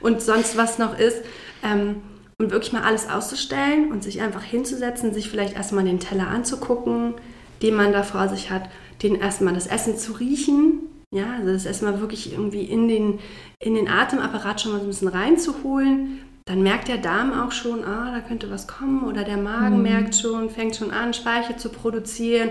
und 0.00 0.20
sonst 0.20 0.58
was 0.58 0.78
noch 0.78 0.98
ist. 0.98 1.22
Ähm, 1.62 2.02
und 2.38 2.50
wirklich 2.50 2.72
mal 2.72 2.82
alles 2.82 3.08
auszustellen 3.08 3.90
und 3.92 4.02
sich 4.02 4.20
einfach 4.20 4.42
hinzusetzen, 4.42 5.14
sich 5.14 5.28
vielleicht 5.28 5.54
erstmal 5.54 5.84
den 5.84 6.00
Teller 6.00 6.28
anzugucken, 6.28 7.14
den 7.62 7.74
man 7.74 7.92
da 7.92 8.02
vor 8.02 8.28
sich 8.28 8.50
hat, 8.50 8.68
den 9.02 9.14
erstmal 9.14 9.54
das 9.54 9.66
Essen 9.66 9.96
zu 9.96 10.12
riechen, 10.12 10.80
ja, 11.14 11.34
also 11.38 11.52
das 11.52 11.64
erstmal 11.64 12.00
wirklich 12.00 12.32
irgendwie 12.32 12.64
in 12.64 12.88
den, 12.88 13.20
in 13.60 13.74
den 13.74 13.88
Atemapparat 13.88 14.60
schon 14.60 14.72
mal 14.72 14.78
so 14.78 14.84
ein 14.84 14.88
bisschen 14.88 15.08
reinzuholen. 15.08 16.18
Dann 16.44 16.62
merkt 16.62 16.88
der 16.88 16.98
Darm 16.98 17.32
auch 17.32 17.52
schon, 17.52 17.84
ah, 17.84 18.10
da 18.12 18.20
könnte 18.20 18.50
was 18.50 18.66
kommen 18.66 19.04
oder 19.04 19.22
der 19.22 19.36
Magen 19.36 19.76
mhm. 19.76 19.82
merkt 19.82 20.16
schon, 20.16 20.50
fängt 20.50 20.74
schon 20.74 20.90
an, 20.90 21.14
Speicher 21.14 21.56
zu 21.56 21.68
produzieren. 21.68 22.50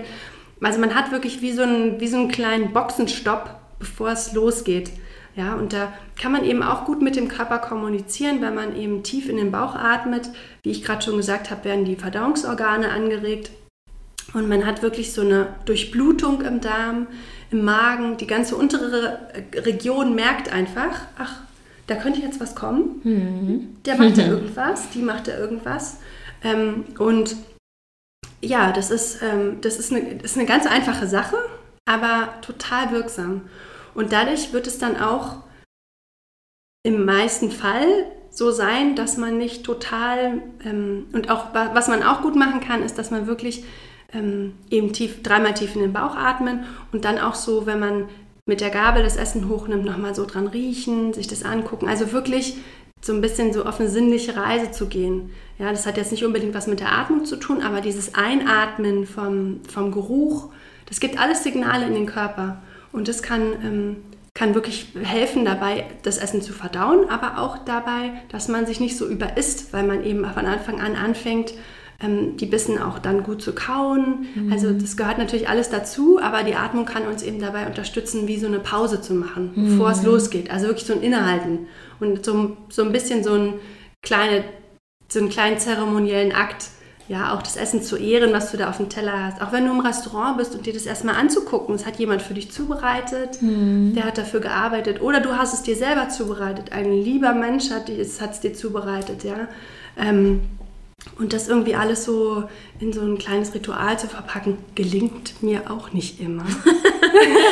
Also 0.62 0.80
man 0.80 0.94
hat 0.94 1.12
wirklich 1.12 1.42
wie 1.42 1.52
so 1.52 1.62
einen, 1.62 2.00
wie 2.00 2.08
so 2.08 2.16
einen 2.16 2.28
kleinen 2.28 2.72
Boxenstopp, 2.72 3.54
bevor 3.78 4.10
es 4.12 4.32
losgeht. 4.32 4.90
Ja, 5.36 5.54
und 5.54 5.72
da 5.72 5.92
kann 6.20 6.30
man 6.30 6.44
eben 6.44 6.62
auch 6.62 6.84
gut 6.84 7.02
mit 7.02 7.16
dem 7.16 7.28
Körper 7.28 7.58
kommunizieren, 7.58 8.40
wenn 8.40 8.54
man 8.54 8.76
eben 8.76 9.02
tief 9.02 9.28
in 9.28 9.36
den 9.36 9.50
Bauch 9.50 9.74
atmet. 9.74 10.30
Wie 10.62 10.70
ich 10.70 10.84
gerade 10.84 11.02
schon 11.02 11.16
gesagt 11.16 11.50
habe, 11.50 11.64
werden 11.64 11.84
die 11.84 11.96
Verdauungsorgane 11.96 12.90
angeregt. 12.90 13.50
Und 14.32 14.48
man 14.48 14.64
hat 14.64 14.82
wirklich 14.82 15.12
so 15.12 15.22
eine 15.22 15.48
Durchblutung 15.64 16.40
im 16.42 16.60
Darm, 16.60 17.08
im 17.50 17.64
Magen. 17.64 18.16
Die 18.16 18.26
ganze 18.26 18.56
untere 18.56 19.18
Region 19.54 20.14
merkt 20.14 20.52
einfach, 20.52 21.00
ach, 21.18 21.40
da 21.86 21.96
könnte 21.96 22.20
jetzt 22.20 22.40
was 22.40 22.54
kommen. 22.54 23.00
Mhm. 23.02 23.76
Der 23.84 23.96
macht 23.96 24.18
da 24.18 24.22
irgendwas, 24.26 24.90
die 24.90 25.02
macht 25.02 25.28
da 25.28 25.36
irgendwas. 25.36 25.98
Ähm, 26.42 26.84
und 26.98 27.36
ja, 28.40 28.72
das 28.72 28.90
ist, 28.90 29.22
ähm, 29.22 29.60
das, 29.60 29.78
ist 29.78 29.92
eine, 29.92 30.16
das 30.16 30.32
ist 30.32 30.38
eine 30.38 30.46
ganz 30.46 30.66
einfache 30.66 31.06
Sache, 31.06 31.36
aber 31.86 32.34
total 32.40 32.92
wirksam. 32.92 33.42
Und 33.94 34.12
dadurch 34.12 34.52
wird 34.52 34.66
es 34.66 34.78
dann 34.78 34.96
auch 34.96 35.36
im 36.82 37.04
meisten 37.04 37.50
Fall 37.50 37.86
so 38.30 38.50
sein, 38.50 38.96
dass 38.96 39.16
man 39.16 39.38
nicht 39.38 39.64
total, 39.64 40.42
ähm, 40.64 41.06
und 41.12 41.30
auch 41.30 41.54
was 41.54 41.88
man 41.88 42.02
auch 42.02 42.22
gut 42.22 42.36
machen 42.36 42.60
kann, 42.60 42.82
ist, 42.82 42.98
dass 42.98 43.10
man 43.10 43.26
wirklich 43.26 43.64
ähm, 44.12 44.54
eben 44.70 44.92
tief, 44.92 45.22
dreimal 45.22 45.54
tief 45.54 45.74
in 45.74 45.82
den 45.82 45.92
Bauch 45.92 46.16
atmen 46.16 46.64
und 46.92 47.04
dann 47.04 47.18
auch 47.18 47.34
so, 47.34 47.66
wenn 47.66 47.80
man 47.80 48.08
mit 48.46 48.60
der 48.60 48.70
Gabel 48.70 49.02
das 49.02 49.16
Essen 49.16 49.48
hochnimmt, 49.48 49.84
nochmal 49.84 50.14
so 50.14 50.26
dran 50.26 50.46
riechen, 50.46 51.14
sich 51.14 51.26
das 51.26 51.44
angucken. 51.44 51.88
Also 51.88 52.12
wirklich 52.12 52.56
so 53.00 53.12
ein 53.12 53.20
bisschen 53.20 53.52
so 53.52 53.64
auf 53.64 53.80
eine 53.80 53.88
sinnliche 53.88 54.36
Reise 54.36 54.70
zu 54.70 54.86
gehen. 54.86 55.30
Ja, 55.58 55.70
das 55.70 55.86
hat 55.86 55.96
jetzt 55.96 56.10
nicht 56.10 56.24
unbedingt 56.24 56.54
was 56.54 56.66
mit 56.66 56.80
der 56.80 56.92
Atmung 56.92 57.24
zu 57.24 57.36
tun, 57.36 57.62
aber 57.62 57.80
dieses 57.80 58.14
Einatmen 58.14 59.06
vom, 59.06 59.60
vom 59.68 59.92
Geruch, 59.92 60.50
das 60.86 61.00
gibt 61.00 61.18
alles 61.18 61.42
Signale 61.42 61.86
in 61.86 61.94
den 61.94 62.06
Körper. 62.06 62.62
Und 62.94 63.08
das 63.08 63.22
kann, 63.22 63.52
ähm, 63.64 63.96
kann 64.34 64.54
wirklich 64.54 64.86
helfen 65.02 65.44
dabei, 65.44 65.84
das 66.02 66.18
Essen 66.18 66.42
zu 66.42 66.52
verdauen, 66.52 67.10
aber 67.10 67.38
auch 67.38 67.58
dabei, 67.58 68.12
dass 68.30 68.48
man 68.48 68.66
sich 68.66 68.78
nicht 68.78 68.96
so 68.96 69.06
überisst, 69.06 69.72
weil 69.72 69.84
man 69.84 70.04
eben 70.04 70.24
von 70.24 70.46
Anfang 70.46 70.80
an 70.80 70.94
anfängt, 70.94 71.54
ähm, 72.00 72.36
die 72.36 72.46
Bissen 72.46 72.80
auch 72.80 73.00
dann 73.00 73.24
gut 73.24 73.42
zu 73.42 73.52
kauen. 73.52 74.26
Mhm. 74.34 74.52
Also 74.52 74.72
das 74.72 74.96
gehört 74.96 75.18
natürlich 75.18 75.48
alles 75.48 75.70
dazu, 75.70 76.20
aber 76.22 76.44
die 76.44 76.54
Atmung 76.54 76.84
kann 76.84 77.06
uns 77.06 77.24
eben 77.24 77.40
dabei 77.40 77.66
unterstützen, 77.66 78.28
wie 78.28 78.38
so 78.38 78.46
eine 78.46 78.60
Pause 78.60 79.00
zu 79.00 79.14
machen, 79.14 79.52
mhm. 79.54 79.70
bevor 79.70 79.90
es 79.90 80.04
losgeht. 80.04 80.50
Also 80.50 80.68
wirklich 80.68 80.86
so 80.86 80.92
ein 80.92 81.02
Innehalten 81.02 81.66
und 81.98 82.24
so, 82.24 82.56
so 82.68 82.82
ein 82.82 82.92
bisschen 82.92 83.24
so, 83.24 83.34
ein 83.34 83.54
kleine, 84.02 84.44
so 85.08 85.18
einen 85.18 85.30
kleinen 85.30 85.58
zeremoniellen 85.58 86.32
Akt, 86.32 86.68
ja, 87.06 87.34
auch 87.34 87.42
das 87.42 87.56
Essen 87.56 87.82
zu 87.82 87.96
ehren, 87.96 88.32
was 88.32 88.50
du 88.50 88.56
da 88.56 88.70
auf 88.70 88.78
dem 88.78 88.88
Teller 88.88 89.24
hast. 89.24 89.42
Auch 89.42 89.52
wenn 89.52 89.66
du 89.66 89.72
im 89.72 89.80
Restaurant 89.80 90.38
bist 90.38 90.54
und 90.54 90.64
dir 90.64 90.72
das 90.72 90.86
erstmal 90.86 91.16
anzugucken, 91.16 91.74
es 91.74 91.84
hat 91.84 91.98
jemand 91.98 92.22
für 92.22 92.32
dich 92.32 92.50
zubereitet, 92.50 93.42
mhm. 93.42 93.92
der 93.94 94.04
hat 94.04 94.16
dafür 94.16 94.40
gearbeitet 94.40 95.02
oder 95.02 95.20
du 95.20 95.36
hast 95.36 95.52
es 95.52 95.62
dir 95.62 95.76
selber 95.76 96.08
zubereitet. 96.08 96.72
Ein 96.72 96.92
lieber 96.92 97.34
Mensch 97.34 97.70
hat 97.70 97.90
es 97.90 98.40
dir 98.40 98.54
zubereitet, 98.54 99.22
ja. 99.24 99.48
Ähm, 99.98 100.40
und 101.18 101.34
das 101.34 101.48
irgendwie 101.48 101.74
alles 101.74 102.04
so 102.04 102.44
in 102.80 102.92
so 102.94 103.02
ein 103.02 103.18
kleines 103.18 103.54
Ritual 103.54 103.98
zu 103.98 104.08
verpacken, 104.08 104.56
gelingt 104.74 105.42
mir 105.42 105.70
auch 105.70 105.92
nicht 105.92 106.20
immer. 106.20 106.46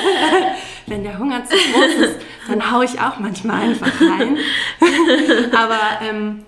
Wenn 0.87 1.05
der 1.05 1.19
Hunger 1.19 1.45
zu 1.45 1.55
groß 1.55 2.09
ist, 2.09 2.17
dann 2.49 2.73
haue 2.73 2.87
ich 2.87 2.99
auch 2.99 3.19
manchmal 3.19 3.69
einfach 3.69 4.01
rein. 4.01 4.39
Aber 5.53 5.79
ähm, 6.03 6.43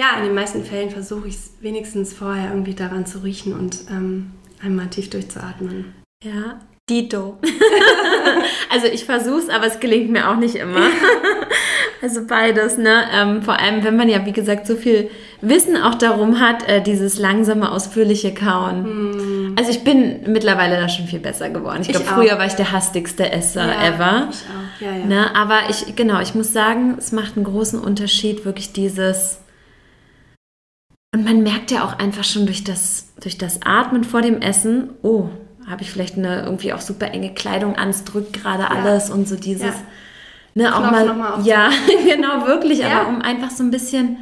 ja, 0.00 0.16
in 0.16 0.24
den 0.24 0.34
meisten 0.34 0.64
Fällen 0.64 0.88
versuche 0.88 1.28
ich 1.28 1.34
es 1.34 1.52
wenigstens 1.60 2.14
vorher 2.14 2.50
irgendwie 2.50 2.74
daran 2.74 3.04
zu 3.04 3.18
riechen 3.18 3.52
und 3.52 3.80
ähm, 3.90 4.30
einmal 4.62 4.88
tief 4.88 5.10
durchzuatmen. 5.10 5.92
Ja, 6.24 6.58
Dito. 6.88 7.38
also 8.70 8.86
ich 8.86 9.04
versuche 9.04 9.40
es, 9.40 9.48
aber 9.50 9.66
es 9.66 9.78
gelingt 9.78 10.10
mir 10.10 10.30
auch 10.30 10.36
nicht 10.36 10.54
immer. 10.54 10.80
also 12.02 12.26
beides, 12.26 12.78
ne? 12.78 13.04
Ähm, 13.12 13.42
vor 13.42 13.58
allem, 13.58 13.84
wenn 13.84 13.96
man 13.96 14.08
ja, 14.08 14.24
wie 14.24 14.32
gesagt, 14.32 14.66
so 14.66 14.74
viel 14.74 15.10
Wissen 15.42 15.76
auch 15.76 15.96
darum 15.96 16.40
hat, 16.40 16.66
äh, 16.66 16.82
dieses 16.82 17.18
langsame, 17.18 17.70
ausführliche 17.70 18.32
Kauen. 18.32 19.50
Mm. 19.50 19.54
Also 19.58 19.70
ich 19.70 19.84
bin 19.84 20.32
mittlerweile 20.32 20.76
da 20.76 20.88
schon 20.88 21.06
viel 21.06 21.20
besser 21.20 21.50
geworden. 21.50 21.82
Ich, 21.82 21.88
glaube, 21.88 22.06
früher 22.06 22.38
war 22.38 22.46
ich 22.46 22.54
der 22.54 22.72
hastigste 22.72 23.30
Esser 23.30 23.66
ja, 23.66 23.88
ever. 23.88 24.28
Ich 24.30 24.38
auch. 24.38 24.80
Ja, 24.80 24.96
ja. 24.96 25.04
Ne? 25.04 25.36
Aber 25.36 25.68
ich, 25.68 25.94
genau, 25.94 26.20
ich 26.20 26.34
muss 26.34 26.54
sagen, 26.54 26.96
es 26.98 27.12
macht 27.12 27.36
einen 27.36 27.44
großen 27.44 27.78
Unterschied, 27.78 28.46
wirklich 28.46 28.72
dieses 28.72 29.40
und 31.12 31.24
man 31.24 31.42
merkt 31.42 31.70
ja 31.70 31.84
auch 31.84 31.98
einfach 31.98 32.24
schon 32.24 32.46
durch 32.46 32.62
das, 32.62 33.08
durch 33.20 33.36
das 33.36 33.60
Atmen 33.64 34.04
vor 34.04 34.22
dem 34.22 34.40
Essen, 34.40 34.90
oh, 35.02 35.28
habe 35.66 35.82
ich 35.82 35.90
vielleicht 35.90 36.16
eine 36.16 36.42
irgendwie 36.42 36.72
auch 36.72 36.80
super 36.80 37.12
enge 37.12 37.34
Kleidung 37.34 37.76
an, 37.76 37.90
es 37.90 38.04
drückt 38.04 38.32
gerade 38.32 38.62
ja. 38.62 38.68
alles 38.68 39.10
und 39.10 39.28
so 39.28 39.36
dieses, 39.36 39.62
ja. 39.62 39.74
ne, 40.54 40.74
auch 40.74 40.80
mal, 40.80 41.12
mal 41.14 41.44
ja, 41.44 41.70
genau, 42.06 42.46
wirklich, 42.46 42.80
ja. 42.80 43.00
aber 43.00 43.08
um 43.08 43.22
einfach 43.22 43.50
so 43.50 43.62
ein 43.62 43.70
bisschen 43.70 44.18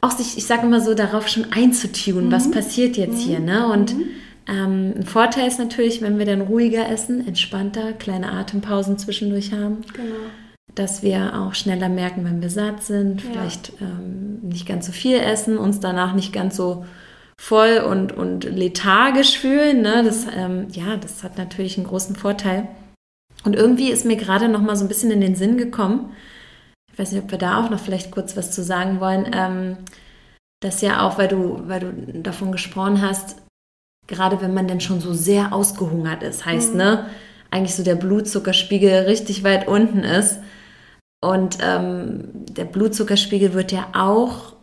auch 0.00 0.10
sich, 0.10 0.38
ich 0.38 0.46
sage 0.46 0.66
immer 0.66 0.80
so, 0.80 0.94
darauf 0.94 1.28
schon 1.28 1.52
einzutun, 1.52 2.26
mhm. 2.26 2.32
was 2.32 2.50
passiert 2.50 2.96
jetzt 2.96 3.18
mhm. 3.18 3.28
hier, 3.28 3.40
ne, 3.40 3.66
und 3.68 3.96
mhm. 3.96 4.04
ähm, 4.48 4.94
ein 4.96 5.06
Vorteil 5.06 5.46
ist 5.46 5.58
natürlich, 5.58 6.02
wenn 6.02 6.18
wir 6.18 6.26
dann 6.26 6.40
ruhiger 6.40 6.88
essen, 6.88 7.26
entspannter, 7.26 7.92
kleine 7.92 8.32
Atempausen 8.32 8.98
zwischendurch 8.98 9.52
haben. 9.52 9.82
Genau 9.92 10.30
dass 10.74 11.02
wir 11.02 11.40
auch 11.40 11.54
schneller 11.54 11.88
merken, 11.88 12.24
wenn 12.24 12.42
wir 12.42 12.50
satt 12.50 12.82
sind, 12.82 13.22
ja. 13.22 13.30
vielleicht 13.30 13.72
ähm, 13.80 14.40
nicht 14.42 14.66
ganz 14.66 14.86
so 14.86 14.92
viel 14.92 15.18
essen, 15.18 15.58
uns 15.58 15.80
danach 15.80 16.14
nicht 16.14 16.32
ganz 16.32 16.56
so 16.56 16.84
voll 17.40 17.78
und, 17.78 18.12
und 18.12 18.44
lethargisch 18.44 19.38
fühlen. 19.38 19.82
Ne? 19.82 20.02
Das, 20.04 20.26
ähm, 20.34 20.68
ja, 20.72 20.96
das 20.96 21.22
hat 21.22 21.38
natürlich 21.38 21.76
einen 21.76 21.86
großen 21.86 22.14
Vorteil. 22.14 22.68
Und 23.44 23.56
irgendwie 23.56 23.90
ist 23.90 24.04
mir 24.04 24.16
gerade 24.16 24.48
noch 24.48 24.60
mal 24.60 24.76
so 24.76 24.84
ein 24.84 24.88
bisschen 24.88 25.10
in 25.10 25.20
den 25.20 25.34
Sinn 25.34 25.56
gekommen, 25.56 26.12
ich 26.92 26.98
weiß 26.98 27.12
nicht, 27.12 27.22
ob 27.24 27.30
wir 27.30 27.38
da 27.38 27.64
auch 27.64 27.70
noch 27.70 27.78
vielleicht 27.78 28.10
kurz 28.10 28.36
was 28.36 28.50
zu 28.50 28.62
sagen 28.62 29.00
wollen, 29.00 29.30
ähm, 29.32 29.76
dass 30.60 30.82
ja 30.82 31.06
auch, 31.06 31.16
weil 31.16 31.28
du, 31.28 31.62
weil 31.66 31.80
du 31.80 31.92
davon 32.20 32.52
gesprochen 32.52 33.00
hast, 33.00 33.36
gerade 34.06 34.40
wenn 34.42 34.52
man 34.52 34.68
dann 34.68 34.80
schon 34.80 35.00
so 35.00 35.14
sehr 35.14 35.52
ausgehungert 35.52 36.22
ist, 36.22 36.44
heißt, 36.44 36.72
mhm. 36.72 36.78
ne, 36.78 37.06
eigentlich 37.50 37.74
so 37.74 37.82
der 37.82 37.94
Blutzuckerspiegel 37.94 39.04
richtig 39.04 39.44
weit 39.44 39.66
unten 39.66 40.00
ist, 40.00 40.40
und 41.20 41.58
ähm, 41.60 42.46
der 42.50 42.64
Blutzuckerspiegel 42.64 43.52
wird 43.52 43.72
ja 43.72 43.88
auch 43.92 44.54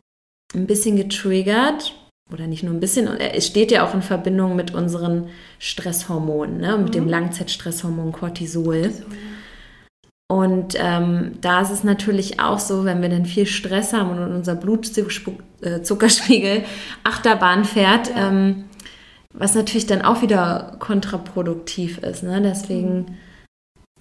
ein 0.54 0.68
bisschen 0.68 0.96
getriggert, 0.96 1.94
oder 2.32 2.48
nicht 2.48 2.64
nur 2.64 2.74
ein 2.74 2.80
bisschen, 2.80 3.08
es 3.08 3.48
steht 3.48 3.72
ja 3.72 3.88
auch 3.88 3.94
in 3.94 4.02
Verbindung 4.02 4.56
mit 4.56 4.74
unseren 4.74 5.30
Stresshormonen, 5.60 6.58
ne? 6.58 6.78
mit 6.78 6.90
mhm. 6.90 6.94
dem 6.94 7.08
Langzeitstresshormon 7.08 8.12
Cortisol. 8.12 8.92
Und 10.30 10.76
ähm, 10.78 11.38
da 11.40 11.62
ist 11.62 11.72
es 11.72 11.86
natürlich 11.86 12.42
auch 12.42 12.60
so, 12.60 12.84
wenn 12.84 13.02
wir 13.02 13.08
dann 13.08 13.26
viel 13.26 13.46
Stress 13.46 13.94
haben 13.94 14.10
und 14.10 14.20
unser 14.20 14.56
Blutzuckerspiegel 14.56 16.66
Achterbahn 17.06 17.64
fährt, 17.64 18.10
ja. 18.10 18.28
ähm, 18.28 18.66
was 19.34 19.56
natürlich 19.56 19.88
dann 19.88 20.02
auch 20.02 20.22
wieder 20.22 20.76
kontraproduktiv 20.80 22.00
ist. 22.00 22.24
Ne? 22.24 22.42
Deswegen 22.42 23.18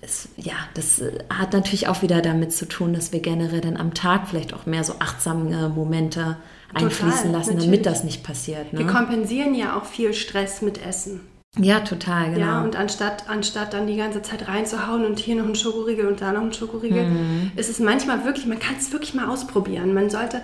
ist, 0.07 0.29
ja, 0.37 0.55
das 0.75 1.03
hat 1.29 1.53
natürlich 1.53 1.89
auch 1.89 2.03
wieder 2.03 2.23
damit 2.23 2.53
zu 2.53 2.67
tun, 2.67 2.95
dass 2.95 3.13
wir 3.13 3.21
generell 3.21 3.61
dann 3.61 3.77
am 3.77 3.93
Tag 3.93 4.29
vielleicht 4.29 4.55
auch 4.55 4.65
mehr 4.65 4.85
so 4.85 4.95
achtsame 5.01 5.69
Momente 5.69 6.37
einfließen 6.73 7.09
Total, 7.09 7.33
lassen, 7.33 7.55
natürlich. 7.55 7.65
damit 7.65 7.87
das 7.87 8.05
nicht 8.05 8.23
passiert. 8.23 8.73
Ne? 8.73 8.81
Wir 8.81 8.87
kompensieren 8.87 9.55
ja 9.55 9.77
auch 9.77 9.85
viel 9.85 10.15
Stress 10.15 10.63
mit 10.63 10.85
Essen. 10.85 11.21
Ja, 11.59 11.81
total, 11.81 12.35
genau. 12.35 12.47
Ja, 12.47 12.63
und 12.63 12.77
anstatt, 12.77 13.29
anstatt 13.29 13.73
dann 13.73 13.87
die 13.87 13.97
ganze 13.97 14.21
Zeit 14.21 14.47
reinzuhauen 14.47 15.07
und 15.07 15.19
hier 15.19 15.37
noch 15.37 15.47
ein 15.47 15.55
Schokoriegel 15.55 16.07
und 16.07 16.21
da 16.21 16.33
noch 16.33 16.43
ein 16.43 16.53
Schokoriegel, 16.53 17.07
mhm. 17.07 17.53
ist 17.57 17.71
es 17.71 17.79
manchmal 17.79 18.25
wirklich, 18.25 18.47
man 18.47 18.59
kann 18.59 18.77
es 18.79 18.93
wirklich 18.93 19.15
mal 19.15 19.29
ausprobieren. 19.29 19.95
Man 19.95 20.11
sollte, 20.11 20.43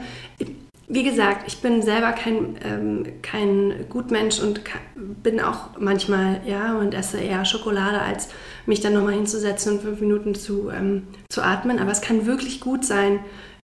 wie 0.89 1.05
gesagt, 1.05 1.45
ich 1.47 1.61
bin 1.61 1.83
selber 1.83 2.13
kein, 2.13 2.57
ähm, 2.65 3.05
kein 3.23 3.87
Gutmensch 3.89 4.41
und 4.41 4.61
bin 4.95 5.41
auch 5.41 5.79
manchmal, 5.79 6.41
ja, 6.47 6.77
und 6.79 6.95
esse 6.95 7.19
eher 7.19 7.45
Schokolade, 7.45 8.01
als 8.01 8.29
mich 8.67 8.81
dann 8.81 8.95
nochmal 8.95 9.15
hinzusetzen 9.15 9.75
und 9.75 9.83
fünf 9.83 10.01
Minuten 10.01 10.35
zu, 10.35 10.71
ähm, 10.71 11.07
zu 11.31 11.43
atmen. 11.43 11.79
Aber 11.79 11.91
es 11.91 12.01
kann 12.01 12.27
wirklich 12.27 12.61
gut 12.61 12.85
sein, 12.85 13.21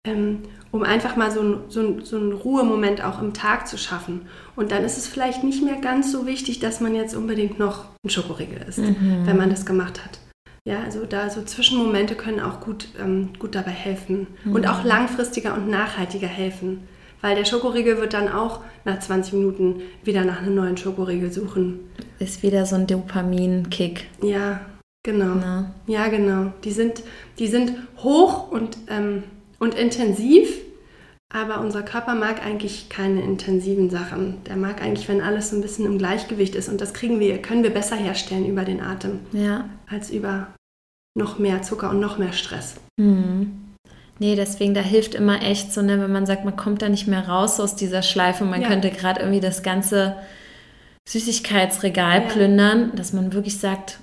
ähm, 0.06 0.40
um 0.70 0.82
einfach 0.82 1.16
mal 1.16 1.30
so, 1.30 1.40
ein, 1.40 1.56
so, 1.68 1.80
ein, 1.80 2.04
so 2.04 2.16
einen 2.16 2.32
Ruhemoment 2.32 3.02
auch 3.02 3.20
im 3.20 3.34
Tag 3.34 3.68
zu 3.68 3.78
schaffen. 3.78 4.22
Und 4.54 4.70
dann 4.70 4.84
ist 4.84 4.98
es 4.98 5.06
vielleicht 5.06 5.44
nicht 5.44 5.62
mehr 5.62 5.76
ganz 5.76 6.12
so 6.12 6.26
wichtig, 6.26 6.60
dass 6.60 6.80
man 6.80 6.94
jetzt 6.94 7.14
unbedingt 7.14 7.58
noch 7.58 7.86
ein 8.04 8.10
Schokoriegel 8.10 8.64
isst, 8.68 8.78
mhm. 8.78 9.22
wenn 9.24 9.36
man 9.36 9.50
das 9.50 9.66
gemacht 9.66 10.04
hat. 10.04 10.18
Ja, 10.64 10.82
also 10.82 11.06
da 11.06 11.30
so 11.30 11.42
Zwischenmomente 11.42 12.14
können 12.14 12.40
auch 12.40 12.60
gut, 12.60 12.88
ähm, 13.00 13.30
gut 13.38 13.54
dabei 13.54 13.70
helfen 13.70 14.26
mhm. 14.44 14.54
und 14.54 14.66
auch 14.66 14.84
langfristiger 14.84 15.54
und 15.54 15.68
nachhaltiger 15.68 16.26
helfen. 16.26 16.86
Weil 17.20 17.34
der 17.34 17.44
Schokoriegel 17.44 17.98
wird 17.98 18.14
dann 18.14 18.28
auch 18.28 18.60
nach 18.84 19.00
20 19.00 19.34
Minuten 19.34 19.82
wieder 20.04 20.24
nach 20.24 20.40
einem 20.40 20.54
neuen 20.54 20.76
Schokoriegel 20.76 21.32
suchen. 21.32 21.80
Ist 22.18 22.42
wieder 22.42 22.64
so 22.64 22.76
ein 22.76 22.86
Dopamin-Kick. 22.86 24.06
Ja, 24.22 24.60
genau. 25.02 25.34
Na? 25.34 25.74
Ja, 25.86 26.08
genau. 26.08 26.52
Die 26.64 26.72
sind, 26.72 27.02
die 27.38 27.48
sind 27.48 27.72
hoch 27.98 28.50
und 28.50 28.78
ähm, 28.88 29.24
und 29.58 29.74
intensiv, 29.74 30.60
aber 31.32 31.60
unser 31.60 31.82
Körper 31.82 32.14
mag 32.14 32.44
eigentlich 32.44 32.88
keine 32.88 33.22
intensiven 33.22 33.90
Sachen. 33.90 34.42
Der 34.44 34.56
mag 34.56 34.82
eigentlich, 34.82 35.08
wenn 35.08 35.20
alles 35.20 35.50
so 35.50 35.56
ein 35.56 35.62
bisschen 35.62 35.86
im 35.86 35.98
Gleichgewicht 35.98 36.54
ist. 36.54 36.68
Und 36.68 36.80
das 36.80 36.94
kriegen 36.94 37.20
wir, 37.20 37.42
können 37.42 37.62
wir 37.62 37.74
besser 37.74 37.96
herstellen 37.96 38.46
über 38.46 38.64
den 38.64 38.80
Atem, 38.80 39.20
ja. 39.32 39.68
als 39.88 40.10
über 40.10 40.48
noch 41.14 41.38
mehr 41.38 41.62
Zucker 41.62 41.90
und 41.90 42.00
noch 42.00 42.18
mehr 42.18 42.32
Stress. 42.32 42.76
Mhm. 42.96 43.67
Nee, 44.18 44.34
deswegen, 44.34 44.74
da 44.74 44.80
hilft 44.80 45.14
immer 45.14 45.42
echt 45.42 45.72
so, 45.72 45.80
ne, 45.80 46.00
wenn 46.00 46.12
man 46.12 46.26
sagt, 46.26 46.44
man 46.44 46.56
kommt 46.56 46.82
da 46.82 46.88
nicht 46.88 47.06
mehr 47.06 47.28
raus 47.28 47.60
aus 47.60 47.76
dieser 47.76 48.02
Schleife, 48.02 48.44
man 48.44 48.62
ja. 48.62 48.68
könnte 48.68 48.90
gerade 48.90 49.20
irgendwie 49.20 49.40
das 49.40 49.62
ganze 49.62 50.16
Süßigkeitsregal 51.08 52.22
ja. 52.22 52.28
plündern, 52.28 52.92
dass 52.96 53.12
man 53.12 53.32
wirklich 53.32 53.58
sagt, 53.58 54.00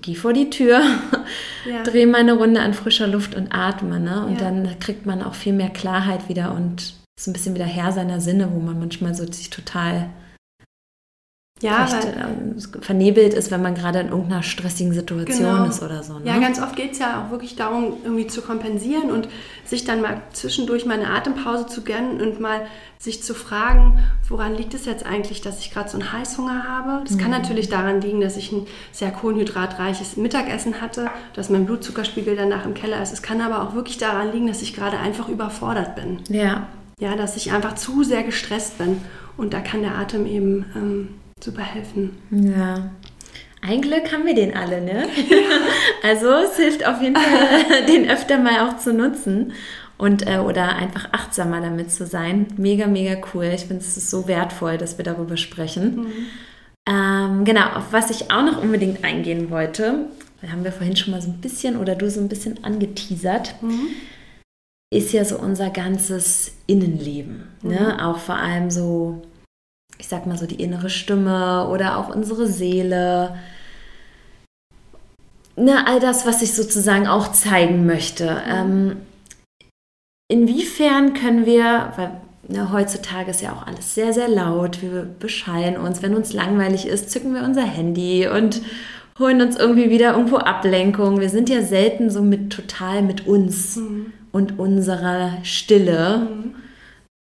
geh 0.00 0.14
vor 0.14 0.32
die 0.32 0.50
Tür, 0.50 0.80
ja. 1.70 1.82
drehe 1.82 2.06
mal 2.06 2.20
eine 2.20 2.34
Runde 2.34 2.60
an 2.60 2.74
frischer 2.74 3.06
Luft 3.06 3.34
und 3.34 3.52
atme. 3.52 3.98
Ne? 3.98 4.24
Und 4.24 4.40
dann 4.40 4.78
kriegt 4.78 5.04
man 5.04 5.22
auch 5.22 5.34
viel 5.34 5.52
mehr 5.52 5.70
Klarheit 5.70 6.28
wieder 6.28 6.54
und 6.54 6.94
ist 7.18 7.26
ein 7.26 7.32
bisschen 7.32 7.54
wieder 7.54 7.64
Herr 7.64 7.92
seiner 7.92 8.20
Sinne, 8.20 8.52
wo 8.52 8.60
man 8.60 8.78
manchmal 8.78 9.14
so 9.14 9.30
sich 9.30 9.50
total 9.50 10.10
ja, 11.62 11.88
weil, 11.90 12.58
äh, 12.58 12.82
vernebelt 12.82 13.32
ist, 13.32 13.50
wenn 13.50 13.62
man 13.62 13.74
gerade 13.74 14.00
in 14.00 14.08
irgendeiner 14.08 14.42
stressigen 14.42 14.92
Situation 14.92 15.38
genau. 15.38 15.64
ist 15.64 15.82
oder 15.82 16.02
so. 16.02 16.18
Ne? 16.18 16.26
Ja, 16.26 16.38
ganz 16.38 16.60
oft 16.60 16.76
geht 16.76 16.92
es 16.92 16.98
ja 16.98 17.24
auch 17.24 17.30
wirklich 17.30 17.56
darum, 17.56 17.94
irgendwie 18.04 18.26
zu 18.26 18.42
kompensieren 18.42 19.10
und 19.10 19.26
sich 19.64 19.84
dann 19.84 20.02
mal 20.02 20.20
zwischendurch 20.32 20.84
mal 20.84 21.00
eine 21.00 21.08
Atempause 21.08 21.66
zu 21.66 21.82
gönnen 21.82 22.20
und 22.20 22.40
mal 22.40 22.66
sich 22.98 23.22
zu 23.22 23.34
fragen, 23.34 23.98
woran 24.28 24.54
liegt 24.54 24.74
es 24.74 24.84
jetzt 24.84 25.06
eigentlich, 25.06 25.40
dass 25.40 25.60
ich 25.60 25.70
gerade 25.72 25.88
so 25.88 25.98
einen 25.98 26.12
Heißhunger 26.12 26.64
habe. 26.64 27.02
Das 27.04 27.14
mhm. 27.14 27.20
kann 27.20 27.30
natürlich 27.30 27.70
daran 27.70 28.02
liegen, 28.02 28.20
dass 28.20 28.36
ich 28.36 28.52
ein 28.52 28.66
sehr 28.92 29.10
kohlenhydratreiches 29.10 30.18
Mittagessen 30.18 30.82
hatte, 30.82 31.10
dass 31.34 31.48
mein 31.48 31.64
Blutzuckerspiegel 31.64 32.36
danach 32.36 32.66
im 32.66 32.74
Keller 32.74 33.02
ist. 33.02 33.14
Es 33.14 33.22
kann 33.22 33.40
aber 33.40 33.62
auch 33.62 33.74
wirklich 33.74 33.96
daran 33.96 34.30
liegen, 34.30 34.46
dass 34.46 34.60
ich 34.60 34.74
gerade 34.74 34.98
einfach 34.98 35.30
überfordert 35.30 35.94
bin. 35.94 36.20
Ja. 36.28 36.66
Ja, 36.98 37.16
dass 37.16 37.36
ich 37.36 37.52
einfach 37.52 37.74
zu 37.76 38.04
sehr 38.04 38.22
gestresst 38.22 38.76
bin. 38.76 39.00
Und 39.38 39.52
da 39.54 39.60
kann 39.60 39.82
der 39.82 39.96
Atem 39.96 40.26
eben 40.26 40.64
ähm, 40.74 41.08
super 41.42 41.62
helfen. 41.62 42.16
Ja. 42.30 42.90
Ein 43.62 43.82
Glück 43.82 44.12
haben 44.12 44.24
wir 44.26 44.34
den 44.34 44.56
alle, 44.56 44.80
ne? 44.80 45.06
also 46.02 46.28
es 46.28 46.56
hilft 46.56 46.86
auf 46.86 47.02
jeden 47.02 47.16
Fall, 47.16 47.86
den 47.88 48.08
öfter 48.08 48.38
mal 48.38 48.68
auch 48.68 48.78
zu 48.78 48.92
nutzen 48.92 49.52
und 49.98 50.26
äh, 50.26 50.38
oder 50.38 50.76
einfach 50.76 51.12
achtsamer 51.12 51.60
damit 51.60 51.90
zu 51.90 52.06
sein. 52.06 52.46
Mega, 52.56 52.86
mega 52.86 53.20
cool. 53.34 53.50
Ich 53.54 53.62
finde 53.62 53.82
es 53.82 53.96
ist 53.96 54.10
so 54.10 54.28
wertvoll, 54.28 54.78
dass 54.78 54.98
wir 54.98 55.04
darüber 55.04 55.36
sprechen. 55.36 55.96
Mhm. 55.96 56.12
Ähm, 56.88 57.44
genau, 57.44 57.66
auf 57.74 57.92
was 57.92 58.10
ich 58.10 58.30
auch 58.30 58.44
noch 58.44 58.62
unbedingt 58.62 59.04
eingehen 59.04 59.50
wollte, 59.50 60.06
haben 60.48 60.64
wir 60.64 60.72
vorhin 60.72 60.96
schon 60.96 61.12
mal 61.12 61.20
so 61.20 61.28
ein 61.28 61.40
bisschen 61.40 61.76
oder 61.76 61.96
du 61.96 62.08
so 62.08 62.20
ein 62.20 62.28
bisschen 62.28 62.62
angeteasert, 62.62 63.56
mhm. 63.62 63.88
ist 64.90 65.12
ja 65.12 65.24
so 65.24 65.38
unser 65.38 65.70
ganzes 65.70 66.52
Innenleben. 66.66 67.48
Ne? 67.62 67.94
Mhm. 67.94 68.00
Auch 68.00 68.18
vor 68.18 68.36
allem 68.36 68.70
so 68.70 69.22
ich 69.98 70.08
sag 70.08 70.26
mal 70.26 70.38
so, 70.38 70.46
die 70.46 70.62
innere 70.62 70.90
Stimme 70.90 71.68
oder 71.68 71.98
auch 71.98 72.14
unsere 72.14 72.46
Seele. 72.46 73.36
Na, 75.56 75.86
all 75.86 76.00
das, 76.00 76.26
was 76.26 76.42
ich 76.42 76.54
sozusagen 76.54 77.06
auch 77.06 77.32
zeigen 77.32 77.86
möchte. 77.86 78.42
Ähm, 78.46 78.98
inwiefern 80.28 81.14
können 81.14 81.46
wir, 81.46 81.92
weil 81.96 82.20
ne, 82.48 82.70
heutzutage 82.72 83.30
ist 83.30 83.40
ja 83.40 83.52
auch 83.52 83.66
alles 83.66 83.94
sehr, 83.94 84.12
sehr 84.12 84.28
laut, 84.28 84.82
wir 84.82 85.02
beschallen 85.18 85.78
uns, 85.78 86.02
wenn 86.02 86.14
uns 86.14 86.34
langweilig 86.34 86.86
ist, 86.86 87.10
zücken 87.10 87.34
wir 87.34 87.42
unser 87.42 87.64
Handy 87.64 88.28
und 88.28 88.60
holen 89.18 89.40
uns 89.40 89.56
irgendwie 89.56 89.88
wieder 89.88 90.12
irgendwo 90.12 90.36
Ablenkung. 90.36 91.20
Wir 91.20 91.30
sind 91.30 91.48
ja 91.48 91.62
selten 91.62 92.10
so 92.10 92.20
mit 92.20 92.52
total 92.52 93.00
mit 93.00 93.26
uns 93.26 93.76
mhm. 93.76 94.12
und 94.30 94.58
unserer 94.58 95.38
Stille. 95.42 96.28
Mhm 96.28 96.65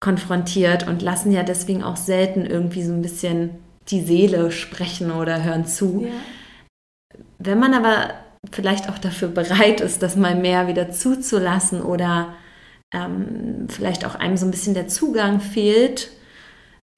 konfrontiert 0.01 0.87
und 0.87 1.01
lassen 1.01 1.31
ja 1.31 1.43
deswegen 1.43 1.83
auch 1.83 1.95
selten 1.95 2.45
irgendwie 2.45 2.83
so 2.83 2.91
ein 2.91 3.01
bisschen 3.01 3.51
die 3.87 4.01
Seele 4.01 4.51
sprechen 4.51 5.11
oder 5.11 5.43
hören 5.43 5.65
zu. 5.65 6.05
Ja. 6.05 7.17
Wenn 7.39 7.59
man 7.59 7.73
aber 7.73 8.13
vielleicht 8.51 8.89
auch 8.89 8.97
dafür 8.97 9.29
bereit 9.29 9.79
ist, 9.79 10.01
das 10.01 10.15
mal 10.15 10.35
mehr 10.35 10.67
wieder 10.67 10.91
zuzulassen 10.91 11.81
oder 11.81 12.33
ähm, 12.93 13.67
vielleicht 13.69 14.03
auch 14.05 14.15
einem 14.15 14.37
so 14.37 14.45
ein 14.45 14.51
bisschen 14.51 14.73
der 14.73 14.87
Zugang 14.87 15.39
fehlt, 15.39 16.11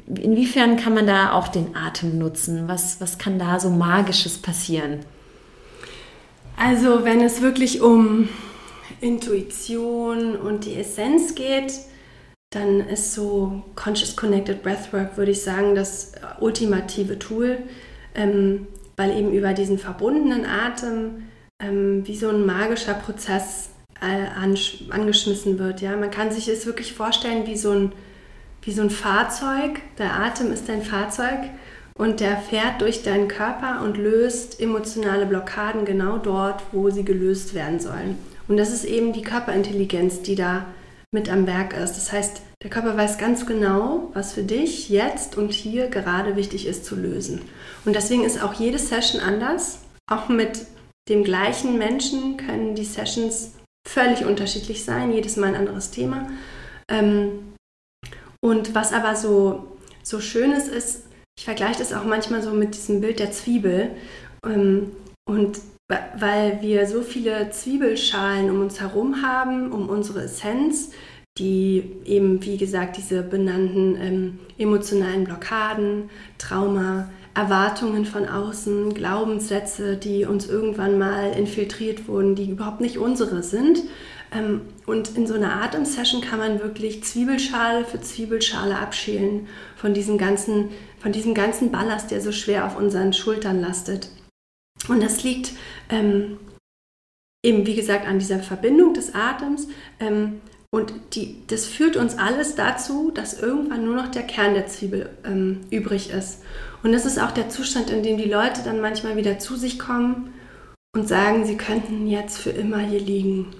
inwiefern 0.07 0.77
kann 0.77 0.93
man 0.93 1.05
da 1.05 1.33
auch 1.33 1.49
den 1.49 1.75
Atem 1.75 2.17
nutzen? 2.17 2.67
Was, 2.67 3.01
was 3.01 3.17
kann 3.17 3.37
da 3.37 3.59
so 3.59 3.69
Magisches 3.69 4.37
passieren? 4.37 4.99
Also 6.55 7.03
wenn 7.03 7.19
es 7.21 7.41
wirklich 7.41 7.81
um 7.81 8.29
Intuition 9.01 10.35
und 10.35 10.65
die 10.65 10.75
Essenz 10.75 11.35
geht, 11.35 11.73
dann 12.55 12.81
ist 12.81 13.13
so 13.13 13.63
Conscious 13.75 14.15
Connected 14.15 14.61
Breathwork, 14.61 15.17
würde 15.17 15.31
ich 15.31 15.41
sagen, 15.41 15.75
das 15.75 16.13
ultimative 16.39 17.17
Tool, 17.17 17.57
ähm, 18.15 18.67
weil 18.95 19.17
eben 19.17 19.33
über 19.33 19.53
diesen 19.53 19.79
verbundenen 19.79 20.45
Atem 20.45 21.23
ähm, 21.59 22.05
wie 22.05 22.15
so 22.15 22.29
ein 22.29 22.45
magischer 22.45 22.93
Prozess 22.93 23.69
äh, 24.01 24.27
angeschmissen 24.91 25.57
wird. 25.57 25.81
Ja? 25.81 25.95
Man 25.95 26.11
kann 26.11 26.31
sich 26.31 26.47
es 26.47 26.65
wirklich 26.65 26.93
vorstellen 26.93 27.47
wie 27.47 27.57
so, 27.57 27.71
ein, 27.71 27.91
wie 28.61 28.71
so 28.71 28.81
ein 28.81 28.89
Fahrzeug. 28.89 29.81
Der 29.97 30.19
Atem 30.19 30.51
ist 30.51 30.69
dein 30.69 30.83
Fahrzeug 30.83 31.39
und 31.95 32.19
der 32.19 32.37
fährt 32.37 32.81
durch 32.81 33.03
deinen 33.03 33.27
Körper 33.27 33.81
und 33.83 33.97
löst 33.97 34.59
emotionale 34.59 35.25
Blockaden 35.25 35.85
genau 35.85 36.17
dort, 36.17 36.63
wo 36.71 36.89
sie 36.89 37.05
gelöst 37.05 37.53
werden 37.53 37.79
sollen. 37.79 38.17
Und 38.47 38.57
das 38.57 38.73
ist 38.73 38.83
eben 38.83 39.13
die 39.13 39.21
Körperintelligenz, 39.21 40.21
die 40.21 40.35
da 40.35 40.65
mit 41.13 41.29
am 41.29 41.47
Werk 41.47 41.73
ist. 41.73 41.93
Das 41.93 42.11
heißt, 42.11 42.41
der 42.61 42.69
Körper 42.69 42.97
weiß 42.97 43.17
ganz 43.17 43.45
genau, 43.45 44.09
was 44.13 44.33
für 44.33 44.43
dich 44.43 44.89
jetzt 44.89 45.37
und 45.37 45.51
hier 45.53 45.87
gerade 45.87 46.35
wichtig 46.35 46.65
ist 46.65 46.85
zu 46.85 46.95
lösen. 46.95 47.41
Und 47.85 47.95
deswegen 47.95 48.23
ist 48.23 48.41
auch 48.41 48.53
jede 48.53 48.79
Session 48.79 49.21
anders. 49.21 49.79
Auch 50.09 50.29
mit 50.29 50.65
dem 51.09 51.23
gleichen 51.23 51.77
Menschen 51.77 52.37
können 52.37 52.75
die 52.75 52.85
Sessions 52.85 53.51
völlig 53.87 54.25
unterschiedlich 54.25 54.83
sein, 54.83 55.13
jedes 55.13 55.37
Mal 55.37 55.47
ein 55.47 55.55
anderes 55.55 55.91
Thema. 55.91 56.29
Ähm, 56.89 57.53
und 58.41 58.75
was 58.75 58.93
aber 58.93 59.15
so, 59.15 59.77
so 60.03 60.19
schön 60.19 60.51
ist, 60.51 60.67
ist, 60.67 61.03
ich 61.37 61.45
vergleiche 61.45 61.79
das 61.79 61.93
auch 61.93 62.05
manchmal 62.05 62.41
so 62.41 62.51
mit 62.51 62.75
diesem 62.75 63.01
Bild 63.01 63.19
der 63.19 63.31
Zwiebel. 63.31 63.91
Ähm, 64.45 64.91
und 65.25 65.59
weil 66.17 66.61
wir 66.61 66.87
so 66.87 67.01
viele 67.01 67.49
Zwiebelschalen 67.51 68.49
um 68.49 68.61
uns 68.61 68.79
herum 68.79 69.21
haben, 69.21 69.71
um 69.71 69.89
unsere 69.89 70.23
Essenz, 70.23 70.91
die 71.37 71.83
eben, 72.05 72.43
wie 72.43 72.57
gesagt, 72.57 72.97
diese 72.97 73.23
benannten 73.23 73.97
ähm, 73.99 74.39
emotionalen 74.57 75.23
Blockaden, 75.23 76.09
Trauma, 76.37 77.09
Erwartungen 77.33 78.05
von 78.05 78.27
außen, 78.27 78.93
Glaubenssätze, 78.93 79.97
die 79.97 80.25
uns 80.25 80.47
irgendwann 80.47 80.99
mal 80.99 81.31
infiltriert 81.31 82.07
wurden, 82.07 82.35
die 82.35 82.51
überhaupt 82.51 82.81
nicht 82.81 82.97
unsere 82.97 83.41
sind, 83.41 83.83
Ähm, 84.35 84.61
und 84.85 85.15
in 85.15 85.27
so 85.27 85.35
einer 85.35 85.61
Atemsession 85.61 86.21
kann 86.21 86.39
man 86.39 86.59
wirklich 86.59 87.03
Zwiebelschale 87.03 87.85
für 87.85 88.01
Zwiebelschale 88.01 88.77
abschälen 88.77 89.47
von 89.75 89.93
diesem 89.93 90.17
ganzen, 90.17 90.69
von 90.99 91.11
diesem 91.11 91.33
ganzen 91.33 91.71
Ballast, 91.71 92.11
der 92.11 92.21
so 92.21 92.31
schwer 92.31 92.65
auf 92.65 92.77
unseren 92.77 93.13
Schultern 93.13 93.61
lastet. 93.61 94.09
Und 94.87 95.01
das 95.01 95.23
liegt 95.23 95.53
ähm, 95.89 96.39
eben, 97.43 97.65
wie 97.65 97.75
gesagt, 97.75 98.07
an 98.07 98.19
dieser 98.19 98.39
Verbindung 98.39 98.93
des 98.93 99.13
Atems. 99.13 99.67
Ähm, 99.99 100.41
und 100.71 100.93
die, 101.13 101.43
das 101.47 101.65
führt 101.65 101.97
uns 101.97 102.17
alles 102.17 102.55
dazu, 102.55 103.11
dass 103.11 103.39
irgendwann 103.39 103.85
nur 103.85 103.95
noch 103.95 104.09
der 104.09 104.23
Kern 104.23 104.55
der 104.55 104.67
Zwiebel 104.67 105.09
ähm, 105.23 105.61
übrig 105.69 106.09
ist. 106.09 106.41
Und 106.81 106.93
das 106.93 107.05
ist 107.05 107.19
auch 107.21 107.31
der 107.31 107.49
Zustand, 107.49 107.89
in 107.91 108.01
dem 108.01 108.17
die 108.17 108.29
Leute 108.29 108.61
dann 108.63 108.81
manchmal 108.81 109.15
wieder 109.15 109.37
zu 109.37 109.55
sich 109.55 109.77
kommen 109.77 110.33
und 110.95 111.07
sagen, 111.07 111.45
sie 111.45 111.57
könnten 111.57 112.07
jetzt 112.07 112.39
für 112.39 112.49
immer 112.49 112.79
hier 112.79 112.99
liegen. 112.99 113.53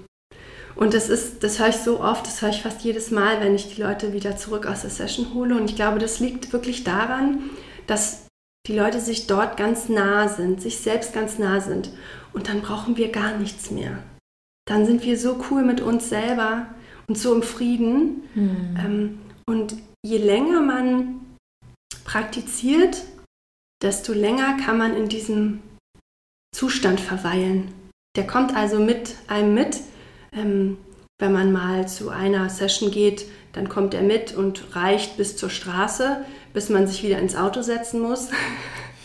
Und 0.76 0.96
das 0.96 1.10
ist, 1.10 1.44
das 1.44 1.60
höre 1.60 1.70
ich 1.70 1.78
so 1.78 2.00
oft, 2.00 2.26
das 2.26 2.42
höre 2.42 2.50
ich 2.50 2.64
fast 2.64 2.82
jedes 2.82 3.12
Mal, 3.12 3.42
wenn 3.42 3.54
ich 3.54 3.74
die 3.74 3.82
Leute 3.82 4.12
wieder 4.12 4.36
zurück 4.36 4.66
aus 4.66 4.82
der 4.82 4.90
Session 4.90 5.34
hole. 5.34 5.56
Und 5.56 5.70
ich 5.70 5.76
glaube, 5.76 6.00
das 6.00 6.20
liegt 6.20 6.52
wirklich 6.52 6.84
daran, 6.84 7.52
dass 7.86 8.26
die 8.68 8.76
Leute 8.76 9.00
sich 9.00 9.28
dort 9.28 9.58
ganz 9.58 9.90
nah 9.90 10.28
sind, 10.28 10.62
sich 10.62 10.78
selbst 10.80 11.14
ganz 11.14 11.38
nah 11.38 11.60
sind. 11.60 11.92
Und 12.34 12.48
dann 12.48 12.62
brauchen 12.62 12.98
wir 12.98 13.12
gar 13.12 13.38
nichts 13.38 13.72
mehr. 13.72 14.02
Dann 14.66 14.86
sind 14.86 15.04
wir 15.04 15.18
so 15.18 15.44
cool 15.50 15.64
mit 15.64 15.82
uns 15.82 16.10
selber 16.10 16.68
und 17.08 17.18
so 17.18 17.34
im 17.36 17.44
Frieden. 17.44 18.24
Hm. 18.34 18.78
Ähm, 18.80 19.20
und 19.46 19.76
je 20.06 20.18
länger 20.18 20.62
man 20.62 21.22
praktiziert, 22.06 23.04
desto 23.82 24.14
länger 24.14 24.58
kann 24.58 24.78
man 24.78 24.96
in 24.96 25.10
diesem 25.10 25.62
Zustand 26.56 27.02
verweilen. 27.02 27.74
Der 28.16 28.26
kommt 28.26 28.56
also 28.56 28.80
mit 28.80 29.16
einem 29.28 29.54
mit. 29.54 29.82
Ähm, 30.32 30.78
wenn 31.20 31.32
man 31.32 31.52
mal 31.52 31.88
zu 31.88 32.10
einer 32.10 32.50
Session 32.50 32.92
geht, 32.92 33.26
dann 33.54 33.70
kommt 33.70 33.94
er 33.94 34.02
mit 34.02 34.36
und 34.36 34.76
reicht 34.76 35.16
bis 35.16 35.38
zur 35.38 35.50
Straße, 35.50 36.26
bis 36.54 36.70
man 36.70 36.88
sich 36.88 37.04
wieder 37.04 37.20
ins 37.20 37.36
Auto 37.36 37.62
setzen 37.62 38.02
muss. 38.02 38.30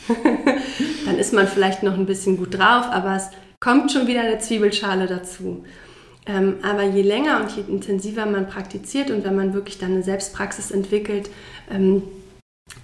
dann 1.06 1.18
ist 1.18 1.32
man 1.32 1.48
vielleicht 1.48 1.82
noch 1.82 1.94
ein 1.94 2.06
bisschen 2.06 2.36
gut 2.36 2.54
drauf, 2.54 2.86
aber 2.90 3.16
es 3.16 3.28
kommt 3.60 3.92
schon 3.92 4.06
wieder 4.06 4.20
eine 4.20 4.38
Zwiebelschale 4.38 5.06
dazu. 5.06 5.64
Ähm, 6.26 6.56
aber 6.62 6.82
je 6.82 7.02
länger 7.02 7.40
und 7.40 7.56
je 7.56 7.62
intensiver 7.62 8.26
man 8.26 8.48
praktiziert 8.48 9.10
und 9.10 9.24
wenn 9.24 9.34
man 9.34 9.54
wirklich 9.54 9.78
dann 9.78 9.92
eine 9.92 10.02
Selbstpraxis 10.02 10.70
entwickelt, 10.70 11.30
ähm, 11.70 12.02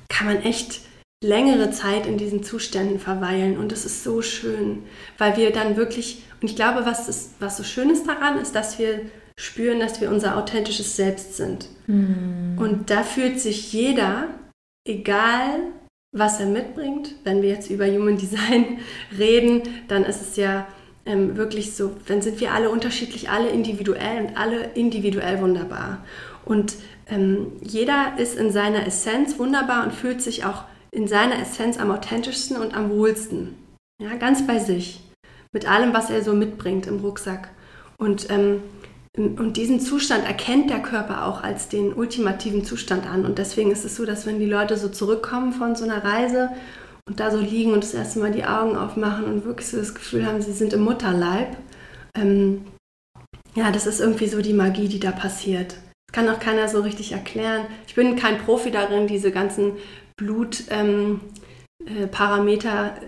kann 0.08 0.26
man 0.26 0.42
echt 0.42 0.80
längere 1.22 1.70
Zeit 1.70 2.06
in 2.06 2.18
diesen 2.18 2.42
Zuständen 2.42 2.98
verweilen. 2.98 3.58
Und 3.58 3.72
das 3.72 3.84
ist 3.84 4.04
so 4.04 4.22
schön, 4.22 4.82
weil 5.18 5.36
wir 5.36 5.52
dann 5.52 5.76
wirklich, 5.76 6.22
und 6.40 6.50
ich 6.50 6.56
glaube, 6.56 6.86
was, 6.86 7.08
ist, 7.08 7.34
was 7.40 7.56
so 7.56 7.64
schön 7.64 7.90
ist 7.90 8.06
daran, 8.06 8.38
ist, 8.38 8.54
dass 8.54 8.78
wir 8.78 9.00
spüren, 9.38 9.80
dass 9.80 10.00
wir 10.00 10.10
unser 10.10 10.36
authentisches 10.36 10.96
Selbst 10.96 11.36
sind. 11.36 11.68
Mhm. 11.86 12.56
Und 12.58 12.90
da 12.90 13.02
fühlt 13.02 13.40
sich 13.40 13.72
jeder, 13.72 14.28
egal 14.84 15.72
was 16.12 16.38
er 16.38 16.46
mitbringt, 16.46 17.16
wenn 17.24 17.42
wir 17.42 17.48
jetzt 17.48 17.70
über 17.70 17.86
Human 17.86 18.16
Design 18.16 18.78
reden, 19.18 19.62
dann 19.88 20.04
ist 20.04 20.22
es 20.22 20.36
ja 20.36 20.66
ähm, 21.06 21.36
wirklich 21.36 21.74
so, 21.74 21.92
dann 22.06 22.22
sind 22.22 22.40
wir 22.40 22.52
alle 22.52 22.70
unterschiedlich, 22.70 23.28
alle 23.28 23.50
individuell 23.50 24.24
und 24.24 24.36
alle 24.36 24.70
individuell 24.74 25.40
wunderbar. 25.40 26.04
Und 26.44 26.76
ähm, 27.08 27.52
jeder 27.60 28.14
ist 28.16 28.38
in 28.38 28.52
seiner 28.52 28.86
Essenz 28.86 29.38
wunderbar 29.38 29.84
und 29.84 29.92
fühlt 29.92 30.22
sich 30.22 30.44
auch 30.44 30.64
in 30.92 31.08
seiner 31.08 31.40
Essenz 31.40 31.78
am 31.78 31.90
authentischsten 31.90 32.56
und 32.56 32.74
am 32.74 32.90
wohlsten. 32.90 33.56
Ja, 34.00 34.14
ganz 34.14 34.46
bei 34.46 34.58
sich. 34.58 35.00
Mit 35.52 35.68
allem, 35.68 35.92
was 35.92 36.10
er 36.10 36.22
so 36.22 36.32
mitbringt 36.32 36.86
im 36.86 37.00
Rucksack. 37.00 37.48
Und, 37.98 38.30
ähm, 38.30 38.62
und 39.16 39.56
diesen 39.56 39.78
Zustand 39.78 40.24
erkennt 40.24 40.70
der 40.70 40.82
Körper 40.82 41.26
auch 41.26 41.42
als 41.42 41.68
den 41.68 41.92
ultimativen 41.92 42.64
Zustand 42.64 43.06
an. 43.06 43.24
Und 43.24 43.38
deswegen 43.38 43.70
ist 43.70 43.84
es 43.84 43.94
so, 43.94 44.04
dass 44.04 44.26
wenn 44.26 44.40
die 44.40 44.46
Leute 44.46 44.76
so 44.76 44.88
zurückkommen 44.88 45.52
von 45.52 45.76
so 45.76 45.84
einer 45.84 46.02
Reise 46.02 46.50
und 47.08 47.20
da 47.20 47.30
so 47.30 47.38
liegen 47.38 47.72
und 47.72 47.84
das 47.84 47.94
erste 47.94 48.18
Mal 48.18 48.32
die 48.32 48.44
Augen 48.44 48.76
aufmachen 48.76 49.24
und 49.24 49.44
wirklich 49.44 49.68
so 49.68 49.76
das 49.76 49.94
Gefühl 49.94 50.26
haben, 50.26 50.42
sie 50.42 50.52
sind 50.52 50.72
im 50.72 50.80
Mutterleib, 50.80 51.56
ähm, 52.16 52.64
ja, 53.54 53.70
das 53.70 53.86
ist 53.86 54.00
irgendwie 54.00 54.26
so 54.26 54.42
die 54.42 54.52
Magie, 54.52 54.88
die 54.88 54.98
da 54.98 55.12
passiert. 55.12 55.76
Das 56.06 56.12
kann 56.12 56.28
auch 56.28 56.40
keiner 56.40 56.66
so 56.66 56.80
richtig 56.80 57.12
erklären. 57.12 57.66
Ich 57.86 57.94
bin 57.94 58.16
kein 58.16 58.38
Profi 58.38 58.72
darin, 58.72 59.06
diese 59.06 59.30
ganzen 59.30 59.74
Blutparameter 60.16 61.20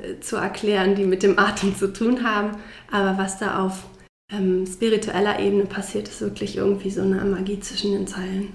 ähm, 0.05 0.13
äh, 0.13 0.21
zu 0.21 0.37
erklären, 0.37 0.95
die 0.95 1.05
mit 1.05 1.25
dem 1.25 1.37
Atem 1.37 1.75
zu 1.75 1.93
tun 1.93 2.23
haben. 2.23 2.53
Aber 2.93 3.19
was 3.19 3.39
da 3.39 3.65
auf 3.65 3.87
ähm, 4.33 4.67
spiritueller 4.67 5.39
Ebene 5.39 5.67
passiert, 5.67 6.09
ist 6.09 6.21
wirklich 6.21 6.57
irgendwie 6.57 6.91
so 6.91 7.03
eine 7.03 7.25
Magie 7.25 7.61
zwischen 7.61 7.93
den 7.93 8.07
Zeilen. 8.07 8.53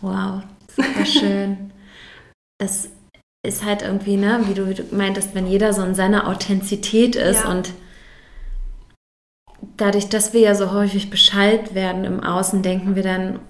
Wow, 0.00 0.42
super 0.74 1.04
schön. 1.04 1.72
es 2.60 2.90
ist 3.46 3.64
halt 3.64 3.82
irgendwie, 3.82 4.16
ne, 4.16 4.40
wie 4.46 4.54
du, 4.54 4.68
wie 4.68 4.74
du 4.74 4.84
meintest, 4.94 5.34
wenn 5.34 5.46
jeder 5.46 5.72
so 5.72 5.82
in 5.82 5.94
seiner 5.94 6.28
Authentizität 6.28 7.16
ist 7.16 7.44
ja. 7.44 7.50
und 7.50 7.72
dadurch, 9.76 10.08
dass 10.08 10.32
wir 10.32 10.40
ja 10.40 10.54
so 10.54 10.72
häufig 10.72 11.10
Bescheid 11.10 11.74
werden 11.74 12.04
im 12.04 12.20
Außen, 12.22 12.62
denken 12.62 12.96
wir 12.96 13.02
dann, 13.02 13.40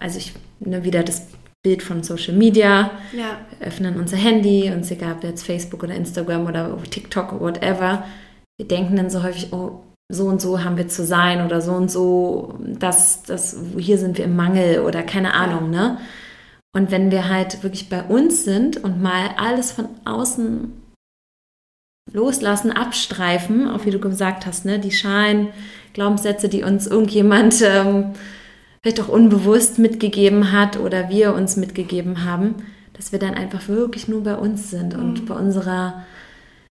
also 0.00 0.18
ich, 0.18 0.34
ne, 0.60 0.84
wieder 0.84 1.02
das 1.02 1.28
Bild 1.64 1.82
von 1.82 2.02
Social 2.02 2.34
Media, 2.34 2.90
ja. 3.12 3.38
wir 3.58 3.66
öffnen 3.66 3.98
unser 3.98 4.16
Handy, 4.16 4.70
uns 4.70 4.90
egal 4.90 5.14
ob 5.14 5.24
jetzt 5.24 5.46
Facebook 5.46 5.82
oder 5.82 5.94
Instagram 5.94 6.46
oder 6.46 6.76
TikTok 6.90 7.32
oder 7.32 7.40
whatever, 7.40 8.06
wir 8.58 8.68
denken 8.68 8.96
dann 8.96 9.10
so 9.10 9.22
häufig, 9.22 9.52
oh, 9.52 9.82
so 10.10 10.26
und 10.26 10.40
so 10.40 10.62
haben 10.62 10.76
wir 10.76 10.88
zu 10.88 11.04
sein 11.04 11.44
oder 11.44 11.60
so 11.60 11.72
und 11.72 11.90
so, 11.90 12.58
das, 12.60 13.22
das, 13.22 13.56
hier 13.78 13.98
sind 13.98 14.18
wir 14.18 14.26
im 14.26 14.36
Mangel 14.36 14.80
oder 14.80 15.02
keine 15.02 15.34
Ahnung, 15.34 15.70
ne? 15.70 15.98
Und 16.74 16.90
wenn 16.90 17.10
wir 17.10 17.28
halt 17.28 17.62
wirklich 17.62 17.90
bei 17.90 18.02
uns 18.02 18.44
sind 18.44 18.82
und 18.82 19.02
mal 19.02 19.30
alles 19.36 19.72
von 19.72 19.88
außen 20.06 20.72
loslassen, 22.10 22.72
abstreifen, 22.72 23.68
auch 23.68 23.84
wie 23.84 23.90
du 23.90 23.98
gesagt 23.98 24.46
hast, 24.46 24.64
ne, 24.64 24.78
die 24.78 24.90
Schalen, 24.90 25.48
Glaubenssätze, 25.92 26.48
die 26.48 26.62
uns 26.62 26.86
irgendjemand 26.86 27.62
ähm, 27.62 28.12
vielleicht 28.82 29.00
auch 29.00 29.08
unbewusst 29.08 29.78
mitgegeben 29.78 30.52
hat 30.52 30.78
oder 30.78 31.08
wir 31.08 31.34
uns 31.34 31.56
mitgegeben 31.56 32.24
haben, 32.24 32.54
dass 32.94 33.12
wir 33.12 33.18
dann 33.18 33.34
einfach 33.34 33.68
wirklich 33.68 34.08
nur 34.08 34.22
bei 34.24 34.34
uns 34.34 34.70
sind 34.70 34.96
mhm. 34.96 35.02
und 35.02 35.26
bei 35.26 35.34
unserer 35.34 36.04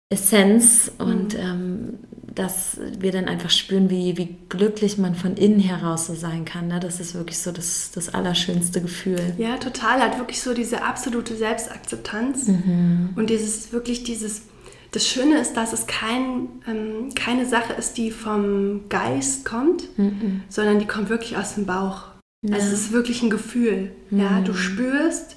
Essenz 0.09 0.91
und 0.97 1.33
mhm. 1.33 1.39
ähm, 1.39 1.93
dass 2.35 2.77
wir 2.99 3.11
dann 3.11 3.25
einfach 3.25 3.49
spüren, 3.49 3.89
wie, 3.89 4.17
wie 4.17 4.35
glücklich 4.49 4.97
man 4.97 5.15
von 5.15 5.37
innen 5.37 5.59
heraus 5.59 6.07
so 6.07 6.15
sein 6.15 6.43
kann. 6.43 6.67
Ne? 6.67 6.79
Das 6.79 6.99
ist 6.99 7.15
wirklich 7.15 7.39
so 7.39 7.51
das, 7.51 7.91
das 7.95 8.13
allerschönste 8.13 8.81
Gefühl. 8.81 9.33
Ja, 9.37 9.57
total. 9.57 10.01
Hat 10.01 10.17
wirklich 10.17 10.41
so 10.41 10.53
diese 10.53 10.83
absolute 10.83 11.35
Selbstakzeptanz 11.35 12.47
mhm. 12.47 13.09
und 13.15 13.29
dieses 13.29 13.71
wirklich 13.71 14.03
dieses. 14.03 14.43
Das 14.91 15.05
Schöne 15.05 15.39
ist, 15.39 15.55
dass 15.57 15.73
es 15.73 15.87
kein, 15.87 16.47
ähm, 16.67 17.13
keine 17.15 17.45
Sache 17.45 17.73
ist, 17.73 17.97
die 17.97 18.11
vom 18.11 18.87
Geist 18.87 19.43
kommt, 19.43 19.97
mhm. 19.97 20.43
sondern 20.47 20.79
die 20.79 20.87
kommt 20.87 21.09
wirklich 21.09 21.35
aus 21.35 21.55
dem 21.55 21.65
Bauch. 21.65 22.03
Ja. 22.43 22.55
Also 22.55 22.67
es 22.67 22.73
ist 22.73 22.91
wirklich 22.91 23.21
ein 23.21 23.29
Gefühl. 23.29 23.91
Mhm. 24.09 24.19
Ja, 24.19 24.39
du 24.39 24.53
spürst, 24.53 25.35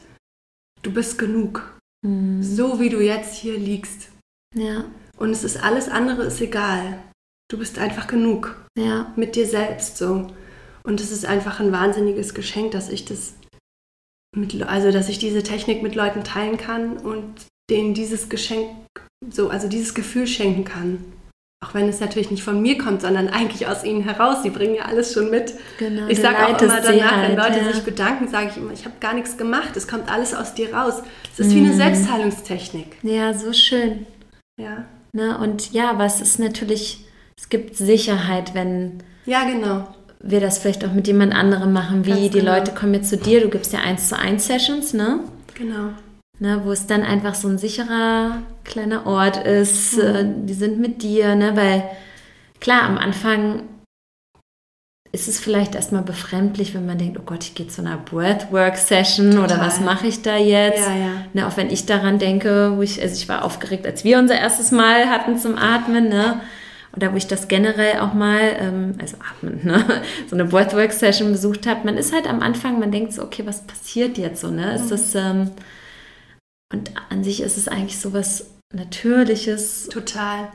du 0.82 0.92
bist 0.92 1.18
genug. 1.18 1.76
Mhm. 2.06 2.40
So 2.42 2.78
wie 2.78 2.88
du 2.88 3.00
jetzt 3.00 3.34
hier 3.34 3.58
liegst. 3.58 4.10
Ja. 4.54 4.84
Und 5.18 5.30
es 5.30 5.44
ist 5.44 5.62
alles 5.62 5.88
andere 5.88 6.24
ist 6.24 6.40
egal. 6.40 6.98
Du 7.50 7.58
bist 7.58 7.78
einfach 7.78 8.06
genug. 8.06 8.56
Ja. 8.76 9.12
Mit 9.16 9.36
dir 9.36 9.46
selbst 9.46 9.96
so. 9.96 10.28
Und 10.84 11.00
es 11.00 11.10
ist 11.10 11.26
einfach 11.26 11.60
ein 11.60 11.72
wahnsinniges 11.72 12.34
Geschenk, 12.34 12.72
dass 12.72 12.88
ich 12.88 13.04
das 13.04 13.34
mit, 14.34 14.62
also 14.62 14.92
dass 14.92 15.08
ich 15.08 15.18
diese 15.18 15.42
Technik 15.42 15.82
mit 15.82 15.94
Leuten 15.94 16.24
teilen 16.24 16.56
kann 16.56 16.98
und 16.98 17.46
denen 17.70 17.94
dieses 17.94 18.28
Geschenk 18.28 18.70
so, 19.28 19.48
also 19.48 19.68
dieses 19.68 19.94
Gefühl 19.94 20.26
schenken 20.26 20.64
kann. 20.64 21.04
Auch 21.64 21.74
wenn 21.74 21.88
es 21.88 21.98
natürlich 21.98 22.30
nicht 22.30 22.44
von 22.44 22.62
mir 22.62 22.78
kommt, 22.78 23.02
sondern 23.02 23.28
eigentlich 23.28 23.66
aus 23.66 23.82
ihnen 23.82 24.02
heraus. 24.02 24.44
Sie 24.44 24.50
bringen 24.50 24.76
ja 24.76 24.84
alles 24.84 25.12
schon 25.12 25.28
mit. 25.28 25.54
Genau, 25.78 26.06
ich 26.06 26.20
sage 26.20 26.38
auch 26.38 26.62
immer 26.62 26.80
danach, 26.80 27.16
halt, 27.16 27.30
wenn 27.30 27.36
Leute 27.36 27.58
ja. 27.58 27.72
sich 27.72 27.82
bedanken, 27.82 28.28
sage 28.28 28.50
ich 28.50 28.56
immer, 28.56 28.72
ich 28.72 28.84
habe 28.84 28.94
gar 29.00 29.12
nichts 29.12 29.36
gemacht. 29.36 29.76
Es 29.76 29.88
kommt 29.88 30.08
alles 30.08 30.34
aus 30.34 30.54
dir 30.54 30.72
raus. 30.72 31.02
Es 31.32 31.40
ist 31.40 31.48
mm. 31.48 31.54
wie 31.56 31.58
eine 31.58 31.72
mhm. 31.72 31.76
Selbstheilungstechnik. 31.76 32.96
Ja, 33.02 33.34
so 33.34 33.52
schön. 33.52 34.06
Ja. 34.60 34.86
Ne? 35.12 35.38
Und 35.38 35.72
ja, 35.72 35.98
was 35.98 36.20
ist 36.20 36.38
natürlich, 36.38 37.04
es 37.36 37.48
gibt 37.48 37.76
Sicherheit, 37.76 38.54
wenn 38.54 39.02
ja, 39.26 39.44
genau. 39.44 39.88
wir 40.20 40.40
das 40.40 40.58
vielleicht 40.58 40.84
auch 40.84 40.92
mit 40.92 41.06
jemand 41.06 41.34
anderem 41.34 41.72
machen, 41.72 42.04
wie 42.04 42.10
Ganz 42.10 42.22
die 42.22 42.30
genau. 42.40 42.54
Leute 42.54 42.72
kommen 42.72 42.94
jetzt 42.94 43.10
zu 43.10 43.16
dir, 43.16 43.40
du 43.40 43.48
gibst 43.48 43.72
ja 43.72 43.80
eins 43.80 44.08
zu 44.08 44.18
eins 44.18 44.46
Sessions, 44.46 44.92
ne? 44.92 45.20
Genau. 45.54 45.90
Ne, 46.40 46.60
wo 46.64 46.70
es 46.70 46.86
dann 46.86 47.02
einfach 47.02 47.34
so 47.34 47.48
ein 47.48 47.58
sicherer 47.58 48.42
kleiner 48.62 49.06
Ort 49.06 49.44
ist, 49.44 49.96
mhm. 49.96 50.02
Äh, 50.02 50.24
die 50.44 50.54
sind 50.54 50.78
mit 50.78 51.02
dir, 51.02 51.34
ne? 51.34 51.56
Weil 51.56 51.82
klar, 52.60 52.82
am 52.82 52.96
Anfang 52.96 53.62
ist 55.10 55.28
es 55.28 55.40
vielleicht 55.40 55.74
erstmal 55.74 56.02
befremdlich, 56.02 56.74
wenn 56.74 56.86
man 56.86 56.98
denkt, 56.98 57.18
oh 57.18 57.22
Gott, 57.24 57.44
ich 57.44 57.54
gehe 57.54 57.68
zu 57.68 57.80
einer 57.80 57.96
Breathwork-Session 57.96 59.38
oder 59.38 59.60
was 59.60 59.80
mache 59.80 60.06
ich 60.06 60.22
da 60.22 60.36
jetzt? 60.36 60.86
Ja, 60.86 60.94
ja. 60.94 61.10
Ne, 61.32 61.46
auch 61.46 61.56
wenn 61.56 61.70
ich 61.70 61.86
daran 61.86 62.18
denke, 62.18 62.72
wo 62.76 62.82
ich, 62.82 63.00
also 63.00 63.14
ich 63.14 63.28
war 63.28 63.44
aufgeregt, 63.44 63.86
als 63.86 64.04
wir 64.04 64.18
unser 64.18 64.38
erstes 64.38 64.70
Mal 64.70 65.08
hatten 65.08 65.38
zum 65.38 65.56
Atmen, 65.56 66.08
ne? 66.08 66.40
oder 66.96 67.12
wo 67.12 67.16
ich 67.16 67.26
das 67.26 67.48
generell 67.48 68.00
auch 68.00 68.14
mal, 68.14 68.40
ähm, 68.58 68.94
also 69.00 69.16
atmen, 69.18 69.60
ne? 69.64 70.02
so 70.28 70.34
eine 70.34 70.46
Breathwork-Session 70.46 71.30
besucht 71.30 71.66
habe, 71.66 71.84
man 71.84 71.96
ist 71.96 72.12
halt 72.12 72.26
am 72.26 72.40
Anfang, 72.40 72.80
man 72.80 72.90
denkt 72.90 73.12
so, 73.12 73.22
okay, 73.22 73.46
was 73.46 73.66
passiert 73.66 74.18
jetzt 74.18 74.40
so, 74.40 74.50
ne? 74.50 74.74
Ist 74.74 74.86
mhm. 74.86 74.90
das, 74.90 75.14
ähm, 75.14 75.50
und 76.72 76.92
an 77.10 77.24
sich 77.24 77.40
ist 77.40 77.56
es 77.56 77.68
eigentlich 77.68 77.98
so 77.98 78.12
was 78.12 78.50
Natürliches. 78.74 79.88
Total. 79.88 80.48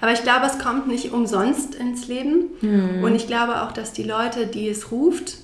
Aber 0.00 0.12
ich 0.12 0.22
glaube, 0.22 0.46
es 0.46 0.58
kommt 0.58 0.88
nicht 0.88 1.12
umsonst 1.12 1.74
ins 1.74 2.08
Leben. 2.08 2.50
Mhm. 2.60 3.02
Und 3.02 3.14
ich 3.14 3.26
glaube 3.26 3.62
auch, 3.62 3.72
dass 3.72 3.92
die 3.92 4.02
Leute, 4.02 4.46
die 4.46 4.68
es 4.68 4.90
ruft, 4.90 5.38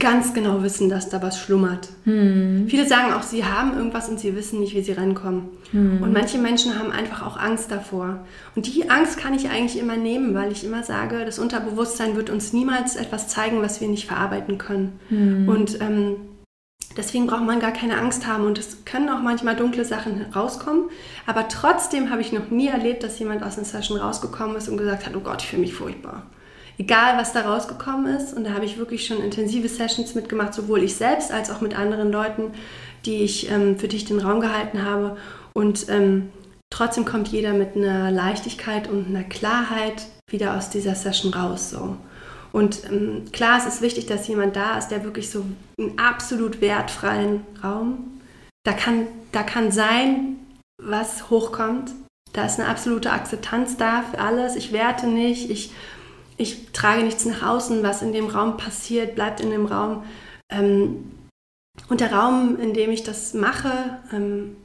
ganz 0.00 0.34
genau 0.34 0.62
wissen, 0.62 0.88
dass 0.88 1.08
da 1.08 1.22
was 1.22 1.38
schlummert. 1.38 1.88
Hm. 2.04 2.66
Viele 2.68 2.86
sagen 2.86 3.12
auch, 3.12 3.22
sie 3.22 3.44
haben 3.44 3.76
irgendwas 3.76 4.08
und 4.08 4.18
sie 4.18 4.34
wissen 4.34 4.58
nicht, 4.60 4.74
wie 4.74 4.82
sie 4.82 4.92
rankommen. 4.92 5.48
Hm. 5.72 6.02
Und 6.02 6.12
manche 6.12 6.38
Menschen 6.38 6.78
haben 6.78 6.90
einfach 6.90 7.24
auch 7.24 7.36
Angst 7.36 7.70
davor. 7.70 8.24
Und 8.56 8.66
die 8.66 8.90
Angst 8.90 9.18
kann 9.18 9.34
ich 9.34 9.50
eigentlich 9.50 9.78
immer 9.78 9.96
nehmen, 9.96 10.34
weil 10.34 10.50
ich 10.50 10.64
immer 10.64 10.82
sage, 10.82 11.24
das 11.24 11.38
Unterbewusstsein 11.38 12.16
wird 12.16 12.30
uns 12.30 12.52
niemals 12.52 12.96
etwas 12.96 13.28
zeigen, 13.28 13.62
was 13.62 13.80
wir 13.80 13.88
nicht 13.88 14.06
verarbeiten 14.06 14.58
können. 14.58 14.98
Hm. 15.08 15.48
Und 15.48 15.80
ähm, 15.80 16.16
deswegen 17.00 17.26
braucht 17.26 17.44
man 17.44 17.60
gar 17.60 17.72
keine 17.72 17.98
Angst 17.98 18.26
haben. 18.26 18.44
Und 18.44 18.58
es 18.58 18.84
können 18.84 19.08
auch 19.08 19.22
manchmal 19.22 19.56
dunkle 19.56 19.84
Sachen 19.84 20.26
rauskommen. 20.34 20.90
Aber 21.26 21.48
trotzdem 21.48 22.10
habe 22.10 22.20
ich 22.20 22.32
noch 22.32 22.50
nie 22.50 22.68
erlebt, 22.68 23.02
dass 23.02 23.18
jemand 23.18 23.42
aus 23.42 23.56
einer 23.56 23.66
Session 23.66 23.98
rausgekommen 23.98 24.56
ist 24.56 24.68
und 24.68 24.76
gesagt 24.76 25.06
hat, 25.06 25.16
oh 25.16 25.20
Gott, 25.20 25.42
ich 25.42 25.48
fühle 25.48 25.62
mich 25.62 25.74
furchtbar 25.74 26.22
egal 26.80 27.18
was 27.18 27.34
da 27.34 27.42
rausgekommen 27.42 28.16
ist. 28.16 28.34
Und 28.34 28.44
da 28.44 28.54
habe 28.54 28.64
ich 28.64 28.78
wirklich 28.78 29.06
schon 29.06 29.22
intensive 29.22 29.68
Sessions 29.68 30.14
mitgemacht, 30.14 30.54
sowohl 30.54 30.82
ich 30.82 30.96
selbst 30.96 31.30
als 31.30 31.50
auch 31.50 31.60
mit 31.60 31.78
anderen 31.78 32.10
Leuten, 32.10 32.52
die 33.04 33.22
ich, 33.22 33.50
ähm, 33.50 33.78
für 33.78 33.86
die 33.86 33.96
ich 33.96 34.06
den 34.06 34.18
Raum 34.18 34.40
gehalten 34.40 34.82
habe. 34.82 35.18
Und 35.52 35.88
ähm, 35.90 36.30
trotzdem 36.70 37.04
kommt 37.04 37.28
jeder 37.28 37.52
mit 37.52 37.76
einer 37.76 38.10
Leichtigkeit 38.10 38.88
und 38.88 39.08
einer 39.08 39.24
Klarheit 39.24 40.06
wieder 40.30 40.56
aus 40.56 40.70
dieser 40.70 40.94
Session 40.94 41.34
raus. 41.34 41.70
So. 41.70 41.96
Und 42.52 42.84
ähm, 42.90 43.24
klar, 43.32 43.58
es 43.58 43.66
ist 43.66 43.82
wichtig, 43.82 44.06
dass 44.06 44.28
jemand 44.28 44.56
da 44.56 44.78
ist, 44.78 44.88
der 44.88 45.04
wirklich 45.04 45.30
so 45.30 45.44
einen 45.78 45.98
absolut 45.98 46.60
wertfreien 46.60 47.46
Raum, 47.62 48.20
da 48.64 48.72
kann, 48.72 49.06
da 49.32 49.42
kann 49.42 49.70
sein, 49.70 50.36
was 50.82 51.30
hochkommt. 51.30 51.92
Da 52.32 52.46
ist 52.46 52.60
eine 52.60 52.68
absolute 52.68 53.10
Akzeptanz 53.10 53.76
da 53.76 54.02
für 54.02 54.20
alles. 54.20 54.56
Ich 54.56 54.72
werte 54.72 55.06
nicht, 55.06 55.50
ich 55.50 55.72
ich 56.40 56.72
trage 56.72 57.02
nichts 57.02 57.26
nach 57.26 57.42
außen, 57.42 57.82
was 57.82 58.00
in 58.00 58.14
dem 58.14 58.26
Raum 58.26 58.56
passiert, 58.56 59.14
bleibt 59.14 59.40
in 59.40 59.50
dem 59.50 59.66
Raum. 59.66 60.04
Ähm, 60.50 61.12
und 61.90 62.00
der 62.00 62.14
Raum, 62.14 62.58
in 62.58 62.72
dem 62.72 62.90
ich 62.90 63.02
das 63.02 63.34
mache, 63.34 63.98
ähm, 64.10 64.56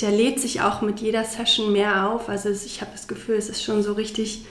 der 0.00 0.10
lädt 0.10 0.40
sich 0.40 0.60
auch 0.60 0.82
mit 0.82 0.98
jeder 0.98 1.22
Session 1.22 1.72
mehr 1.72 2.10
auf. 2.10 2.28
Also 2.28 2.50
ich 2.50 2.80
habe 2.80 2.90
das 2.90 3.06
Gefühl, 3.06 3.36
es 3.36 3.48
ist 3.48 3.62
schon 3.62 3.84
so 3.84 3.92
richtig 3.92 4.44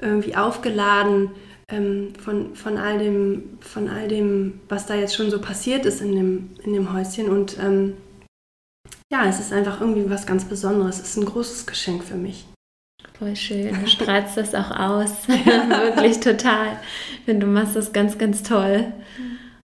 irgendwie 0.00 0.36
aufgeladen 0.36 1.32
ähm, 1.70 2.14
von, 2.22 2.54
von, 2.54 2.76
all 2.76 2.98
dem, 2.98 3.58
von 3.60 3.88
all 3.88 4.08
dem, 4.08 4.60
was 4.68 4.86
da 4.86 4.94
jetzt 4.94 5.14
schon 5.14 5.30
so 5.30 5.40
passiert 5.40 5.84
ist 5.84 6.00
in 6.00 6.14
dem, 6.14 6.50
in 6.62 6.72
dem 6.72 6.92
Häuschen. 6.92 7.28
Und 7.28 7.58
ähm, 7.58 7.94
ja, 9.12 9.26
es 9.26 9.40
ist 9.40 9.52
einfach 9.52 9.80
irgendwie 9.80 10.08
was 10.08 10.26
ganz 10.26 10.44
Besonderes. 10.44 11.00
Es 11.00 11.10
ist 11.10 11.16
ein 11.16 11.24
großes 11.24 11.66
Geschenk 11.66 12.04
für 12.04 12.16
mich. 12.16 12.46
Voll 13.18 13.36
schön. 13.36 13.74
Du 13.80 13.86
strahlst 13.88 14.36
das 14.36 14.54
auch 14.54 14.70
aus. 14.70 15.10
Wirklich 15.28 16.20
total. 16.20 16.78
Ich 17.18 17.24
finde, 17.24 17.46
du 17.46 17.52
machst 17.52 17.76
das 17.76 17.92
ganz, 17.92 18.18
ganz 18.18 18.42
toll. 18.42 18.92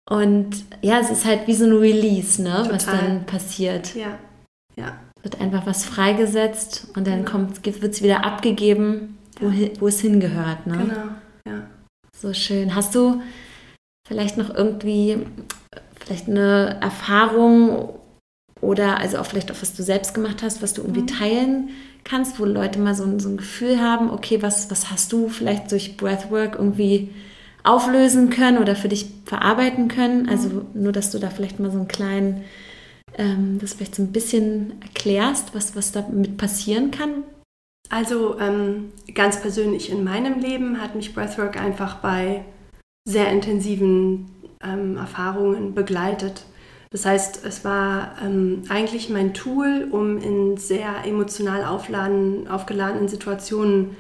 Und 0.08 0.64
ja, 0.82 0.98
es 0.98 1.10
ist 1.10 1.24
halt 1.24 1.46
wie 1.46 1.54
so 1.54 1.64
ein 1.64 1.72
Release, 1.72 2.42
ne? 2.42 2.66
was 2.68 2.86
dann 2.86 3.24
passiert. 3.24 3.94
Ja. 3.94 4.18
ja. 4.76 4.98
Wird 5.22 5.40
einfach 5.40 5.64
was 5.66 5.84
freigesetzt 5.84 6.88
und 6.96 7.06
dann 7.06 7.24
wird 7.62 7.94
es 7.94 8.02
wieder 8.02 8.24
abgegeben, 8.24 9.16
wo, 9.38 9.48
ja. 9.48 9.68
wo 9.78 9.86
es 9.86 10.00
hingehört. 10.00 10.66
Ne? 10.66 10.78
Genau, 10.78 10.94
ja. 10.94 11.21
So 12.22 12.32
schön. 12.34 12.76
Hast 12.76 12.94
du 12.94 13.20
vielleicht 14.06 14.36
noch 14.36 14.54
irgendwie 14.54 15.26
vielleicht 15.98 16.28
eine 16.28 16.78
Erfahrung 16.80 17.98
oder 18.60 18.98
also 18.98 19.18
auch 19.18 19.26
vielleicht 19.26 19.50
auch 19.50 19.60
was 19.60 19.74
du 19.74 19.82
selbst 19.82 20.14
gemacht 20.14 20.40
hast, 20.40 20.62
was 20.62 20.72
du 20.72 20.82
irgendwie 20.82 21.00
mhm. 21.00 21.06
teilen 21.08 21.70
kannst, 22.04 22.38
wo 22.38 22.44
Leute 22.44 22.78
mal 22.78 22.94
so, 22.94 23.18
so 23.18 23.28
ein 23.28 23.36
Gefühl 23.36 23.80
haben, 23.80 24.08
okay, 24.08 24.40
was, 24.40 24.70
was 24.70 24.92
hast 24.92 25.12
du 25.12 25.28
vielleicht 25.28 25.72
durch 25.72 25.96
Breathwork 25.96 26.54
irgendwie 26.54 27.10
auflösen 27.64 28.30
können 28.30 28.58
oder 28.58 28.76
für 28.76 28.88
dich 28.88 29.06
verarbeiten 29.24 29.88
können. 29.88 30.28
Also 30.28 30.64
nur, 30.74 30.92
dass 30.92 31.10
du 31.10 31.18
da 31.18 31.28
vielleicht 31.28 31.58
mal 31.58 31.72
so 31.72 31.78
einen 31.78 31.88
kleinen, 31.88 32.44
ähm, 33.18 33.58
das 33.60 33.74
vielleicht 33.74 33.96
so 33.96 34.02
ein 34.02 34.12
bisschen 34.12 34.80
erklärst, 34.80 35.56
was, 35.56 35.74
was 35.74 35.90
damit 35.90 36.36
passieren 36.36 36.92
kann. 36.92 37.24
Also 37.88 38.38
ähm, 38.38 38.92
ganz 39.14 39.40
persönlich 39.40 39.90
in 39.90 40.04
meinem 40.04 40.38
Leben 40.38 40.80
hat 40.80 40.94
mich 40.94 41.14
Breathwork 41.14 41.60
einfach 41.60 41.96
bei 41.96 42.44
sehr 43.06 43.30
intensiven 43.30 44.30
ähm, 44.62 44.96
Erfahrungen 44.96 45.74
begleitet. 45.74 46.44
Das 46.90 47.06
heißt, 47.06 47.44
es 47.44 47.64
war 47.64 48.16
ähm, 48.22 48.62
eigentlich 48.68 49.08
mein 49.08 49.32
Tool, 49.34 49.88
um 49.90 50.18
in 50.18 50.56
sehr 50.58 51.04
emotional 51.06 51.64
aufladen, 51.64 52.48
aufgeladenen 52.48 53.08
Situationen 53.08 53.96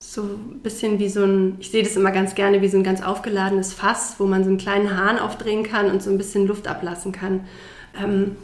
so 0.00 0.22
ein 0.22 0.60
bisschen 0.62 1.00
wie 1.00 1.08
so 1.08 1.24
ein, 1.24 1.56
ich 1.58 1.72
sehe 1.72 1.82
das 1.82 1.96
immer 1.96 2.12
ganz 2.12 2.36
gerne 2.36 2.62
wie 2.62 2.68
so 2.68 2.76
ein 2.76 2.84
ganz 2.84 3.02
aufgeladenes 3.02 3.72
Fass, 3.72 4.14
wo 4.18 4.26
man 4.26 4.44
so 4.44 4.50
einen 4.50 4.58
kleinen 4.58 4.96
Hahn 4.96 5.18
aufdrehen 5.18 5.64
kann 5.64 5.90
und 5.90 6.02
so 6.02 6.10
ein 6.10 6.18
bisschen 6.18 6.46
Luft 6.46 6.68
ablassen 6.68 7.10
kann. 7.10 7.46
Ähm, 8.00 8.36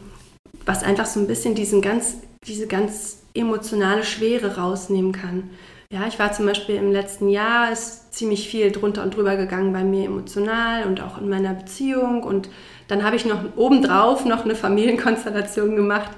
was 0.66 0.82
einfach 0.82 1.06
so 1.06 1.20
ein 1.20 1.28
bisschen 1.28 1.54
diesen 1.54 1.80
ganz, 1.80 2.16
diese 2.46 2.66
ganz 2.66 3.18
emotionale 3.34 4.04
Schwere 4.04 4.56
rausnehmen 4.56 5.12
kann. 5.12 5.50
Ja, 5.90 6.06
ich 6.06 6.18
war 6.18 6.32
zum 6.32 6.46
Beispiel 6.46 6.76
im 6.76 6.92
letzten 6.92 7.28
Jahr, 7.28 7.70
ist 7.70 8.14
ziemlich 8.14 8.48
viel 8.48 8.72
drunter 8.72 9.02
und 9.02 9.14
drüber 9.16 9.36
gegangen 9.36 9.72
bei 9.72 9.84
mir 9.84 10.06
emotional 10.06 10.86
und 10.86 11.00
auch 11.00 11.18
in 11.18 11.28
meiner 11.28 11.54
Beziehung 11.54 12.22
und 12.22 12.48
dann 12.88 13.02
habe 13.04 13.16
ich 13.16 13.24
noch 13.24 13.40
obendrauf 13.56 14.24
noch 14.24 14.44
eine 14.44 14.54
Familienkonstellation 14.54 15.76
gemacht, 15.76 16.10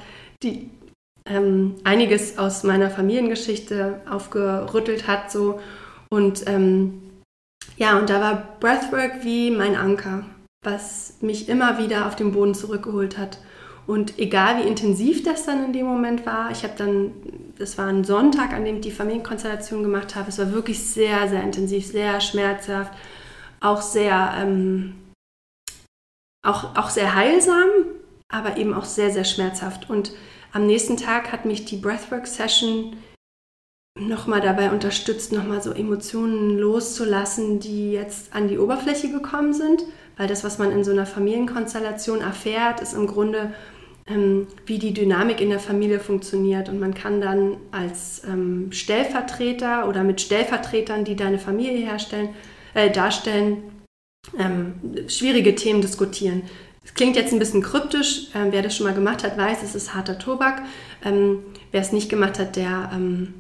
die 0.43 0.71
ähm, 1.27 1.75
einiges 1.85 2.39
aus 2.39 2.63
meiner 2.63 2.91
Familiengeschichte 2.91 4.01
aufgerüttelt 4.09 5.07
hat. 5.07 5.31
So. 5.31 5.61
Und 6.09 6.45
ähm, 6.47 7.03
ja, 7.77 7.99
und 7.99 8.11
da 8.11 8.21
war 8.21 8.57
Breathwork 8.61 9.25
wie 9.25 9.51
mein 9.51 9.77
Anker, 9.77 10.25
was 10.65 11.19
mich 11.21 11.49
immer 11.49 11.79
wieder 11.79 12.07
auf 12.07 12.17
den 12.17 12.33
Boden 12.33 12.55
zurückgeholt 12.55 13.19
hat. 13.19 13.39
Und 13.87 14.19
egal 14.19 14.59
wie 14.63 14.69
intensiv 14.69 15.23
das 15.23 15.47
dann 15.47 15.65
in 15.65 15.73
dem 15.73 15.87
Moment 15.87 16.27
war, 16.27 16.51
ich 16.51 16.65
habe 16.65 16.75
dann, 16.77 17.13
das 17.57 17.79
war 17.79 17.87
ein 17.87 18.05
Sonntag, 18.05 18.53
an 18.53 18.65
dem 18.65 18.77
ich 18.77 18.81
die 18.83 18.91
Familienkonstellation 18.91 19.83
gemacht 19.83 20.17
habe, 20.17 20.29
es 20.29 20.39
war 20.39 20.53
wirklich 20.53 20.83
sehr, 20.85 21.29
sehr 21.29 21.43
intensiv, 21.43 21.87
sehr 21.87 22.21
schmerzhaft, 22.21 22.93
auch 23.61 23.81
sehr 23.81 24.35
ähm, 24.39 24.95
auch, 26.47 26.77
auch 26.77 26.91
sehr 26.91 27.15
heilsam, 27.15 27.69
aber 28.29 28.57
eben 28.57 28.73
auch 28.73 28.85
sehr, 28.85 29.11
sehr 29.11 29.25
schmerzhaft. 29.25 29.91
Und 29.91 30.13
am 30.53 30.67
nächsten 30.67 30.97
Tag 30.97 31.33
hat 31.33 31.45
mich 31.45 31.65
die 31.65 31.77
Breathwork-Session 31.77 32.97
nochmal 33.99 34.41
dabei 34.41 34.71
unterstützt, 34.71 35.33
nochmal 35.33 35.63
so 35.63 35.73
Emotionen 35.73 36.59
loszulassen, 36.59 37.61
die 37.61 37.93
jetzt 37.93 38.35
an 38.35 38.49
die 38.49 38.59
Oberfläche 38.59 39.11
gekommen 39.11 39.53
sind. 39.53 39.83
Weil 40.17 40.29
das, 40.29 40.45
was 40.45 40.59
man 40.59 40.71
in 40.71 40.85
so 40.85 40.93
einer 40.93 41.05
Familienkonstellation 41.05 42.21
erfährt, 42.21 42.81
ist 42.81 42.95
im 42.95 43.07
Grunde, 43.07 43.53
ähm, 44.07 44.47
wie 44.67 44.79
die 44.79 44.95
Dynamik 44.95 45.41
in 45.41 45.51
der 45.51 45.61
Familie 45.61 46.01
funktioniert. 46.01 46.69
Und 46.69 46.79
man 46.79 46.95
kann 46.95 47.21
dann 47.21 47.57
als 47.73 48.23
ähm, 48.25 48.71
Stellvertreter 48.71 49.89
oder 49.89 50.05
mit 50.05 50.21
Stellvertretern, 50.21 51.05
die 51.05 51.17
deine 51.17 51.39
Familie 51.39 51.85
herstellen, 51.85 52.31
äh, 52.75 52.91
darstellen, 52.91 53.63
ähm, 54.39 54.75
schwierige 55.09 55.55
Themen 55.55 55.81
diskutieren. 55.81 56.43
Es 56.85 56.95
klingt 56.95 57.17
jetzt 57.17 57.33
ein 57.33 57.41
bisschen 57.41 57.63
kryptisch. 57.63 58.29
Ähm, 58.35 58.49
wer 58.51 58.63
das 58.63 58.77
schon 58.77 58.87
mal 58.87 58.95
gemacht 58.95 59.25
hat, 59.25 59.37
weiß, 59.37 59.63
es 59.63 59.75
ist 59.75 59.95
harter 59.95 60.19
Tobak. 60.19 60.63
Ähm, 61.05 61.41
wer 61.73 61.81
es 61.81 61.93
nicht 61.93 62.09
gemacht 62.09 62.39
hat, 62.39 62.57
der 62.57 62.91
ähm, 62.95 63.35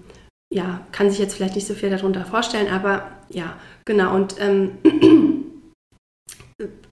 ja, 0.52 0.86
kann 0.92 1.10
sich 1.10 1.18
jetzt 1.18 1.34
vielleicht 1.34 1.54
nicht 1.54 1.66
so 1.66 1.74
viel 1.74 1.90
darunter 1.90 2.24
vorstellen, 2.24 2.68
aber 2.72 3.10
ja, 3.28 3.56
genau. 3.84 4.14
Und 4.14 4.36
ähm, 4.40 4.78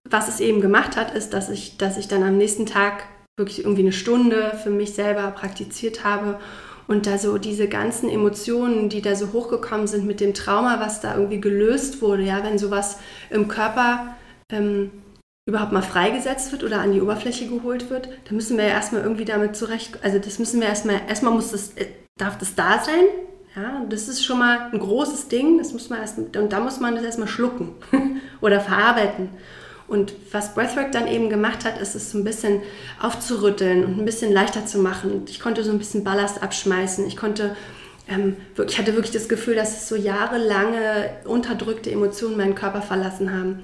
was 0.09 0.29
es 0.29 0.41
eben 0.41 0.61
gemacht 0.61 0.97
hat, 0.97 1.15
ist, 1.15 1.33
dass 1.33 1.51
ich, 1.51 1.77
dass 1.77 1.97
ich 1.97 2.09
dann 2.09 2.23
am 2.23 2.37
nächsten 2.37 2.67
Tag 2.67 3.05
wirklich 3.37 3.61
irgendwie 3.61 3.83
eine 3.83 3.93
Stunde 3.93 4.59
für 4.63 4.71
mich 4.71 4.95
selber 4.95 5.31
praktiziert 5.31 6.05
habe 6.05 6.39
und 6.87 7.07
da 7.07 7.19
so 7.19 7.39
diese 7.39 7.69
ganzen 7.69 8.09
Emotionen, 8.09 8.89
die 8.89 9.03
da 9.03 9.17
so 9.17 9.33
hochgekommen 9.33 9.87
sind 9.87 10.07
mit 10.07 10.21
dem 10.21 10.35
Trauma, 10.35 10.81
was 10.81 11.01
da 11.01 11.15
irgendwie 11.15 11.41
gelöst 11.41 12.03
wurde, 12.03 12.23
ja, 12.23 12.45
wenn 12.45 12.59
sowas 12.59 12.99
im 13.31 13.49
Körper 13.49 14.17
ähm, 14.51 14.91
überhaupt 15.47 15.73
mal 15.73 15.83
freigesetzt 15.83 16.53
wird 16.53 16.63
oder 16.65 16.81
an 16.81 16.93
die 16.93 17.01
Oberfläche 17.01 17.49
geholt 17.49 17.91
wird, 17.91 18.09
dann 18.27 18.37
müssen 18.37 18.57
wir 18.57 18.65
ja 18.65 18.71
erstmal 18.71 19.03
irgendwie 19.03 19.25
damit 19.25 19.57
zurecht, 19.57 19.99
also 20.03 20.19
das 20.19 20.39
müssen 20.39 20.61
wir 20.61 20.69
erstmal, 20.69 21.01
erstmal 21.09 21.33
muss 21.33 21.51
das, 21.51 21.73
äh, 21.75 21.87
darf 22.19 22.39
das 22.39 22.55
da 22.55 22.83
sein, 22.83 23.05
ja, 23.57 23.85
das 23.89 24.09
ist 24.09 24.25
schon 24.25 24.39
mal 24.39 24.71
ein 24.73 24.79
großes 24.79 25.29
Ding, 25.29 25.59
das 25.59 25.73
muss 25.73 25.91
man 25.91 26.01
erst, 26.01 26.19
und 26.19 26.53
da 26.53 26.61
muss 26.61 26.81
man 26.81 26.95
das 26.95 27.05
erstmal 27.05 27.29
schlucken 27.29 27.75
oder 28.41 28.61
verarbeiten. 28.61 29.31
Und 29.87 30.15
was 30.33 30.55
Breathwork 30.55 30.93
dann 30.93 31.07
eben 31.07 31.29
gemacht 31.29 31.65
hat, 31.65 31.79
ist 31.81 31.95
es 31.95 32.11
so 32.11 32.19
ein 32.19 32.25
bisschen 32.25 32.63
aufzurütteln 33.01 33.85
und 33.85 33.99
ein 33.99 34.05
bisschen 34.05 34.33
leichter 34.33 34.65
zu 34.65 34.79
machen. 34.79 35.25
Ich 35.29 35.41
konnte 35.41 35.63
so 35.63 35.71
ein 35.71 35.79
bisschen 35.79 36.05
Ballast 36.05 36.43
abschmeißen. 36.43 37.07
Ich 37.07 37.17
konnte 37.17 37.55
ähm, 38.09 38.37
ich 38.67 38.79
hatte 38.79 38.95
wirklich 38.95 39.13
das 39.13 39.29
Gefühl, 39.29 39.55
dass 39.55 39.89
so 39.89 39.97
jahrelange 39.97 41.11
unterdrückte 41.25 41.91
Emotionen 41.91 42.37
meinen 42.37 42.55
Körper 42.55 42.83
verlassen 42.83 43.33
haben. 43.33 43.63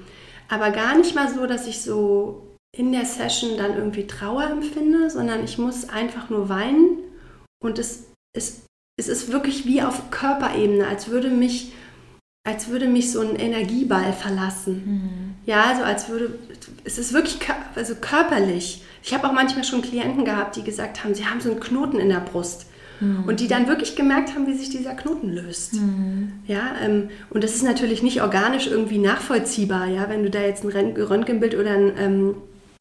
Aber 0.49 0.71
gar 0.71 0.97
nicht 0.97 1.15
mal 1.15 1.31
so, 1.33 1.45
dass 1.45 1.67
ich 1.67 1.81
so 1.81 2.47
in 2.75 2.91
der 2.91 3.05
Session 3.05 3.57
dann 3.57 3.75
irgendwie 3.75 4.07
Trauer 4.07 4.43
empfinde, 4.49 5.09
sondern 5.09 5.43
ich 5.43 5.57
muss 5.57 5.89
einfach 5.89 6.29
nur 6.29 6.49
weinen 6.49 6.97
und 7.61 7.79
es, 7.79 8.05
es, 8.35 8.63
es 8.97 9.07
ist 9.07 9.31
wirklich 9.31 9.65
wie 9.65 9.81
auf 9.81 10.09
Körperebene, 10.09 10.87
als 10.87 11.09
würde 11.09 11.29
mich, 11.29 11.73
als 12.47 12.69
würde 12.69 12.87
mich 12.87 13.11
so 13.11 13.21
ein 13.21 13.35
Energieball 13.35 14.13
verlassen. 14.13 14.83
Mhm. 14.85 15.20
Ja, 15.45 15.63
also 15.63 15.83
als 15.83 16.09
würde, 16.09 16.37
es 16.83 16.97
ist 16.97 17.13
wirklich 17.13 17.39
also 17.75 17.95
körperlich. 17.95 18.83
Ich 19.03 19.13
habe 19.13 19.27
auch 19.27 19.33
manchmal 19.33 19.63
schon 19.63 19.81
Klienten 19.81 20.25
gehabt, 20.25 20.55
die 20.55 20.63
gesagt 20.63 21.03
haben, 21.03 21.15
sie 21.15 21.25
haben 21.25 21.41
so 21.41 21.51
einen 21.51 21.59
Knoten 21.59 21.99
in 21.99 22.09
der 22.09 22.19
Brust. 22.19 22.67
Mhm. 22.99 23.23
Und 23.25 23.39
die 23.39 23.47
dann 23.47 23.67
wirklich 23.67 23.95
gemerkt 23.95 24.35
haben, 24.35 24.45
wie 24.45 24.53
sich 24.53 24.69
dieser 24.69 24.93
Knoten 24.93 25.33
löst. 25.33 25.73
Mhm. 25.73 26.33
Ja, 26.45 26.75
ähm, 26.83 27.09
und 27.31 27.43
das 27.43 27.55
ist 27.55 27.63
natürlich 27.63 28.03
nicht 28.03 28.21
organisch 28.21 28.67
irgendwie 28.67 28.99
nachvollziehbar. 28.99 29.87
Ja, 29.87 30.07
wenn 30.09 30.23
du 30.23 30.29
da 30.29 30.41
jetzt 30.41 30.63
ein 30.63 30.69
Röntgenbild 30.71 31.55
oder 31.55 31.71
ein, 31.71 31.93
ähm, 31.97 32.35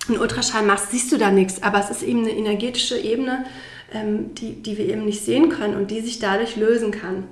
ein 0.09 0.19
Ultraschall 0.19 0.65
machst, 0.65 0.91
siehst 0.91 1.11
du 1.11 1.17
da 1.17 1.31
nichts. 1.31 1.63
Aber 1.63 1.81
es 1.81 1.91
ist 1.91 2.03
eben 2.03 2.21
eine 2.21 2.33
energetische 2.33 2.99
Ebene, 2.99 3.47
ähm, 3.95 4.35
die, 4.35 4.63
die 4.63 4.77
wir 4.77 4.87
eben 4.87 5.07
nicht 5.07 5.25
sehen 5.25 5.49
können 5.49 5.75
und 5.75 5.91
die 5.91 6.03
sich 6.03 6.19
dadurch 6.19 6.57
lösen 6.57 6.91
kann. 6.91 7.25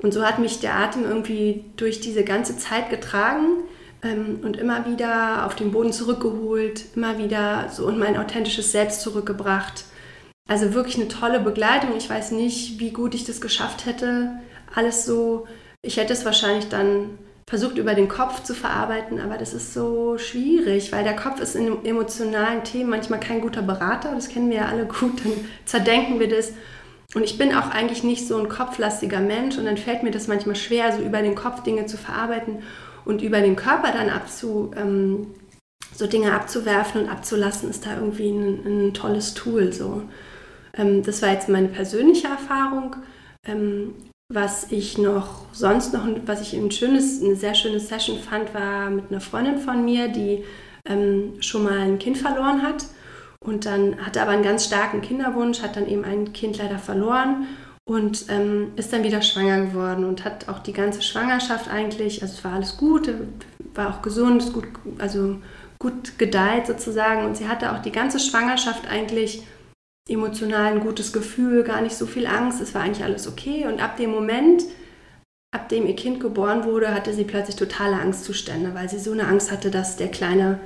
Und 0.00 0.12
so 0.12 0.24
hat 0.24 0.40
mich 0.40 0.58
der 0.58 0.74
Atem 0.74 1.04
irgendwie 1.04 1.64
durch 1.76 2.00
diese 2.00 2.24
ganze 2.24 2.56
Zeit 2.58 2.90
getragen 2.90 3.58
ähm, 4.02 4.40
und 4.42 4.56
immer 4.56 4.86
wieder 4.86 5.46
auf 5.46 5.54
den 5.54 5.72
Boden 5.72 5.92
zurückgeholt, 5.92 6.84
immer 6.96 7.18
wieder 7.18 7.68
so 7.70 7.88
in 7.88 7.98
mein 7.98 8.16
authentisches 8.16 8.72
Selbst 8.72 9.00
zurückgebracht. 9.00 9.84
Also 10.48 10.74
wirklich 10.74 10.96
eine 10.96 11.08
tolle 11.08 11.40
Begleitung. 11.40 11.96
Ich 11.96 12.10
weiß 12.10 12.32
nicht, 12.32 12.80
wie 12.80 12.90
gut 12.90 13.14
ich 13.14 13.24
das 13.24 13.40
geschafft 13.40 13.86
hätte. 13.86 14.32
Alles 14.74 15.06
so, 15.06 15.46
ich 15.82 15.96
hätte 15.96 16.12
es 16.12 16.24
wahrscheinlich 16.24 16.68
dann 16.68 17.18
versucht 17.48 17.76
über 17.76 17.94
den 17.94 18.08
Kopf 18.08 18.42
zu 18.44 18.54
verarbeiten, 18.54 19.20
aber 19.20 19.36
das 19.36 19.52
ist 19.52 19.74
so 19.74 20.16
schwierig, 20.16 20.90
weil 20.90 21.04
der 21.04 21.16
Kopf 21.16 21.40
ist 21.40 21.54
in 21.54 21.84
emotionalen 21.84 22.64
Themen 22.64 22.88
manchmal 22.88 23.20
kein 23.20 23.40
guter 23.42 23.62
Berater, 23.62 24.14
das 24.14 24.28
kennen 24.28 24.48
wir 24.48 24.58
ja 24.58 24.66
alle 24.66 24.86
gut, 24.86 25.24
dann 25.24 25.32
zerdenken 25.66 26.18
wir 26.18 26.28
das. 26.28 26.52
Und 27.14 27.24
ich 27.24 27.36
bin 27.36 27.54
auch 27.54 27.70
eigentlich 27.70 28.04
nicht 28.04 28.26
so 28.26 28.38
ein 28.38 28.48
kopflastiger 28.48 29.20
Mensch 29.20 29.58
und 29.58 29.66
dann 29.66 29.76
fällt 29.76 30.02
mir 30.02 30.12
das 30.12 30.28
manchmal 30.28 30.56
schwer, 30.56 30.92
so 30.96 31.02
über 31.02 31.20
den 31.20 31.34
Kopf 31.34 31.62
Dinge 31.62 31.84
zu 31.84 31.98
verarbeiten 31.98 32.62
und 33.04 33.22
über 33.22 33.40
den 33.40 33.56
Körper 33.56 33.92
dann 33.92 34.10
abzu, 34.10 34.70
ähm, 34.76 35.28
so 35.94 36.06
Dinge 36.06 36.32
abzuwerfen 36.32 37.02
und 37.02 37.08
abzulassen, 37.08 37.70
ist 37.70 37.86
da 37.86 37.96
irgendwie 37.96 38.30
ein, 38.30 38.88
ein 38.88 38.94
tolles 38.94 39.34
Tool. 39.34 39.72
So. 39.72 40.02
Ähm, 40.74 41.02
das 41.02 41.22
war 41.22 41.30
jetzt 41.30 41.48
meine 41.48 41.68
persönliche 41.68 42.28
Erfahrung. 42.28 42.96
Ähm, 43.46 43.94
was 44.32 44.72
ich 44.72 44.96
noch 44.96 45.46
sonst 45.52 45.92
noch, 45.92 46.06
was 46.24 46.40
ich 46.40 46.54
ein 46.54 46.70
schönes, 46.70 47.22
eine 47.22 47.36
sehr 47.36 47.54
schöne 47.54 47.80
Session 47.80 48.18
fand, 48.18 48.54
war 48.54 48.88
mit 48.88 49.10
einer 49.10 49.20
Freundin 49.20 49.58
von 49.58 49.84
mir, 49.84 50.08
die 50.08 50.44
ähm, 50.88 51.34
schon 51.40 51.64
mal 51.64 51.78
ein 51.78 51.98
Kind 51.98 52.16
verloren 52.16 52.62
hat 52.62 52.86
und 53.40 53.66
dann 53.66 54.04
hatte 54.04 54.22
aber 54.22 54.30
einen 54.30 54.42
ganz 54.42 54.64
starken 54.64 55.02
Kinderwunsch, 55.02 55.62
hat 55.62 55.76
dann 55.76 55.88
eben 55.88 56.04
ein 56.04 56.32
Kind 56.32 56.58
leider 56.58 56.78
verloren 56.78 57.46
und 57.84 58.26
ähm, 58.28 58.72
ist 58.76 58.92
dann 58.92 59.04
wieder 59.04 59.22
schwanger 59.22 59.66
geworden 59.66 60.04
und 60.04 60.24
hat 60.24 60.48
auch 60.48 60.60
die 60.60 60.72
ganze 60.72 61.02
Schwangerschaft 61.02 61.68
eigentlich, 61.68 62.22
also 62.22 62.34
es 62.34 62.44
war 62.44 62.54
alles 62.54 62.76
gut, 62.76 63.12
war 63.74 63.90
auch 63.90 64.02
gesund, 64.02 64.52
gut, 64.52 64.66
also 64.98 65.38
gut 65.78 66.18
gedeiht 66.18 66.66
sozusagen 66.66 67.24
und 67.24 67.36
sie 67.36 67.48
hatte 67.48 67.72
auch 67.72 67.80
die 67.80 67.90
ganze 67.90 68.20
Schwangerschaft 68.20 68.88
eigentlich 68.88 69.42
emotional 70.08 70.72
ein 70.72 70.80
gutes 70.80 71.12
Gefühl, 71.12 71.64
gar 71.64 71.80
nicht 71.80 71.96
so 71.96 72.06
viel 72.06 72.26
Angst, 72.26 72.60
es 72.60 72.74
war 72.74 72.82
eigentlich 72.82 73.04
alles 73.04 73.28
okay. 73.28 73.66
Und 73.66 73.82
ab 73.82 73.96
dem 73.96 74.10
Moment, 74.10 74.64
ab 75.52 75.68
dem 75.68 75.86
ihr 75.86 75.96
Kind 75.96 76.20
geboren 76.20 76.64
wurde, 76.64 76.94
hatte 76.94 77.12
sie 77.12 77.24
plötzlich 77.24 77.56
totale 77.56 77.96
Angstzustände, 77.96 78.74
weil 78.74 78.88
sie 78.88 78.98
so 78.98 79.12
eine 79.12 79.26
Angst 79.26 79.50
hatte, 79.50 79.70
dass 79.70 79.96
der 79.96 80.08
Kleine, 80.08 80.60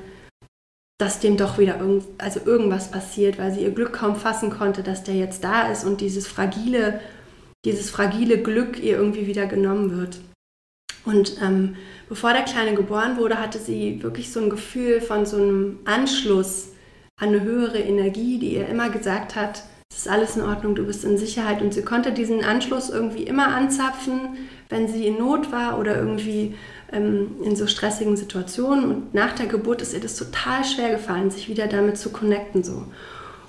dass 0.98 1.20
dem 1.20 1.36
doch 1.36 1.58
wieder 1.58 1.78
irgend, 1.78 2.04
also 2.18 2.40
irgendwas 2.44 2.90
passiert, 2.90 3.38
weil 3.38 3.52
sie 3.52 3.62
ihr 3.62 3.70
Glück 3.70 3.92
kaum 3.92 4.16
fassen 4.16 4.50
konnte, 4.50 4.82
dass 4.82 5.04
der 5.04 5.14
jetzt 5.14 5.44
da 5.44 5.70
ist 5.70 5.84
und 5.84 6.00
dieses 6.00 6.26
fragile, 6.26 7.00
dieses 7.64 7.90
fragile 7.90 8.42
Glück 8.42 8.82
ihr 8.82 8.96
irgendwie 8.96 9.26
wieder 9.26 9.46
genommen 9.46 9.96
wird. 9.96 10.20
Und 11.04 11.40
ähm, 11.40 11.76
bevor 12.08 12.32
der 12.32 12.42
Kleine 12.42 12.74
geboren 12.74 13.16
wurde, 13.16 13.38
hatte 13.38 13.58
sie 13.58 14.02
wirklich 14.02 14.32
so 14.32 14.40
ein 14.40 14.50
Gefühl 14.50 15.00
von 15.00 15.24
so 15.26 15.36
einem 15.36 15.78
Anschluss 15.84 16.70
eine 17.18 17.42
höhere 17.42 17.78
Energie, 17.78 18.38
die 18.38 18.54
ihr 18.54 18.68
immer 18.68 18.90
gesagt 18.90 19.36
hat, 19.36 19.62
es 19.90 19.98
ist 19.98 20.08
alles 20.08 20.36
in 20.36 20.42
Ordnung, 20.42 20.74
du 20.74 20.84
bist 20.84 21.04
in 21.04 21.16
Sicherheit. 21.16 21.62
Und 21.62 21.72
sie 21.72 21.82
konnte 21.82 22.12
diesen 22.12 22.44
Anschluss 22.44 22.90
irgendwie 22.90 23.22
immer 23.22 23.48
anzapfen, 23.48 24.36
wenn 24.68 24.88
sie 24.88 25.06
in 25.06 25.18
Not 25.18 25.52
war 25.52 25.78
oder 25.78 25.96
irgendwie 25.96 26.54
ähm, 26.92 27.36
in 27.42 27.56
so 27.56 27.66
stressigen 27.66 28.16
Situationen. 28.16 28.84
Und 28.84 29.14
nach 29.14 29.32
der 29.32 29.46
Geburt 29.46 29.82
ist 29.82 29.94
ihr 29.94 30.00
das 30.00 30.16
total 30.16 30.64
schwer 30.64 30.90
gefallen, 30.90 31.30
sich 31.30 31.48
wieder 31.48 31.66
damit 31.66 31.98
zu 31.98 32.10
connecten. 32.10 32.62
So. 32.62 32.84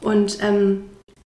Und 0.01 0.39
ähm, 0.41 0.85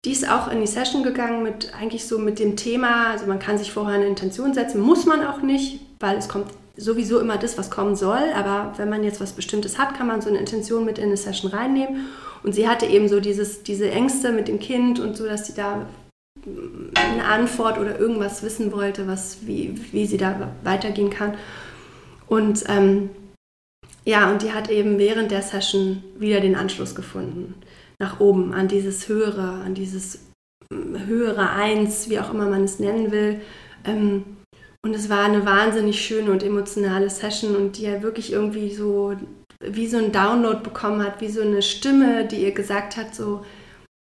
die 0.05 0.12
ist 0.12 0.28
auch 0.28 0.50
in 0.50 0.61
die 0.61 0.66
Session 0.66 1.03
gegangen 1.03 1.42
mit 1.42 1.72
eigentlich 1.78 2.07
so 2.07 2.18
mit 2.18 2.38
dem 2.38 2.57
Thema, 2.57 3.11
also 3.11 3.26
man 3.26 3.38
kann 3.38 3.57
sich 3.57 3.72
vorher 3.72 3.94
eine 3.94 4.07
Intention 4.07 4.53
setzen, 4.53 4.80
muss 4.80 5.07
man 5.07 5.24
auch 5.24 5.42
nicht, 5.42 5.80
weil 6.00 6.16
es 6.16 6.28
kommt 6.28 6.48
sowieso 6.76 7.20
immer 7.20 7.36
das, 7.36 7.57
was 7.57 7.70
kommen 7.70 7.94
soll. 7.94 8.32
Aber 8.34 8.72
wenn 8.76 8.88
man 8.88 9.05
jetzt 9.05 9.20
was 9.20 9.32
Bestimmtes 9.32 9.78
hat, 9.78 9.96
kann 9.96 10.07
man 10.07 10.20
so 10.20 10.28
eine 10.28 10.38
Intention 10.38 10.84
mit 10.84 10.98
in 10.98 11.05
eine 11.05 11.16
Session 11.16 11.50
reinnehmen. 11.50 12.07
Und 12.42 12.55
sie 12.55 12.68
hatte 12.68 12.86
eben 12.86 13.09
so 13.09 13.20
dieses, 13.20 13.62
diese 13.62 13.90
Ängste 13.90 14.32
mit 14.32 14.48
dem 14.48 14.59
Kind 14.59 14.98
und 14.98 15.16
so, 15.16 15.26
dass 15.26 15.46
sie 15.46 15.55
da 15.55 15.86
eine 16.94 17.24
Antwort 17.24 17.78
oder 17.78 17.98
irgendwas 17.98 18.42
wissen 18.42 18.72
wollte, 18.72 19.07
was, 19.07 19.38
wie, 19.46 19.78
wie 19.92 20.07
sie 20.07 20.16
da 20.16 20.50
weitergehen 20.64 21.11
kann. 21.11 21.34
Und 22.33 22.64
ähm, 22.68 23.11
ja, 24.07 24.30
und 24.30 24.41
die 24.41 24.55
hat 24.55 24.70
eben 24.70 24.99
während 24.99 25.30
der 25.30 25.43
Session 25.43 26.03
wieder 26.16 26.41
den 26.41 26.57
Anschluss 26.57 26.95
gefunden. 26.95 27.57
Nach 27.99 28.20
oben, 28.20 28.55
an 28.55 28.68
dieses 28.68 29.07
Höhere, 29.07 29.61
an 29.62 29.74
dieses 29.74 30.20
höhere 30.72 31.51
Eins, 31.51 32.09
wie 32.09 32.18
auch 32.18 32.33
immer 32.33 32.49
man 32.49 32.64
es 32.64 32.78
nennen 32.78 33.12
will. 33.12 33.43
Ähm, 33.85 34.24
und 34.83 34.95
es 34.95 35.11
war 35.11 35.24
eine 35.24 35.45
wahnsinnig 35.45 36.01
schöne 36.01 36.30
und 36.30 36.43
emotionale 36.43 37.11
Session 37.11 37.55
und 37.55 37.76
die 37.76 37.83
ja 37.83 38.01
wirklich 38.01 38.33
irgendwie 38.33 38.74
so 38.74 39.14
wie 39.62 39.87
so 39.87 39.99
ein 39.99 40.11
Download 40.11 40.61
bekommen 40.61 41.05
hat, 41.05 41.20
wie 41.20 41.28
so 41.28 41.43
eine 41.43 41.61
Stimme, 41.61 42.26
die 42.26 42.45
ihr 42.45 42.53
gesagt 42.53 42.97
hat, 42.97 43.14
so, 43.14 43.45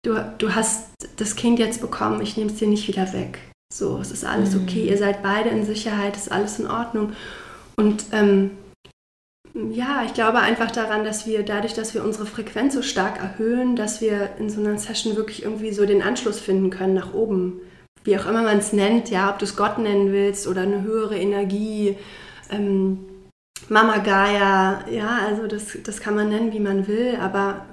du, 0.05 0.35
du 0.39 0.53
hast 0.53 0.91
das 1.17 1.37
Kind 1.37 1.61
jetzt 1.61 1.81
bekommen, 1.81 2.21
ich 2.23 2.37
nehme 2.37 2.51
es 2.51 2.59
dir 2.59 2.67
nicht 2.67 2.89
wieder 2.89 3.13
weg. 3.13 3.39
So, 3.73 3.99
es 3.99 4.11
ist 4.11 4.25
alles 4.25 4.57
mhm. 4.57 4.63
okay, 4.65 4.89
ihr 4.89 4.99
seid 4.99 5.23
beide 5.23 5.49
in 5.51 5.65
Sicherheit, 5.65 6.17
es 6.17 6.23
ist 6.23 6.33
alles 6.33 6.59
in 6.59 6.67
Ordnung. 6.67 7.13
Und 7.77 8.07
ähm, 8.13 8.51
ja, 9.55 10.03
ich 10.05 10.15
glaube 10.15 10.39
einfach 10.39 10.71
daran, 10.71 11.05
dass 11.05 11.27
wir 11.27 11.43
dadurch, 11.43 11.75
dass 11.75 11.95
wir 11.95 12.05
unsere 12.05 12.27
Frequenz 12.27 12.75
so 12.75 12.83
stark 12.83 13.19
erhöhen, 13.21 13.77
dass 13.77 14.01
wir 14.01 14.31
in 14.39 14.51
so 14.51 14.61
einer 14.61 14.79
Session 14.79 15.17
wirklich 15.17 15.45
irgendwie 15.45 15.73
so 15.73 15.87
den 15.87 16.03
Anschluss 16.03 16.41
finden 16.41 16.71
können 16.71 16.95
nach 16.95 17.15
oben 17.15 17.61
wie 18.07 18.19
auch 18.19 18.27
immer 18.27 18.43
man 18.43 18.59
es 18.59 18.73
nennt, 18.73 19.11
ja, 19.11 19.31
ob 19.31 19.39
du 19.39 19.45
es 19.45 19.57
Gott 19.57 19.79
nennen 19.79 20.13
willst 20.13 20.47
oder 20.47 20.63
eine 20.63 20.83
höhere 20.83 21.19
Energie, 21.19 21.99
ähm, 22.51 23.05
Mama 23.69 23.99
Gaia, 23.99 24.85
ja, 24.89 25.19
also 25.27 25.47
das, 25.47 25.77
das 25.83 26.01
kann 26.01 26.15
man 26.15 26.29
nennen, 26.29 26.53
wie 26.53 26.61
man 26.61 26.87
will, 26.87 27.17
aber 27.21 27.67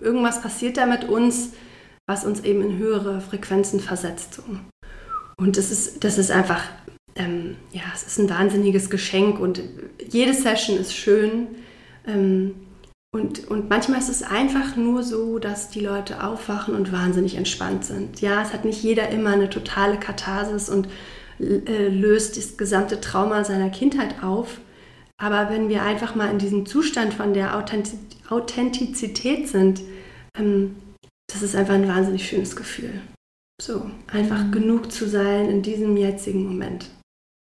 irgendwas 0.00 0.42
passiert 0.42 0.76
da 0.76 0.86
mit 0.86 1.04
uns, 1.04 1.52
was 2.06 2.24
uns 2.24 2.40
eben 2.40 2.62
in 2.62 2.78
höhere 2.78 3.20
Frequenzen 3.20 3.80
versetzt. 3.80 4.42
Und 5.36 5.56
das 5.56 5.70
ist, 5.70 6.02
das 6.02 6.18
ist 6.18 6.30
einfach, 6.30 6.64
ähm, 7.16 7.56
ja, 7.72 7.82
es 7.94 8.02
ist 8.02 8.18
ein 8.18 8.30
wahnsinniges 8.30 8.90
Geschenk 8.90 9.40
und 9.40 9.60
jede 10.08 10.34
Session 10.34 10.78
ist 10.78 10.94
schön. 10.94 11.48
Ähm, 12.06 12.54
und, 13.12 13.48
und 13.48 13.70
manchmal 13.70 13.98
ist 13.98 14.10
es 14.10 14.22
einfach 14.22 14.76
nur 14.76 15.02
so, 15.02 15.38
dass 15.38 15.70
die 15.70 15.80
Leute 15.80 16.22
aufwachen 16.22 16.74
und 16.74 16.92
wahnsinnig 16.92 17.36
entspannt 17.36 17.84
sind. 17.84 18.20
Ja, 18.20 18.42
es 18.42 18.52
hat 18.52 18.66
nicht 18.66 18.82
jeder 18.82 19.08
immer 19.08 19.30
eine 19.30 19.48
totale 19.48 19.96
Katharsis 19.98 20.68
und 20.68 20.88
äh, 21.40 21.88
löst 21.88 22.36
das 22.36 22.56
gesamte 22.58 23.00
Trauma 23.00 23.44
seiner 23.44 23.70
Kindheit 23.70 24.22
auf. 24.22 24.60
Aber 25.18 25.48
wenn 25.50 25.70
wir 25.70 25.82
einfach 25.82 26.14
mal 26.14 26.30
in 26.30 26.38
diesem 26.38 26.66
Zustand 26.66 27.14
von 27.14 27.32
der 27.32 27.56
Authentizität 28.28 29.48
sind, 29.48 29.80
ähm, 30.38 30.76
das 31.32 31.42
ist 31.42 31.56
einfach 31.56 31.74
ein 31.74 31.88
wahnsinnig 31.88 32.28
schönes 32.28 32.54
Gefühl. 32.54 33.00
So, 33.60 33.90
einfach 34.08 34.44
mhm. 34.44 34.52
genug 34.52 34.92
zu 34.92 35.08
sein 35.08 35.48
in 35.48 35.62
diesem 35.62 35.96
jetzigen 35.96 36.44
Moment. 36.44 36.90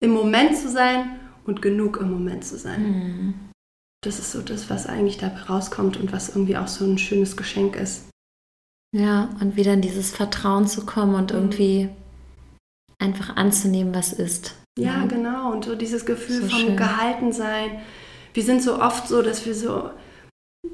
Im 0.05 0.11
Moment 0.11 0.55
zu 0.57 0.69
sein 0.69 1.19
und 1.45 1.61
genug 1.61 1.97
im 1.97 2.11
Moment 2.11 2.45
zu 2.45 2.57
sein. 2.57 2.81
Mhm 2.81 3.33
das 4.05 4.19
ist 4.19 4.31
so 4.31 4.41
das, 4.41 4.69
was 4.69 4.87
eigentlich 4.87 5.17
dabei 5.17 5.41
rauskommt 5.41 5.97
und 5.97 6.13
was 6.13 6.29
irgendwie 6.29 6.57
auch 6.57 6.67
so 6.67 6.85
ein 6.85 6.97
schönes 6.97 7.35
Geschenk 7.35 7.75
ist. 7.75 8.05
Ja, 8.95 9.29
und 9.41 9.55
wieder 9.55 9.73
in 9.73 9.81
dieses 9.81 10.11
Vertrauen 10.11 10.67
zu 10.67 10.85
kommen 10.85 11.15
und 11.15 11.31
mhm. 11.31 11.37
irgendwie 11.37 11.89
einfach 12.99 13.35
anzunehmen, 13.35 13.93
was 13.93 14.13
ist. 14.13 14.55
Ja, 14.77 15.01
ja. 15.01 15.05
genau. 15.05 15.51
Und 15.51 15.65
so 15.65 15.75
dieses 15.75 16.05
Gefühl 16.05 16.43
so 16.43 16.49
vom 16.49 16.59
schön. 16.59 16.77
Gehaltensein. 16.77 17.79
Wir 18.33 18.43
sind 18.43 18.61
so 18.61 18.79
oft 18.79 19.07
so, 19.07 19.21
dass 19.21 19.45
wir 19.45 19.55
so 19.55 19.89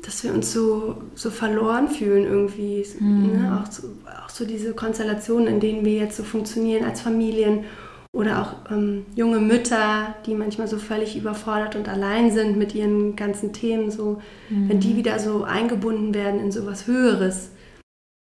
dass 0.04 0.24
wir 0.24 0.34
uns 0.34 0.54
so, 0.54 1.02
so 1.16 1.30
verloren 1.30 1.90
fühlen 1.90 2.24
irgendwie. 2.24 2.86
Mhm. 2.98 3.34
Ne? 3.34 3.62
Auch, 3.62 3.70
so, 3.70 3.90
auch 4.24 4.30
so 4.30 4.46
diese 4.46 4.74
Konstellationen, 4.74 5.48
in 5.48 5.60
denen 5.60 5.84
wir 5.84 5.96
jetzt 5.96 6.16
so 6.16 6.24
funktionieren 6.24 6.86
als 6.86 7.02
Familien 7.02 7.66
oder 8.14 8.42
auch 8.42 8.72
ähm, 8.72 9.06
junge 9.16 9.40
Mütter, 9.40 10.16
die 10.26 10.36
manchmal 10.36 10.68
so 10.68 10.78
völlig 10.78 11.16
überfordert 11.16 11.76
und 11.76 11.88
allein 11.88 12.32
sind 12.32 12.58
mit 12.58 12.76
ihren 12.76 13.16
ganzen 13.16 13.54
Themen, 13.54 13.90
so 13.90 14.22
mhm. 14.50 14.70
wenn 14.70 14.80
die 14.80 14.98
wieder 14.98 15.18
so 15.20 15.44
eingebunden 15.44 16.14
werden 16.14 16.40
in 16.40 16.52
so 16.52 16.66
was 16.66 16.88
Höheres, 16.88 17.52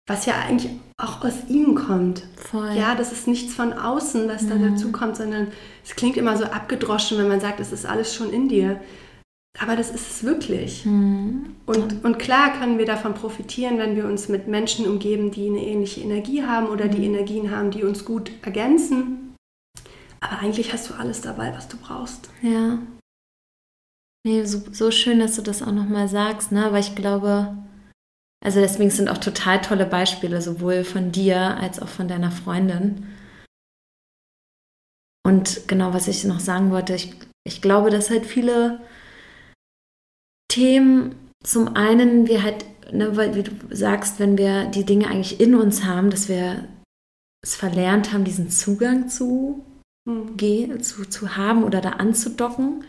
was 0.08 0.26
ja 0.26 0.34
eigentlich 0.46 0.70
auch 0.96 1.24
aus 1.24 1.48
ihnen 1.48 1.74
kommt. 1.74 2.22
Voll. 2.36 2.72
Ja, 2.76 2.94
das 2.94 3.10
ist 3.10 3.26
nichts 3.26 3.54
von 3.54 3.72
außen, 3.72 4.28
was 4.28 4.42
mhm. 4.42 4.48
da 4.48 4.68
dazu 4.70 4.92
kommt, 4.92 5.16
sondern 5.16 5.48
es 5.84 5.96
klingt 5.96 6.16
immer 6.16 6.36
so 6.36 6.44
abgedroschen, 6.44 7.18
wenn 7.18 7.28
man 7.28 7.40
sagt, 7.40 7.58
es 7.58 7.72
ist 7.72 7.86
alles 7.86 8.14
schon 8.14 8.32
in 8.32 8.48
dir. 8.48 8.80
Aber 9.58 9.74
das 9.74 9.90
ist 9.90 10.08
es 10.08 10.22
wirklich. 10.24 10.86
Mhm. 10.86 11.56
Und, 11.66 12.04
und 12.04 12.18
klar 12.20 12.52
können 12.58 12.78
wir 12.78 12.86
davon 12.86 13.14
profitieren, 13.14 13.78
wenn 13.78 13.96
wir 13.96 14.04
uns 14.04 14.28
mit 14.28 14.46
Menschen 14.46 14.86
umgeben, 14.86 15.32
die 15.32 15.48
eine 15.48 15.64
ähnliche 15.64 16.00
Energie 16.00 16.44
haben 16.44 16.68
oder 16.68 16.86
die 16.86 16.98
mhm. 16.98 17.14
Energien 17.14 17.50
haben, 17.50 17.72
die 17.72 17.82
uns 17.82 18.04
gut 18.04 18.30
ergänzen. 18.42 19.19
Aber 20.20 20.38
eigentlich 20.40 20.72
hast 20.72 20.90
du 20.90 20.94
alles 20.94 21.20
dabei, 21.22 21.52
was 21.54 21.68
du 21.68 21.76
brauchst. 21.78 22.30
Ja. 22.42 22.78
Nee, 24.26 24.44
so, 24.44 24.62
so 24.70 24.90
schön, 24.90 25.18
dass 25.18 25.36
du 25.36 25.42
das 25.42 25.62
auch 25.62 25.72
nochmal 25.72 26.08
sagst, 26.08 26.52
ne? 26.52 26.66
Aber 26.66 26.78
ich 26.78 26.94
glaube, 26.94 27.56
also 28.44 28.60
deswegen 28.60 28.90
sind 28.90 29.08
auch 29.08 29.18
total 29.18 29.60
tolle 29.60 29.86
Beispiele, 29.86 30.42
sowohl 30.42 30.84
von 30.84 31.10
dir 31.10 31.38
als 31.38 31.80
auch 31.80 31.88
von 31.88 32.06
deiner 32.06 32.30
Freundin. 32.30 33.06
Und 35.26 35.68
genau, 35.68 35.94
was 35.94 36.08
ich 36.08 36.24
noch 36.24 36.40
sagen 36.40 36.70
wollte, 36.70 36.94
ich, 36.94 37.14
ich 37.46 37.62
glaube, 37.62 37.90
dass 37.90 38.10
halt 38.10 38.26
viele 38.26 38.80
Themen, 40.50 41.14
zum 41.44 41.76
einen, 41.76 42.26
wir 42.26 42.42
halt, 42.42 42.66
ne, 42.92 43.16
weil 43.16 43.34
wie 43.34 43.42
du 43.42 43.52
sagst, 43.74 44.18
wenn 44.18 44.36
wir 44.36 44.66
die 44.66 44.84
Dinge 44.84 45.08
eigentlich 45.08 45.40
in 45.40 45.54
uns 45.54 45.84
haben, 45.84 46.10
dass 46.10 46.28
wir 46.28 46.68
es 47.42 47.54
verlernt 47.54 48.12
haben, 48.12 48.24
diesen 48.24 48.50
Zugang 48.50 49.08
zu, 49.08 49.64
mhm. 50.10 50.80
zu, 50.82 51.08
zu 51.08 51.36
haben 51.36 51.64
oder 51.64 51.80
da 51.80 51.90
anzudocken. 51.90 52.84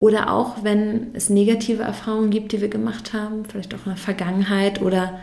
Oder 0.00 0.32
auch, 0.32 0.64
wenn 0.64 1.14
es 1.14 1.30
negative 1.30 1.82
Erfahrungen 1.82 2.30
gibt, 2.30 2.52
die 2.52 2.60
wir 2.60 2.68
gemacht 2.68 3.12
haben, 3.12 3.44
vielleicht 3.46 3.74
auch 3.74 3.86
in 3.86 3.92
der 3.92 3.96
Vergangenheit 3.96 4.82
oder 4.82 5.20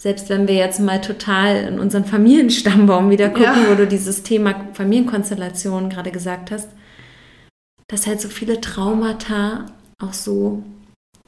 selbst 0.00 0.28
wenn 0.30 0.48
wir 0.48 0.56
jetzt 0.56 0.80
mal 0.80 1.00
total 1.00 1.56
in 1.68 1.78
unseren 1.78 2.04
Familienstammbaum 2.04 3.10
wieder 3.10 3.28
gucken, 3.28 3.44
ja. 3.44 3.70
wo 3.70 3.76
du 3.76 3.86
dieses 3.86 4.24
Thema 4.24 4.54
Familienkonstellation 4.72 5.90
gerade 5.90 6.10
gesagt 6.10 6.50
hast, 6.50 6.68
dass 7.86 8.08
halt 8.08 8.20
so 8.20 8.28
viele 8.28 8.60
Traumata 8.60 9.66
auch 10.00 10.12
so 10.12 10.64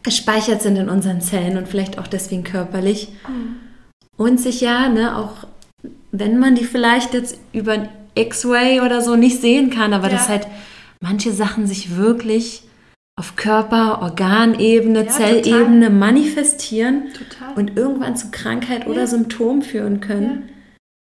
gespeichert 0.02 0.60
sind 0.60 0.76
in 0.76 0.88
unseren 0.88 1.20
Zellen 1.20 1.56
und 1.56 1.68
vielleicht 1.68 1.98
auch 1.98 2.08
deswegen 2.08 2.42
körperlich. 2.42 3.10
Mhm. 3.28 3.56
Und 4.16 4.40
sich 4.40 4.60
ja, 4.60 4.88
ne, 4.88 5.16
auch 5.16 5.46
wenn 6.10 6.38
man 6.38 6.54
die 6.54 6.64
vielleicht 6.64 7.14
jetzt 7.14 7.38
über 7.52 7.88
X-Ray 8.14 8.80
oder 8.80 9.00
so 9.00 9.16
nicht 9.16 9.40
sehen 9.40 9.70
kann, 9.70 9.92
aber 9.92 10.08
ja. 10.08 10.14
dass 10.14 10.28
halt 10.28 10.46
manche 11.00 11.32
Sachen 11.32 11.66
sich 11.66 11.96
wirklich 11.96 12.62
auf 13.16 13.36
Körper, 13.36 14.02
Organebene, 14.02 15.04
ja, 15.04 15.08
Zellebene 15.08 15.86
total. 15.86 15.90
manifestieren 15.90 17.04
total. 17.12 17.54
und 17.56 17.76
irgendwann 17.76 18.16
zu 18.16 18.30
Krankheit 18.30 18.84
ja. 18.84 18.90
oder 18.90 19.06
Symptom 19.06 19.62
führen 19.62 20.00
können. 20.00 20.48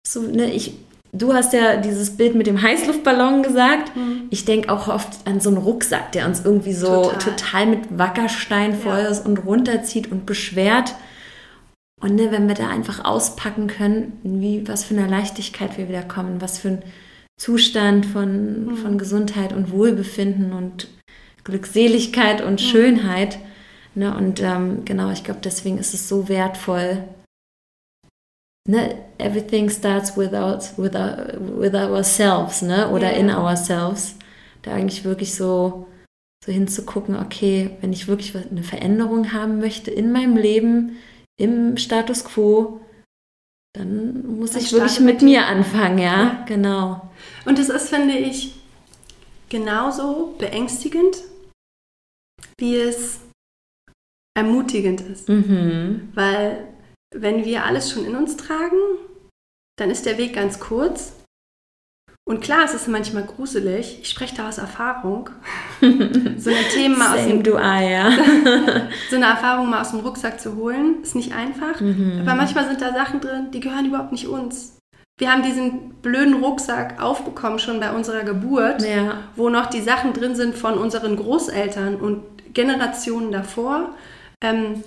So, 0.05 0.21
ne, 0.21 0.51
ich 0.51 0.73
Du 1.13 1.33
hast 1.33 1.51
ja 1.51 1.75
dieses 1.75 2.11
Bild 2.11 2.35
mit 2.35 2.47
dem 2.47 2.61
Heißluftballon 2.61 3.43
gesagt. 3.43 3.95
Mhm. 3.95 4.27
Ich 4.29 4.45
denke 4.45 4.71
auch 4.71 4.87
oft 4.87 5.09
an 5.27 5.41
so 5.41 5.49
einen 5.49 5.57
Rucksack, 5.57 6.13
der 6.13 6.25
uns 6.25 6.45
irgendwie 6.45 6.71
so 6.71 7.03
total, 7.03 7.17
total 7.19 7.65
mit 7.65 7.97
Wackerstein 7.97 8.73
voll 8.73 8.99
ist 8.99 9.25
und 9.25 9.45
runterzieht 9.45 10.09
und 10.09 10.25
beschwert. 10.25 10.95
Und 12.01 12.15
ne, 12.15 12.31
wenn 12.31 12.47
wir 12.47 12.55
da 12.55 12.67
einfach 12.67 13.05
auspacken 13.05 13.67
können, 13.67 14.19
wie, 14.23 14.67
was 14.67 14.83
für 14.83 14.95
eine 14.95 15.07
Leichtigkeit 15.07 15.77
wir 15.77 15.87
wieder 15.87 16.03
kommen, 16.03 16.41
was 16.41 16.57
für 16.57 16.69
ein 16.69 16.83
Zustand 17.37 18.05
von, 18.05 18.65
mhm. 18.65 18.77
von 18.77 18.97
Gesundheit 18.97 19.53
und 19.53 19.71
Wohlbefinden 19.71 20.51
und 20.51 20.87
Glückseligkeit 21.43 22.41
und 22.41 22.53
mhm. 22.53 22.65
Schönheit. 22.65 23.39
Ne, 23.93 24.15
und 24.15 24.41
ähm, 24.41 24.83
genau, 24.85 25.11
ich 25.11 25.23
glaube, 25.23 25.41
deswegen 25.43 25.77
ist 25.77 25.93
es 25.93 26.07
so 26.07 26.27
wertvoll, 26.27 27.03
ne, 28.67 28.95
everything 29.17 29.69
starts 29.69 30.17
with, 30.17 30.31
with, 30.31 30.93
with 30.93 31.73
ourselves, 31.75 32.61
ne? 32.61 32.89
Oder 32.89 33.11
yeah. 33.11 33.19
in 33.19 33.29
ourselves. 33.29 34.15
Da 34.61 34.73
eigentlich 34.73 35.03
wirklich 35.03 35.35
so, 35.35 35.87
so 36.45 36.51
hinzugucken, 36.51 37.15
okay, 37.15 37.71
wenn 37.81 37.93
ich 37.93 38.07
wirklich 38.07 38.35
eine 38.35 38.63
Veränderung 38.63 39.33
haben 39.33 39.59
möchte 39.59 39.91
in 39.91 40.11
meinem 40.11 40.37
Leben, 40.37 40.97
im 41.41 41.77
Status 41.77 42.23
quo, 42.23 42.81
dann 43.73 44.37
muss 44.37 44.51
das 44.51 44.63
ich 44.63 44.71
wirklich 44.73 44.99
mit 44.99 45.21
mir 45.21 45.45
anfangen, 45.45 45.97
ja? 45.97 46.23
ja, 46.23 46.45
genau. 46.45 47.09
Und 47.45 47.57
das 47.57 47.69
ist, 47.69 47.89
finde 47.89 48.17
ich, 48.17 48.55
genauso 49.49 50.35
beängstigend, 50.37 51.17
wie 52.59 52.75
es 52.75 53.21
ermutigend 54.37 55.01
ist. 55.01 55.29
Mhm. 55.29 56.11
Weil 56.13 56.67
wenn 57.13 57.43
wir 57.45 57.65
alles 57.65 57.91
schon 57.91 58.05
in 58.05 58.15
uns 58.15 58.37
tragen, 58.37 58.77
dann 59.77 59.89
ist 59.89 60.05
der 60.05 60.17
Weg 60.17 60.33
ganz 60.33 60.59
kurz. 60.59 61.13
Und 62.23 62.41
klar, 62.41 62.63
es 62.63 62.73
ist 62.73 62.87
manchmal 62.87 63.23
gruselig. 63.23 63.99
Ich 64.01 64.09
spreche 64.09 64.35
da 64.35 64.47
aus 64.47 64.57
Erfahrung. 64.57 65.29
so 65.81 66.49
eine 66.49 66.63
Themen 66.73 66.97
mal 66.97 67.17
aus 67.17 67.25
dem 67.25 67.43
du 67.43 67.55
ja. 67.55 68.11
so 69.09 69.15
eine 69.15 69.25
Erfahrung 69.25 69.69
mal 69.69 69.81
aus 69.81 69.91
dem 69.91 69.99
Rucksack 70.01 70.39
zu 70.39 70.55
holen, 70.55 71.01
ist 71.01 71.15
nicht 71.15 71.33
einfach. 71.33 71.81
Mhm. 71.81 72.21
Aber 72.21 72.35
manchmal 72.35 72.67
sind 72.67 72.81
da 72.81 72.93
Sachen 72.93 73.19
drin, 73.21 73.49
die 73.51 73.59
gehören 73.59 73.87
überhaupt 73.87 74.11
nicht 74.11 74.27
uns. 74.27 74.77
Wir 75.17 75.31
haben 75.31 75.43
diesen 75.43 75.95
blöden 76.01 76.35
Rucksack 76.35 77.01
aufbekommen 77.01 77.59
schon 77.59 77.79
bei 77.79 77.91
unserer 77.91 78.23
Geburt, 78.23 78.81
ja. 78.83 79.19
wo 79.35 79.49
noch 79.49 79.67
die 79.67 79.81
Sachen 79.81 80.13
drin 80.13 80.35
sind 80.35 80.55
von 80.55 80.77
unseren 80.77 81.15
Großeltern 81.15 81.95
und 81.95 82.23
Generationen 82.53 83.31
davor. 83.31 83.95
Ähm, 84.43 84.83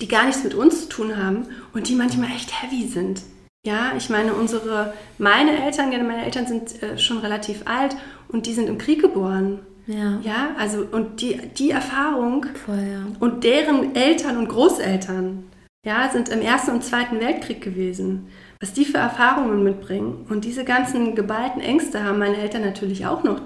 die 0.00 0.08
gar 0.08 0.26
nichts 0.26 0.44
mit 0.44 0.54
uns 0.54 0.82
zu 0.82 0.88
tun 0.88 1.16
haben 1.16 1.46
und 1.72 1.88
die 1.88 1.94
manchmal 1.94 2.30
echt 2.30 2.62
heavy 2.62 2.86
sind. 2.86 3.22
Ja, 3.66 3.92
ich 3.96 4.08
meine, 4.08 4.32
unsere, 4.32 4.92
meine 5.18 5.64
Eltern, 5.64 5.90
meine 5.90 6.24
Eltern 6.24 6.46
sind 6.46 6.82
äh, 6.82 6.96
schon 6.98 7.18
relativ 7.18 7.62
alt 7.66 7.96
und 8.28 8.46
die 8.46 8.52
sind 8.52 8.68
im 8.68 8.78
Krieg 8.78 9.02
geboren. 9.02 9.58
Ja. 9.88 10.20
Ja, 10.22 10.48
also 10.58 10.86
und 10.90 11.20
die, 11.20 11.36
die 11.58 11.70
Erfahrung 11.70 12.46
Voll, 12.64 12.76
ja. 12.76 13.06
und 13.20 13.44
deren 13.44 13.94
Eltern 13.94 14.36
und 14.36 14.48
Großeltern, 14.48 15.44
ja, 15.84 16.08
sind 16.10 16.28
im 16.28 16.40
Ersten 16.40 16.72
und 16.72 16.84
Zweiten 16.84 17.20
Weltkrieg 17.20 17.60
gewesen. 17.60 18.28
Was 18.60 18.72
die 18.72 18.84
für 18.84 18.98
Erfahrungen 18.98 19.62
mitbringen 19.62 20.26
und 20.28 20.44
diese 20.44 20.64
ganzen 20.64 21.14
geballten 21.14 21.60
Ängste 21.60 22.04
haben 22.04 22.18
meine 22.18 22.36
Eltern 22.36 22.62
natürlich 22.62 23.06
auch 23.06 23.22
noch 23.22 23.40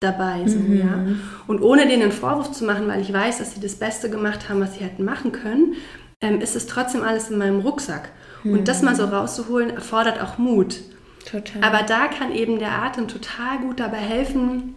dabei. 0.00 0.46
So, 0.46 0.58
mhm. 0.58 0.78
ja? 0.78 1.06
Und 1.46 1.60
ohne 1.60 1.86
denen 1.86 2.04
einen 2.04 2.12
Vorwurf 2.12 2.52
zu 2.52 2.64
machen, 2.64 2.86
weil 2.88 3.00
ich 3.00 3.12
weiß, 3.12 3.38
dass 3.38 3.54
sie 3.54 3.60
das 3.60 3.74
Beste 3.76 4.10
gemacht 4.10 4.48
haben, 4.48 4.60
was 4.60 4.74
sie 4.74 4.84
hätten 4.84 5.04
machen 5.04 5.32
können, 5.32 5.74
ähm, 6.22 6.40
ist 6.40 6.56
es 6.56 6.66
trotzdem 6.66 7.02
alles 7.02 7.30
in 7.30 7.38
meinem 7.38 7.60
Rucksack. 7.60 8.10
Mhm. 8.42 8.52
Und 8.52 8.68
das 8.68 8.82
mal 8.82 8.96
so 8.96 9.04
rauszuholen, 9.04 9.70
erfordert 9.70 10.20
auch 10.20 10.38
Mut. 10.38 10.80
Total. 11.24 11.62
Aber 11.62 11.82
da 11.82 12.08
kann 12.08 12.32
eben 12.32 12.58
der 12.58 12.72
Atem 12.82 13.08
total 13.08 13.58
gut 13.58 13.80
dabei 13.80 13.98
helfen, 13.98 14.76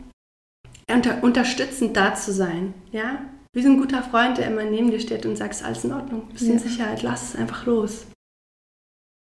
unter, 0.91 1.23
unterstützend 1.23 1.95
da 1.95 2.15
zu 2.15 2.33
sein. 2.33 2.73
Ja? 2.91 3.21
Wie 3.53 3.61
so 3.61 3.69
ein 3.69 3.79
guter 3.79 4.03
Freund, 4.03 4.37
der 4.37 4.47
immer 4.47 4.63
neben 4.63 4.91
dir 4.91 4.99
steht 4.99 5.25
und 5.25 5.35
sagt, 5.35 5.63
alles 5.63 5.83
in 5.83 5.93
Ordnung, 5.93 6.27
bist 6.29 6.45
ja. 6.45 6.53
in 6.53 6.59
Sicherheit, 6.59 7.03
lass 7.03 7.29
es 7.29 7.35
einfach 7.35 7.65
los. 7.65 8.07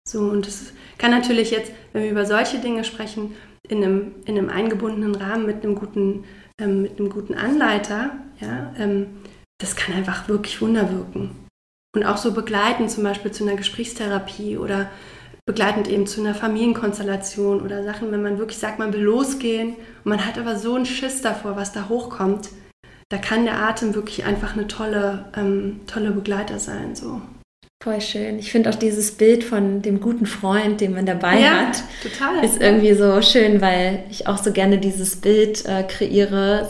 So, 0.08 0.20
und 0.20 0.46
es 0.46 0.72
kann 0.98 1.10
natürlich 1.10 1.50
jetzt, 1.50 1.72
wenn 1.92 2.02
wir 2.02 2.10
über 2.10 2.26
solche 2.26 2.58
Dinge 2.58 2.84
sprechen, 2.84 3.34
in 3.68 3.84
einem, 3.84 4.14
in 4.24 4.36
einem 4.36 4.48
eingebundenen 4.48 5.14
Rahmen 5.14 5.46
mit 5.46 5.62
einem 5.62 5.74
guten, 5.74 6.24
ähm, 6.60 6.82
mit 6.82 6.98
einem 6.98 7.10
guten 7.10 7.34
Anleiter, 7.34 8.18
ja, 8.40 8.74
ähm, 8.78 9.22
das 9.60 9.76
kann 9.76 9.94
einfach 9.94 10.28
wirklich 10.28 10.60
Wunder 10.60 10.90
wirken. 10.90 11.30
Und 11.94 12.04
auch 12.04 12.16
so 12.16 12.32
begleitend 12.32 12.90
zum 12.90 13.02
Beispiel 13.02 13.32
zu 13.32 13.44
einer 13.44 13.56
Gesprächstherapie 13.56 14.56
oder 14.56 14.88
begleitend 15.44 15.88
eben 15.88 16.06
zu 16.06 16.20
einer 16.20 16.34
Familienkonstellation 16.34 17.62
oder 17.62 17.82
Sachen, 17.82 18.12
wenn 18.12 18.22
man 18.22 18.38
wirklich 18.38 18.58
sagt, 18.58 18.78
man 18.78 18.92
will 18.92 19.00
losgehen 19.00 19.70
und 20.04 20.06
man 20.06 20.24
hat 20.24 20.38
aber 20.38 20.56
so 20.56 20.74
einen 20.74 20.86
Schiss 20.86 21.22
davor, 21.22 21.56
was 21.56 21.72
da 21.72 21.88
hochkommt, 21.88 22.50
da 23.08 23.18
kann 23.18 23.44
der 23.44 23.60
Atem 23.60 23.94
wirklich 23.94 24.24
einfach 24.24 24.54
eine 24.54 24.68
tolle, 24.68 25.24
ähm, 25.36 25.80
tolle 25.88 26.12
Begleiter 26.12 26.60
sein. 26.60 26.94
So. 26.94 27.20
Voll 27.82 28.00
schön. 28.00 28.38
Ich 28.38 28.52
finde 28.52 28.70
auch 28.70 28.74
dieses 28.76 29.12
Bild 29.12 29.42
von 29.42 29.82
dem 29.82 30.00
guten 30.00 30.26
Freund, 30.26 30.80
den 30.80 30.94
man 30.94 31.06
dabei 31.06 31.40
ja, 31.40 31.66
hat, 31.66 31.82
total. 32.02 32.44
ist 32.44 32.60
irgendwie 32.60 32.94
so 32.94 33.20
schön, 33.22 33.60
weil 33.60 34.04
ich 34.10 34.26
auch 34.28 34.38
so 34.38 34.52
gerne 34.52 34.78
dieses 34.78 35.16
Bild 35.16 35.64
äh, 35.66 35.82
kreiere, 35.82 36.68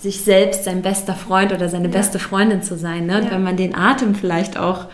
sich 0.00 0.22
selbst 0.22 0.64
sein 0.64 0.82
bester 0.82 1.14
Freund 1.14 1.52
oder 1.52 1.68
seine 1.68 1.88
ja. 1.88 1.92
beste 1.92 2.18
Freundin 2.18 2.62
zu 2.62 2.76
sein. 2.76 3.06
Ne? 3.06 3.18
Und 3.18 3.24
ja. 3.26 3.30
wenn 3.32 3.42
man 3.42 3.56
den 3.56 3.74
Atem 3.74 4.14
vielleicht 4.14 4.58
auch 4.58 4.86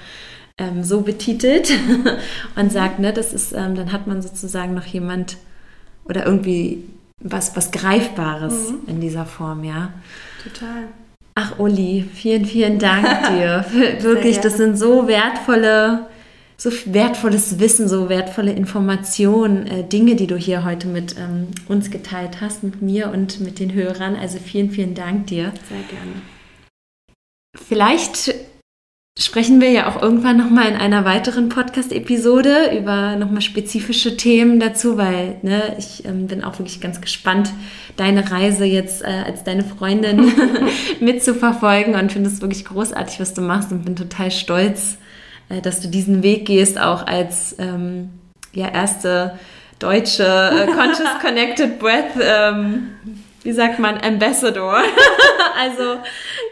ähm, 0.59 0.82
so 0.82 1.02
betitelt 1.02 1.70
und 2.57 2.72
sagt, 2.72 2.98
ne, 2.98 3.12
das 3.12 3.32
ist, 3.32 3.52
ähm, 3.52 3.74
dann 3.74 3.92
hat 3.92 4.07
man 4.07 4.22
sozusagen 4.22 4.74
noch 4.74 4.86
jemand 4.86 5.36
oder 6.04 6.24
irgendwie 6.24 6.84
was, 7.20 7.57
was 7.57 7.70
Greifbares 7.70 8.70
mhm. 8.70 8.78
in 8.88 9.00
dieser 9.00 9.26
Form, 9.26 9.64
ja. 9.64 9.90
Total. 10.42 10.84
Ach, 11.34 11.59
Uli, 11.59 12.09
vielen, 12.14 12.46
vielen 12.46 12.78
Dank 12.78 13.07
dir. 13.30 13.64
Wirklich, 14.00 14.40
das 14.40 14.57
sind 14.57 14.78
so 14.78 15.07
wertvolle, 15.07 16.07
so 16.57 16.70
wertvolles 16.86 17.59
Wissen, 17.59 17.88
so 17.88 18.09
wertvolle 18.09 18.52
Informationen, 18.52 19.66
äh, 19.66 19.84
Dinge, 19.84 20.16
die 20.16 20.26
du 20.26 20.36
hier 20.36 20.64
heute 20.64 20.88
mit 20.88 21.16
ähm, 21.18 21.48
uns 21.68 21.90
geteilt 21.90 22.40
hast, 22.40 22.62
mit 22.62 22.80
mir 22.82 23.11
und 23.11 23.40
mit 23.40 23.59
den 23.59 23.74
Hörern. 23.74 24.16
Also 24.16 24.38
vielen, 24.38 24.70
vielen 24.70 24.94
Dank 24.94 25.26
dir. 25.26 25.52
Sehr 25.68 25.82
gerne. 25.90 26.22
Vielleicht 27.68 28.34
sprechen 29.18 29.61
wir 29.61 29.70
ja 29.70 29.88
auch 29.88 30.00
irgendwann 30.00 30.36
nochmal 30.36 30.68
in 30.68 30.76
einer 30.76 31.04
weiteren 31.04 31.48
Podcast-Episode 31.48 32.76
über 32.78 33.16
nochmal 33.16 33.40
spezifische 33.40 34.16
Themen 34.16 34.61
dazu, 34.61 34.98
weil 34.98 35.38
ne, 35.42 35.74
ich 35.78 36.04
ähm, 36.04 36.26
bin 36.26 36.44
auch 36.44 36.59
wirklich 36.59 36.80
ganz 36.80 37.00
gespannt, 37.00 37.50
deine 37.96 38.30
Reise 38.30 38.66
jetzt 38.66 39.02
äh, 39.02 39.22
als 39.26 39.42
deine 39.42 39.64
Freundin 39.64 40.32
mitzuverfolgen 41.00 41.94
und 41.94 42.12
finde 42.12 42.28
es 42.28 42.42
wirklich 42.42 42.66
großartig, 42.66 43.18
was 43.18 43.32
du 43.32 43.40
machst 43.40 43.72
und 43.72 43.84
bin 43.84 43.96
total 43.96 44.30
stolz, 44.30 44.98
äh, 45.49 45.61
dass 45.61 45.80
du 45.80 45.88
diesen 45.88 46.22
Weg 46.22 46.47
gehst, 46.47 46.80
auch 46.80 47.07
als 47.07 47.57
ähm, 47.59 48.11
ja, 48.53 48.68
erste 48.68 49.38
deutsche 49.78 50.24
äh, 50.24 50.66
Conscious 50.72 51.20
Connected 51.20 51.78
Breath 51.78 52.14
ähm, 52.20 52.90
wie 53.47 53.53
sagt 53.53 53.78
man, 53.78 53.97
Ambassador. 53.99 54.82
also 55.59 55.99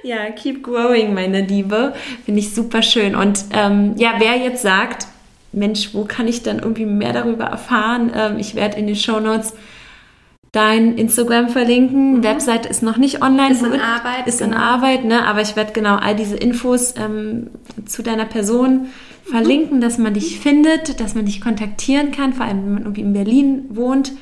ja, 0.05 0.31
keep 0.31 0.63
growing, 0.63 1.13
meine 1.13 1.41
Liebe. 1.41 1.93
Finde 2.25 2.39
ich 2.41 2.55
super 2.55 2.83
schön. 2.83 3.17
Und 3.17 3.47
ähm, 3.53 3.95
ja, 3.97 4.15
wer 4.19 4.37
jetzt 4.37 4.63
sagt, 4.63 5.09
Mensch, 5.53 5.91
wo 5.93 6.05
kann 6.05 6.29
ich 6.29 6.45
dann 6.45 6.61
irgendwie 6.61 6.87
mehr 6.87 7.13
darüber 7.13 7.45
erfahren? 7.45 8.13
Ähm, 8.17 8.39
ich 8.39 8.55
werde 8.55 8.79
in 8.79 8.87
den 8.87 8.97
Show 8.97 9.19
Notes 9.19 9.55
dein 10.55 10.97
Instagram 10.97 11.49
verlinken. 11.49 12.19
Mhm. 12.19 12.23
Website 12.23 12.65
ist 12.65 12.83
noch 12.83 12.97
nicht 12.97 13.23
online. 13.23 13.53
Ist 13.53 13.63
in 13.63 13.81
Arbeit. 13.81 14.27
Ist 14.27 14.39
genau. 14.39 14.53
in 14.53 14.57
Arbeit, 14.57 15.05
ne? 15.05 15.27
Aber 15.27 15.43
ich 15.43 15.57
werde 15.57 15.73
genau 15.73 15.97
all 15.97 16.15
diese 16.15 16.37
Infos 16.37 16.95
ähm, 16.97 17.49
zu 17.87 18.03
deiner 18.03 18.25
Person 18.25 18.87
verlinken, 19.25 19.79
mhm. 19.79 19.81
dass 19.81 19.99
man 19.99 20.15
dich 20.15 20.39
findet, 20.39 21.01
dass 21.01 21.15
man 21.15 21.27
dich 21.27 21.41
kontaktieren 21.41 22.13
kann, 22.13 22.33
vor 22.33 22.47
allem 22.47 22.65
wenn 22.65 22.75
man 22.75 22.83
irgendwie 22.85 23.01
in 23.01 23.13
Berlin 23.13 23.65
wohnt. 23.71 24.13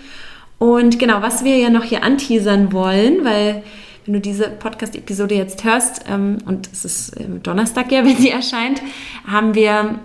Und 0.59 0.99
genau, 0.99 1.20
was 1.20 1.45
wir 1.45 1.59
ja 1.59 1.68
noch 1.68 1.85
hier 1.85 2.03
anteasern 2.03 2.72
wollen, 2.72 3.24
weil 3.24 3.62
wenn 4.07 4.14
du 4.14 4.20
diese 4.20 4.49
Podcast-Episode 4.49 5.35
jetzt 5.35 5.64
hörst, 5.64 6.07
ähm, 6.09 6.39
und 6.47 6.70
es 6.72 6.87
ist 6.87 7.20
äh, 7.20 7.24
Donnerstag 7.43 7.93
ja, 7.93 8.05
wenn 8.07 8.16
sie 8.16 8.30
erscheint, 8.30 8.80
haben 9.26 9.55
wir 9.55 9.99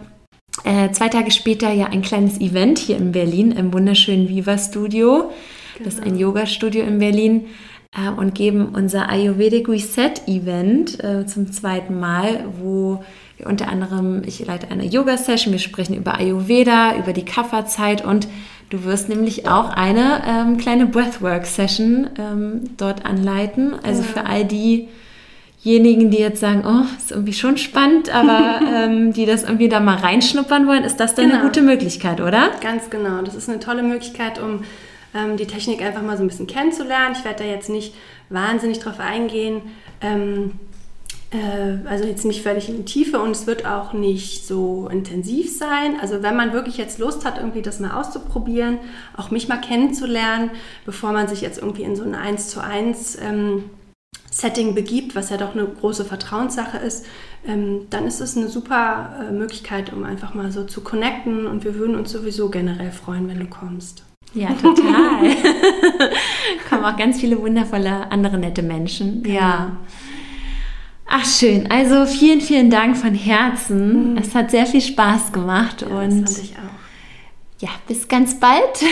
äh, 0.66 0.92
zwei 0.92 1.08
Tage 1.08 1.32
später 1.32 1.72
ja 1.72 1.86
ein 1.86 2.02
kleines 2.02 2.42
Event 2.42 2.80
hier 2.80 2.98
in 2.98 3.14
Berlin 3.14 3.54
im 3.54 3.72
wunderschönen 3.72 4.28
Viva 4.28 4.58
Studio. 4.58 5.32
Genau. 5.78 5.86
Das 5.86 5.96
ist 5.96 6.04
ein 6.04 6.14
genau. 6.14 6.28
Yoga-Studio 6.28 6.84
in 6.84 7.00
Berlin 7.00 7.46
äh, 7.96 8.10
und 8.10 8.36
geben 8.36 8.70
unser 8.74 9.10
Ayurvedic 9.10 9.70
Reset 9.70 10.14
Event 10.28 11.04
äh, 11.04 11.26
zum 11.26 11.52
zweiten 11.52 12.00
Mal, 12.00 12.46
wo 12.60 13.04
wir 13.38 13.48
unter 13.48 13.68
anderem, 13.70 14.24
ich 14.26 14.46
leite 14.46 14.72
eine 14.72 14.86
Yoga-Session, 14.86 15.54
wir 15.54 15.60
sprechen 15.60 15.96
über 15.96 16.18
Ayurveda, 16.18 16.98
über 16.98 17.14
die 17.14 17.26
Kafferzeit 17.26 18.04
und 18.04 18.28
Du 18.70 18.84
wirst 18.84 19.08
nämlich 19.08 19.48
auch 19.48 19.70
eine 19.70 20.22
ähm, 20.28 20.58
kleine 20.58 20.88
Breathwork-Session 20.88 22.10
ähm, 22.20 22.64
dort 22.76 23.06
anleiten. 23.06 23.76
Also 23.82 24.02
ja. 24.02 24.08
für 24.10 24.26
all 24.26 24.44
diejenigen, 24.44 26.12
die 26.12 26.18
jetzt 26.18 26.42
sagen, 26.42 26.64
oh, 26.66 26.86
ist 26.98 27.12
irgendwie 27.12 27.32
schon 27.32 27.58
spannend, 27.58 28.14
aber 28.14 28.60
ähm, 28.76 29.14
die 29.14 29.26
das 29.26 29.44
irgendwie 29.44 29.70
da 29.70 29.80
mal 29.80 29.96
reinschnuppern 29.96 30.68
wollen, 30.68 30.84
ist 30.84 30.98
das 30.98 31.16
dann 31.16 31.28
genau. 31.28 31.38
eine 31.38 31.48
gute 31.48 31.62
Möglichkeit, 31.62 32.20
oder? 32.20 32.52
Ganz 32.62 32.90
genau. 32.90 33.22
Das 33.22 33.36
ist 33.36 33.48
eine 33.48 33.60
tolle 33.60 33.84
Möglichkeit, 33.84 34.38
um 34.38 34.64
ähm, 35.18 35.38
die 35.38 35.48
Technik 35.48 35.82
einfach 35.82 36.04
mal 36.04 36.16
so 36.18 36.24
ein 36.24 36.28
bisschen 36.28 36.48
kennenzulernen. 36.48 37.16
Ich 37.18 37.26
werde 37.26 37.44
da 37.44 37.50
jetzt 37.50 37.70
nicht 37.70 37.96
wahnsinnig 38.30 38.80
drauf 38.80 39.00
eingehen 39.00 39.62
ähm, 40.02 40.52
äh, 41.32 41.88
also 41.88 42.06
jetzt 42.06 42.26
nicht 42.26 42.44
völlig 42.44 42.70
in 42.70 42.78
die 42.78 42.86
Tiefe 42.86 43.20
und 43.20 43.32
es 43.32 43.48
wird 43.48 43.66
auch 43.66 43.94
nicht 43.94 44.46
so 44.46 44.88
intensiv 44.92 45.56
sein. 45.56 46.00
Also 46.00 46.24
wenn 46.24 46.36
man 46.36 46.54
wirklich 46.54 46.78
jetzt 46.78 47.00
Lust 47.00 47.26
hat, 47.26 47.38
irgendwie 47.38 47.62
das 47.62 47.80
mal 47.80 48.00
auszuprobieren, 48.00 48.80
auch 49.16 49.32
mich 49.32 49.48
mal 49.48 49.60
kennenzulernen, 49.60 50.52
bevor 50.86 51.12
man 51.12 51.28
sich 51.28 51.42
jetzt 51.42 51.60
irgendwie 51.60 51.84
in 51.84 51.96
so 51.96 52.04
ein 52.04 52.16
1 52.16 52.50
zu 52.50 52.64
1 52.64 53.18
ähm, 53.22 53.66
Setting 54.30 54.76
begibt, 54.76 55.16
was 55.16 55.30
ja 55.30 55.38
doch 55.38 55.56
eine 55.56 55.66
große 55.66 56.06
Vertrauenssache 56.06 56.78
ist, 56.78 57.06
ähm, 57.46 57.88
dann 57.90 58.06
ist 58.06 58.22
es 58.22 58.38
eine 58.38 58.50
super 58.50 59.28
äh, 59.28 59.32
Möglichkeit, 59.32 59.92
um 59.94 60.04
einfach 60.04 60.34
mal 60.34 60.52
so 60.52 60.64
zu 60.64 60.82
connecten 60.82 61.48
und 61.48 61.64
wir 61.64 61.76
würden 61.76 61.96
uns 61.96 62.12
sowieso 62.12 62.50
generell 62.50 62.92
freuen, 62.92 63.28
wenn 63.28 63.40
du 63.40 63.48
kommst. 63.48 64.07
Ja, 64.34 64.50
total. 64.54 65.32
Kommen 66.70 66.86
auch 66.86 66.98
ganz 66.98 67.20
viele 67.20 67.42
wundervolle 67.42 68.12
andere 68.12 68.38
nette 68.38 68.62
Menschen. 68.62 69.24
Genau. 69.24 69.36
Ja. 69.36 69.78
Ach 71.10 71.26
schön, 71.26 71.72
also 71.72 72.06
vielen, 72.06 72.42
vielen 72.42 72.70
Dank 72.70 72.98
von 72.98 73.16
Herzen. 73.16 74.12
Mhm. 74.12 74.18
Es 74.18 74.36
hat 74.36 74.52
sehr 74.52 74.66
viel 74.66 74.82
Spaß 74.82 75.32
gemacht 75.32 75.82
ja, 75.82 75.88
und 75.88 76.24
das 76.24 76.36
fand 76.36 76.46
ich 76.46 76.56
auch. 76.58 76.68
Ja, 77.60 77.70
bis 77.88 78.08
ganz 78.08 78.40
bald. 78.40 78.84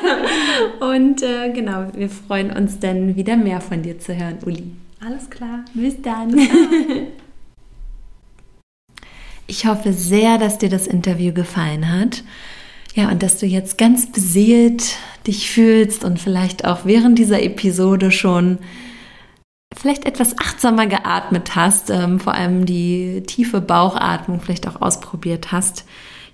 und 0.80 1.22
äh, 1.22 1.52
genau, 1.52 1.86
wir 1.94 2.10
freuen 2.10 2.50
uns 2.50 2.78
dann 2.78 3.16
wieder 3.16 3.36
mehr 3.36 3.60
von 3.60 3.82
dir 3.82 3.98
zu 3.98 4.14
hören, 4.14 4.38
Uli. 4.44 4.72
Alles 5.02 5.30
klar. 5.30 5.64
Bis 5.72 6.02
dann. 6.02 6.36
ich 9.46 9.64
hoffe 9.64 9.94
sehr, 9.94 10.36
dass 10.36 10.58
dir 10.58 10.68
das 10.68 10.86
Interview 10.86 11.32
gefallen 11.32 11.90
hat. 11.90 12.22
Ja, 12.94 13.08
und 13.10 13.22
dass 13.22 13.38
du 13.38 13.46
jetzt 13.46 13.78
ganz 13.78 14.10
beseelt 14.10 14.96
dich 15.26 15.50
fühlst 15.50 16.04
und 16.04 16.18
vielleicht 16.18 16.64
auch 16.64 16.84
während 16.84 17.18
dieser 17.18 17.42
Episode 17.42 18.10
schon 18.10 18.58
vielleicht 19.76 20.04
etwas 20.04 20.36
achtsamer 20.38 20.86
geatmet 20.86 21.54
hast, 21.54 21.90
ähm, 21.90 22.18
vor 22.18 22.34
allem 22.34 22.66
die 22.66 23.22
tiefe 23.26 23.60
Bauchatmung 23.60 24.40
vielleicht 24.40 24.66
auch 24.66 24.80
ausprobiert 24.80 25.52
hast, 25.52 25.84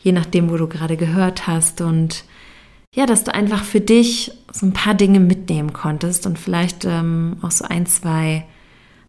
je 0.01 0.13
nachdem, 0.13 0.51
wo 0.51 0.57
du 0.57 0.67
gerade 0.67 0.97
gehört 0.97 1.47
hast. 1.47 1.81
Und 1.81 2.25
ja, 2.95 3.05
dass 3.05 3.25
du 3.25 3.35
einfach 3.35 3.63
für 3.63 3.81
dich 3.81 4.33
so 4.53 4.65
ein 4.65 4.73
paar 4.73 4.95
Dinge 4.95 5.21
mitnehmen 5.21 5.75
konntest 5.75 6.27
und 6.27 6.39
vielleicht 6.39 6.87
ähm, 6.87 7.37
auch 7.43 7.51
so 7.51 7.67
ein, 7.67 7.85
zwei 7.85 8.47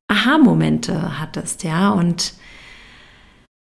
Aha-Momente 0.09 1.19
hattest, 1.19 1.63
ja, 1.63 1.91
und 1.91 2.33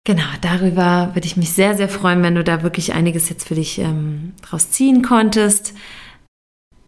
Genau, 0.06 0.22
darüber 0.40 1.10
würde 1.14 1.26
ich 1.26 1.36
mich 1.36 1.50
sehr, 1.50 1.76
sehr 1.76 1.90
freuen, 1.90 2.22
wenn 2.22 2.36
du 2.36 2.44
da 2.44 2.62
wirklich 2.62 2.94
einiges 2.94 3.28
jetzt 3.28 3.46
für 3.46 3.56
dich 3.56 3.78
ähm, 3.78 4.32
draus 4.40 4.70
ziehen 4.70 5.02
konntest 5.02 5.74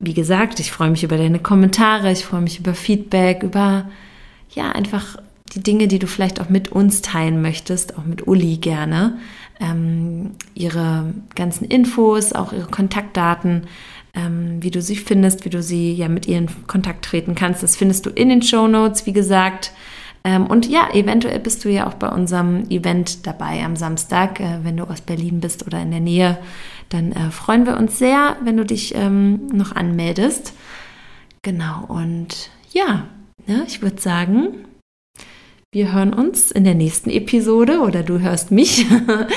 wie 0.00 0.14
gesagt, 0.14 0.60
ich 0.60 0.70
freue 0.70 0.90
mich 0.90 1.02
über 1.02 1.16
deine 1.16 1.40
Kommentare, 1.40 2.12
ich 2.12 2.24
freue 2.24 2.40
mich 2.40 2.60
über 2.60 2.74
Feedback, 2.74 3.42
über 3.42 3.88
ja, 4.50 4.70
einfach 4.70 5.16
die 5.54 5.62
Dinge, 5.62 5.88
die 5.88 5.98
du 5.98 6.06
vielleicht 6.06 6.40
auch 6.40 6.48
mit 6.48 6.70
uns 6.70 7.02
teilen 7.02 7.42
möchtest, 7.42 7.98
auch 7.98 8.04
mit 8.04 8.26
Uli 8.26 8.58
gerne. 8.58 9.18
Ähm, 9.60 10.32
ihre 10.54 11.12
ganzen 11.34 11.64
Infos, 11.64 12.32
auch 12.32 12.52
ihre 12.52 12.68
Kontaktdaten, 12.68 13.66
ähm, 14.14 14.62
wie 14.62 14.70
du 14.70 14.80
sie 14.80 14.94
findest, 14.94 15.44
wie 15.44 15.50
du 15.50 15.62
sie 15.62 15.94
ja 15.94 16.08
mit 16.08 16.28
ihr 16.28 16.38
in 16.38 16.48
Kontakt 16.66 17.04
treten 17.04 17.34
kannst. 17.34 17.62
Das 17.62 17.76
findest 17.76 18.06
du 18.06 18.10
in 18.10 18.28
den 18.28 18.42
Show 18.42 18.68
Notes, 18.68 19.06
wie 19.06 19.12
gesagt. 19.12 19.72
Ähm, 20.24 20.46
und 20.46 20.66
ja, 20.66 20.88
eventuell 20.92 21.38
bist 21.38 21.64
du 21.64 21.70
ja 21.70 21.86
auch 21.86 21.94
bei 21.94 22.08
unserem 22.08 22.68
Event 22.70 23.26
dabei 23.26 23.64
am 23.64 23.76
Samstag, 23.76 24.40
äh, 24.40 24.58
wenn 24.62 24.76
du 24.76 24.84
aus 24.84 25.00
Berlin 25.00 25.40
bist 25.40 25.66
oder 25.66 25.80
in 25.80 25.90
der 25.90 26.00
Nähe 26.00 26.38
dann 26.88 27.12
äh, 27.12 27.30
freuen 27.30 27.66
wir 27.66 27.76
uns 27.76 27.98
sehr, 27.98 28.36
wenn 28.42 28.56
du 28.56 28.64
dich 28.64 28.94
ähm, 28.94 29.46
noch 29.48 29.72
anmeldest. 29.72 30.54
Genau, 31.42 31.84
und 31.86 32.50
ja, 32.72 33.08
ne, 33.46 33.64
ich 33.66 33.82
würde 33.82 34.00
sagen, 34.00 34.64
wir 35.72 35.92
hören 35.92 36.14
uns 36.14 36.50
in 36.50 36.64
der 36.64 36.74
nächsten 36.74 37.10
Episode 37.10 37.80
oder 37.80 38.02
du 38.02 38.20
hörst 38.20 38.50
mich. 38.50 38.86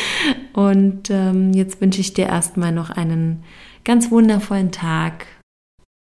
und 0.54 1.10
ähm, 1.10 1.52
jetzt 1.54 1.82
wünsche 1.82 2.02
ich 2.02 2.14
dir 2.14 2.28
erstmal 2.28 2.72
noch 2.72 2.90
einen 2.90 3.44
ganz 3.84 4.12
wundervollen 4.12 4.72
Tag, 4.72 5.28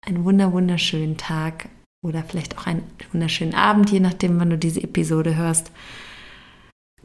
einen 0.06 0.26
wunder 0.26 0.52
wunderschönen 0.52 1.18
Tag 1.18 1.70
oder 2.02 2.24
vielleicht 2.24 2.58
auch 2.58 2.66
einen 2.66 2.84
wunderschönen 3.12 3.54
Abend, 3.54 3.91
je 3.91 4.00
nachdem, 4.00 4.39
wann 4.39 4.50
du 4.50 4.58
diese 4.58 4.82
Episode 4.82 5.36
hörst. 5.36 5.72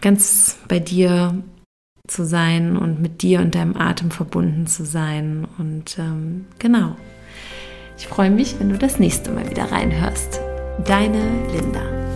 Ganz 0.01 0.59
bei 0.68 0.78
dir 0.80 1.42
zu 2.07 2.24
sein 2.24 2.76
und 2.76 3.01
mit 3.01 3.22
dir 3.22 3.40
und 3.40 3.55
deinem 3.55 3.76
Atem 3.76 4.11
verbunden 4.11 4.66
zu 4.66 4.84
sein. 4.84 5.47
Und 5.59 5.99
ähm, 5.99 6.47
genau, 6.59 6.97
ich 7.97 8.07
freue 8.07 8.30
mich, 8.30 8.59
wenn 8.59 8.68
du 8.68 8.78
das 8.78 8.99
nächste 8.99 9.30
Mal 9.30 9.49
wieder 9.51 9.70
reinhörst. 9.70 10.40
Deine 10.84 11.22
Linda. 11.53 12.14